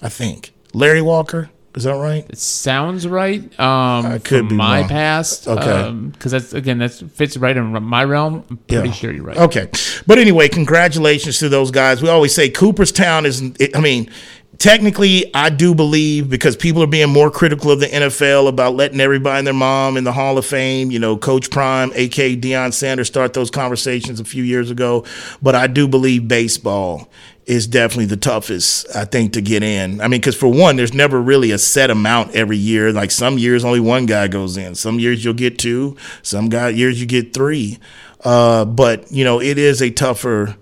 I 0.02 0.10
think 0.10 0.54
Larry 0.74 1.02
Walker. 1.02 1.50
Is 1.74 1.86
that 1.86 1.96
right? 1.96 2.26
It 2.30 2.38
sounds 2.38 3.08
right. 3.08 3.42
Um, 3.58 4.06
I 4.06 4.20
could 4.22 4.50
be 4.50 4.56
my 4.56 4.82
wrong. 4.82 4.90
past. 4.90 5.48
Okay. 5.48 5.92
Because 6.12 6.34
that's 6.34 6.54
again 6.54 6.80
that 6.80 6.92
fits 6.92 7.38
right 7.38 7.56
in 7.56 7.64
my 7.84 8.04
realm. 8.04 8.44
I'm 8.50 8.58
pretty 8.58 8.90
Yeah. 8.90 8.94
sure 8.94 9.14
you're 9.14 9.24
right. 9.24 9.38
Okay, 9.38 9.70
but 10.06 10.18
anyway, 10.18 10.50
congratulations 10.50 11.38
to 11.40 11.48
those 11.48 11.72
guys. 11.72 12.02
We 12.02 12.10
always 12.10 12.36
say 12.36 12.50
Cooperstown 12.50 13.26
is. 13.26 13.42
I 13.74 13.80
mean, 13.80 14.10
technically, 14.58 15.34
I 15.34 15.50
do 15.50 15.74
believe 15.74 16.30
because 16.30 16.58
people 16.58 16.84
are 16.84 16.88
being 16.88 17.10
more 17.10 17.32
critical 17.32 17.72
of 17.72 17.80
the 17.80 17.88
NFL 17.88 18.50
about 18.50 18.76
letting 18.76 19.00
everybody 19.00 19.38
and 19.40 19.48
their 19.48 19.54
mom 19.54 19.96
in 19.96 20.04
the 20.04 20.12
Hall 20.12 20.38
of 20.38 20.46
Fame. 20.46 20.92
You 20.92 21.00
know, 21.00 21.16
Coach 21.16 21.50
Prime, 21.50 21.94
aka 21.96 22.36
Deion 22.36 22.74
Sanders, 22.74 23.08
start 23.08 23.32
those 23.34 23.50
conversations 23.50 24.20
a 24.20 24.26
few 24.26 24.44
years 24.44 24.70
ago. 24.72 25.06
But 25.42 25.56
I 25.56 25.68
do 25.68 25.88
believe 25.88 26.28
baseball 26.28 27.10
is 27.46 27.66
definitely 27.68 28.06
the 28.06 28.18
toughest, 28.18 28.86
I 28.96 29.06
think, 29.06 29.34
to 29.34 29.42
get 29.42 29.64
in. 29.64 30.00
I 30.00 30.08
mean, 30.08 30.20
because 30.22 30.36
for 30.36 30.48
one, 30.48 30.76
there's 30.76 30.94
never 30.94 31.20
really 31.22 31.52
a 31.52 31.58
set 31.58 31.90
amount 31.90 32.36
every 32.36 32.58
year. 32.58 32.92
Like 32.94 33.12
some 33.12 33.38
years, 33.38 33.66
only 33.66 33.80
one 33.80 34.06
guy 34.06 34.28
goes 34.28 34.58
in. 34.58 34.76
Some 34.76 35.00
years 35.00 35.26
you'll 35.26 35.34
get 35.34 35.58
two. 35.58 35.98
Some 36.22 36.50
guy 36.50 36.70
years 36.70 37.00
you 37.02 37.08
get 37.08 37.34
three. 37.34 37.80
Uh, 38.24 38.66
but 38.66 39.12
you 39.12 39.24
know, 39.24 39.42
it 39.42 39.58
is 39.58 39.82
a 39.82 39.90
tougher, 39.90 40.56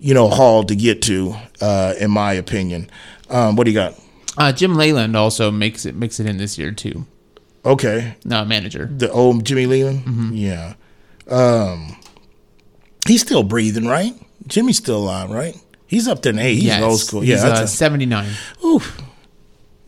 you 0.00 0.12
know, 0.14 0.28
haul 0.28 0.64
to 0.64 0.74
get 0.74 1.00
to, 1.02 1.36
uh, 1.60 1.94
in 2.00 2.10
my 2.10 2.32
opinion. 2.32 2.90
Um, 3.30 3.54
what 3.56 3.64
do 3.64 3.70
you 3.70 3.76
got? 3.76 3.94
Uh, 4.36 4.52
Jim 4.52 4.74
Leyland 4.74 5.16
also 5.16 5.50
makes 5.50 5.86
it 5.86 5.94
makes 5.94 6.18
it 6.20 6.26
in 6.26 6.36
this 6.36 6.58
year 6.58 6.72
too. 6.72 7.06
Okay, 7.64 8.16
No 8.24 8.44
manager. 8.44 8.86
the 8.92 9.10
old 9.10 9.44
Jimmy 9.44 9.66
Leyland. 9.66 10.04
Mm-hmm. 10.04 10.34
Yeah, 10.34 10.74
um, 11.28 11.96
he's 13.06 13.22
still 13.22 13.42
breathing, 13.42 13.86
right? 13.86 14.12
Jimmy's 14.46 14.76
still 14.76 14.98
alive, 14.98 15.30
right? 15.30 15.56
He's 15.86 16.08
up 16.08 16.22
there 16.22 16.32
in 16.32 16.38
age. 16.38 16.56
He's 16.56 16.64
Yes. 16.64 16.82
old 16.82 17.00
school. 17.00 17.20
He's 17.20 17.42
Yeah, 17.42 17.48
uh, 17.48 17.66
79. 17.66 18.28
Oof. 18.64 18.98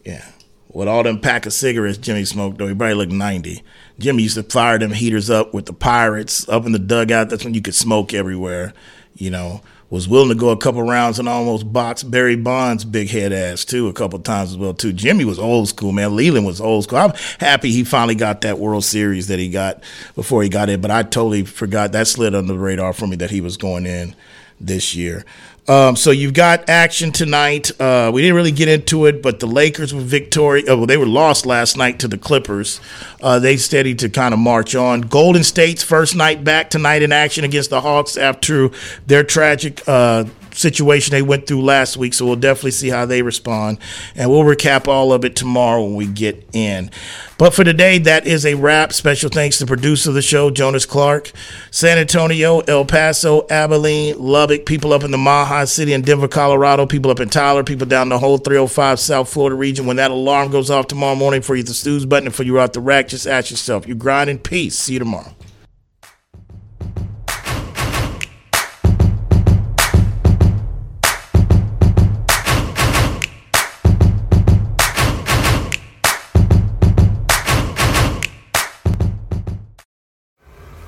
Yeah. 0.05 0.25
With 0.73 0.87
all 0.87 1.03
them 1.03 1.19
pack 1.21 1.47
of 1.47 1.53
cigarettes 1.53 1.99
Jimmy 1.99 2.25
smoked, 2.25 2.59
though, 2.59 2.69
he 2.69 2.75
probably 2.75 2.95
looked 2.95 3.13
90. 3.13 3.63
Jimmy 3.99 4.23
used 4.25 4.37
to 4.37 4.43
fire 4.45 4.79
them 4.79 4.93
heaters 4.93 5.29
up 5.31 5.53
with 5.53 5.67
the 5.67 5.73
pirates 5.73 6.49
up 6.49 6.67
in 6.67 6.73
the 6.73 6.79
dugout. 6.79 7.31
That's 7.31 7.45
when 7.45 7.55
you 7.55 7.63
could 7.63 7.75
smoke 7.75 8.15
everywhere. 8.15 8.75
You 9.17 9.31
know, 9.31 9.63
was 9.91 10.07
willing 10.07 10.29
to 10.29 10.35
go 10.35 10.51
a 10.51 10.57
couple 10.57 10.83
rounds 10.83 11.19
and 11.19 11.29
almost 11.29 11.73
box 11.73 12.03
Barry 12.05 12.37
Bonds' 12.37 12.85
big 12.85 13.09
head 13.09 13.33
ass, 13.33 13.65
too, 13.65 13.89
a 13.89 13.93
couple 13.93 14.19
times 14.21 14.51
as 14.51 14.57
well, 14.59 14.75
too. 14.75 14.93
Jimmy 14.93 15.25
was 15.25 15.39
old 15.39 15.69
school, 15.69 15.91
man. 15.91 16.15
Leyland 16.15 16.47
was 16.47 16.61
old 16.61 16.85
school. 16.85 16.99
I'm 16.99 17.13
happy 17.41 17.73
he 17.73 17.83
finally 17.83 18.15
got 18.15 18.43
that 18.43 18.59
World 18.59 18.85
Series 18.85 19.27
that 19.29 19.39
he 19.39 19.49
got 19.49 19.83
before 20.15 20.43
he 20.43 20.49
got 20.49 20.69
in, 20.69 20.81
but 20.81 20.91
I 20.93 21.03
totally 21.03 21.45
forgot. 21.45 21.91
That 21.93 22.07
slid 22.07 22.35
under 22.35 22.53
the 22.53 22.59
radar 22.59 22.93
for 22.93 23.07
me 23.07 23.17
that 23.17 23.31
he 23.31 23.41
was 23.41 23.57
going 23.57 23.87
in 23.87 24.15
this 24.61 24.95
year. 24.95 25.25
Um, 25.69 25.97
so 25.97 26.11
you've 26.11 26.33
got 26.33 26.71
action 26.71 27.13
tonight. 27.13 27.71
Uh, 27.79 28.11
we 28.13 28.23
didn't 28.23 28.37
really 28.37 28.53
get 28.53 28.69
into 28.69 29.05
it, 29.05 29.23
but 29.23 29.39
the 29.39 29.47
Lakers 29.47 29.93
were 29.93 30.01
victorious. 30.01 30.69
Uh, 30.69 30.79
well, 30.79 30.87
they 30.87 30.97
were 30.97 31.07
lost 31.07 31.45
last 31.45 31.77
night 31.77 31.99
to 31.99 32.09
the 32.09 32.17
Clippers. 32.17 32.81
Uh, 33.21 33.39
they 33.39 33.59
steady 33.59 33.95
to 33.97 34.09
kind 34.09 34.33
of 34.33 34.41
march 34.41 34.75
on. 34.75 35.03
Golden 35.03 35.45
State's 35.45 35.83
first 35.83 36.17
night 36.17 36.43
back 36.43 36.71
tonight 36.71 37.03
in 37.03 37.13
action 37.13 37.45
against 37.45 37.69
the 37.69 37.83
Hawks 37.83 38.17
after 38.17 38.71
their 39.07 39.23
tragic 39.23 39.83
uh, 39.87 40.25
situation 40.59 41.13
they 41.13 41.23
went 41.23 41.47
through 41.47 41.63
last 41.63 41.97
week. 41.97 42.15
So 42.15 42.27
we'll 42.27 42.37
definitely 42.37 42.73
see 42.73 42.89
how 42.89 43.07
they 43.07 43.23
respond, 43.23 43.79
and 44.15 44.31
we'll 44.31 44.43
recap 44.43 44.89
all 44.89 45.13
of 45.13 45.25
it 45.25 45.37
tomorrow 45.37 45.83
when 45.85 45.95
we 45.95 46.07
get 46.07 46.49
in. 46.53 46.91
But 47.39 47.55
for 47.55 47.63
today, 47.63 47.99
that 47.99 48.27
is 48.27 48.45
a 48.45 48.55
wrap. 48.55 48.93
Special 48.93 49.31
thanks 49.31 49.59
to 49.59 49.67
producer 49.67 50.11
of 50.11 50.15
the 50.15 50.23
show, 50.23 50.51
Jonas 50.51 50.85
Clark, 50.85 51.31
San 51.71 51.97
Antonio, 51.97 52.61
El 52.61 52.85
Paso, 52.85 53.47
Abilene, 53.49 54.19
Lubbock, 54.19 54.67
people 54.67 54.93
up 54.93 55.05
in 55.05 55.13
the 55.13 55.19
Maha 55.19 55.67
City 55.67 55.93
and 55.93 56.05
Denver, 56.05 56.27
Colorado, 56.27 56.85
people 56.85 57.11
up 57.11 57.21
in 57.21 57.29
Tyler, 57.29 57.63
people 57.63 57.87
down 57.87 58.09
the 58.09 58.19
whole 58.19 58.39
305 58.39 58.99
South 58.99 59.33
Florida 59.33 59.55
region. 59.55 59.87
When 59.87 59.97
that 59.97 60.11
alarm 60.11 60.51
goes 60.51 60.71
off 60.71 60.89
tomorrow 60.89 61.15
morning 61.15 61.43
for 61.43 61.55
you, 61.55 61.63
the 61.63 61.75
snooze 61.75 62.05
button, 62.05 62.27
and 62.27 62.35
for 62.35 62.43
you 62.43 62.59
out 62.59 62.73
the 62.73 62.81
rack, 62.81 63.07
just 63.09 63.27
ask 63.27 63.53
yourself, 63.53 63.87
you 63.87 63.95
grind 63.95 64.29
in 64.29 64.39
peace. 64.39 64.77
See 64.77 64.95
you 64.95 64.99
tomorrow. 64.99 65.38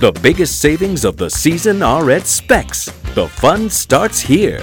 The 0.00 0.12
biggest 0.22 0.62
savings 0.62 1.04
of 1.04 1.18
the 1.18 1.28
season 1.28 1.82
are 1.82 2.10
at 2.10 2.26
Specs. 2.26 2.86
The 3.14 3.28
fun 3.28 3.68
starts 3.68 4.18
here. 4.18 4.62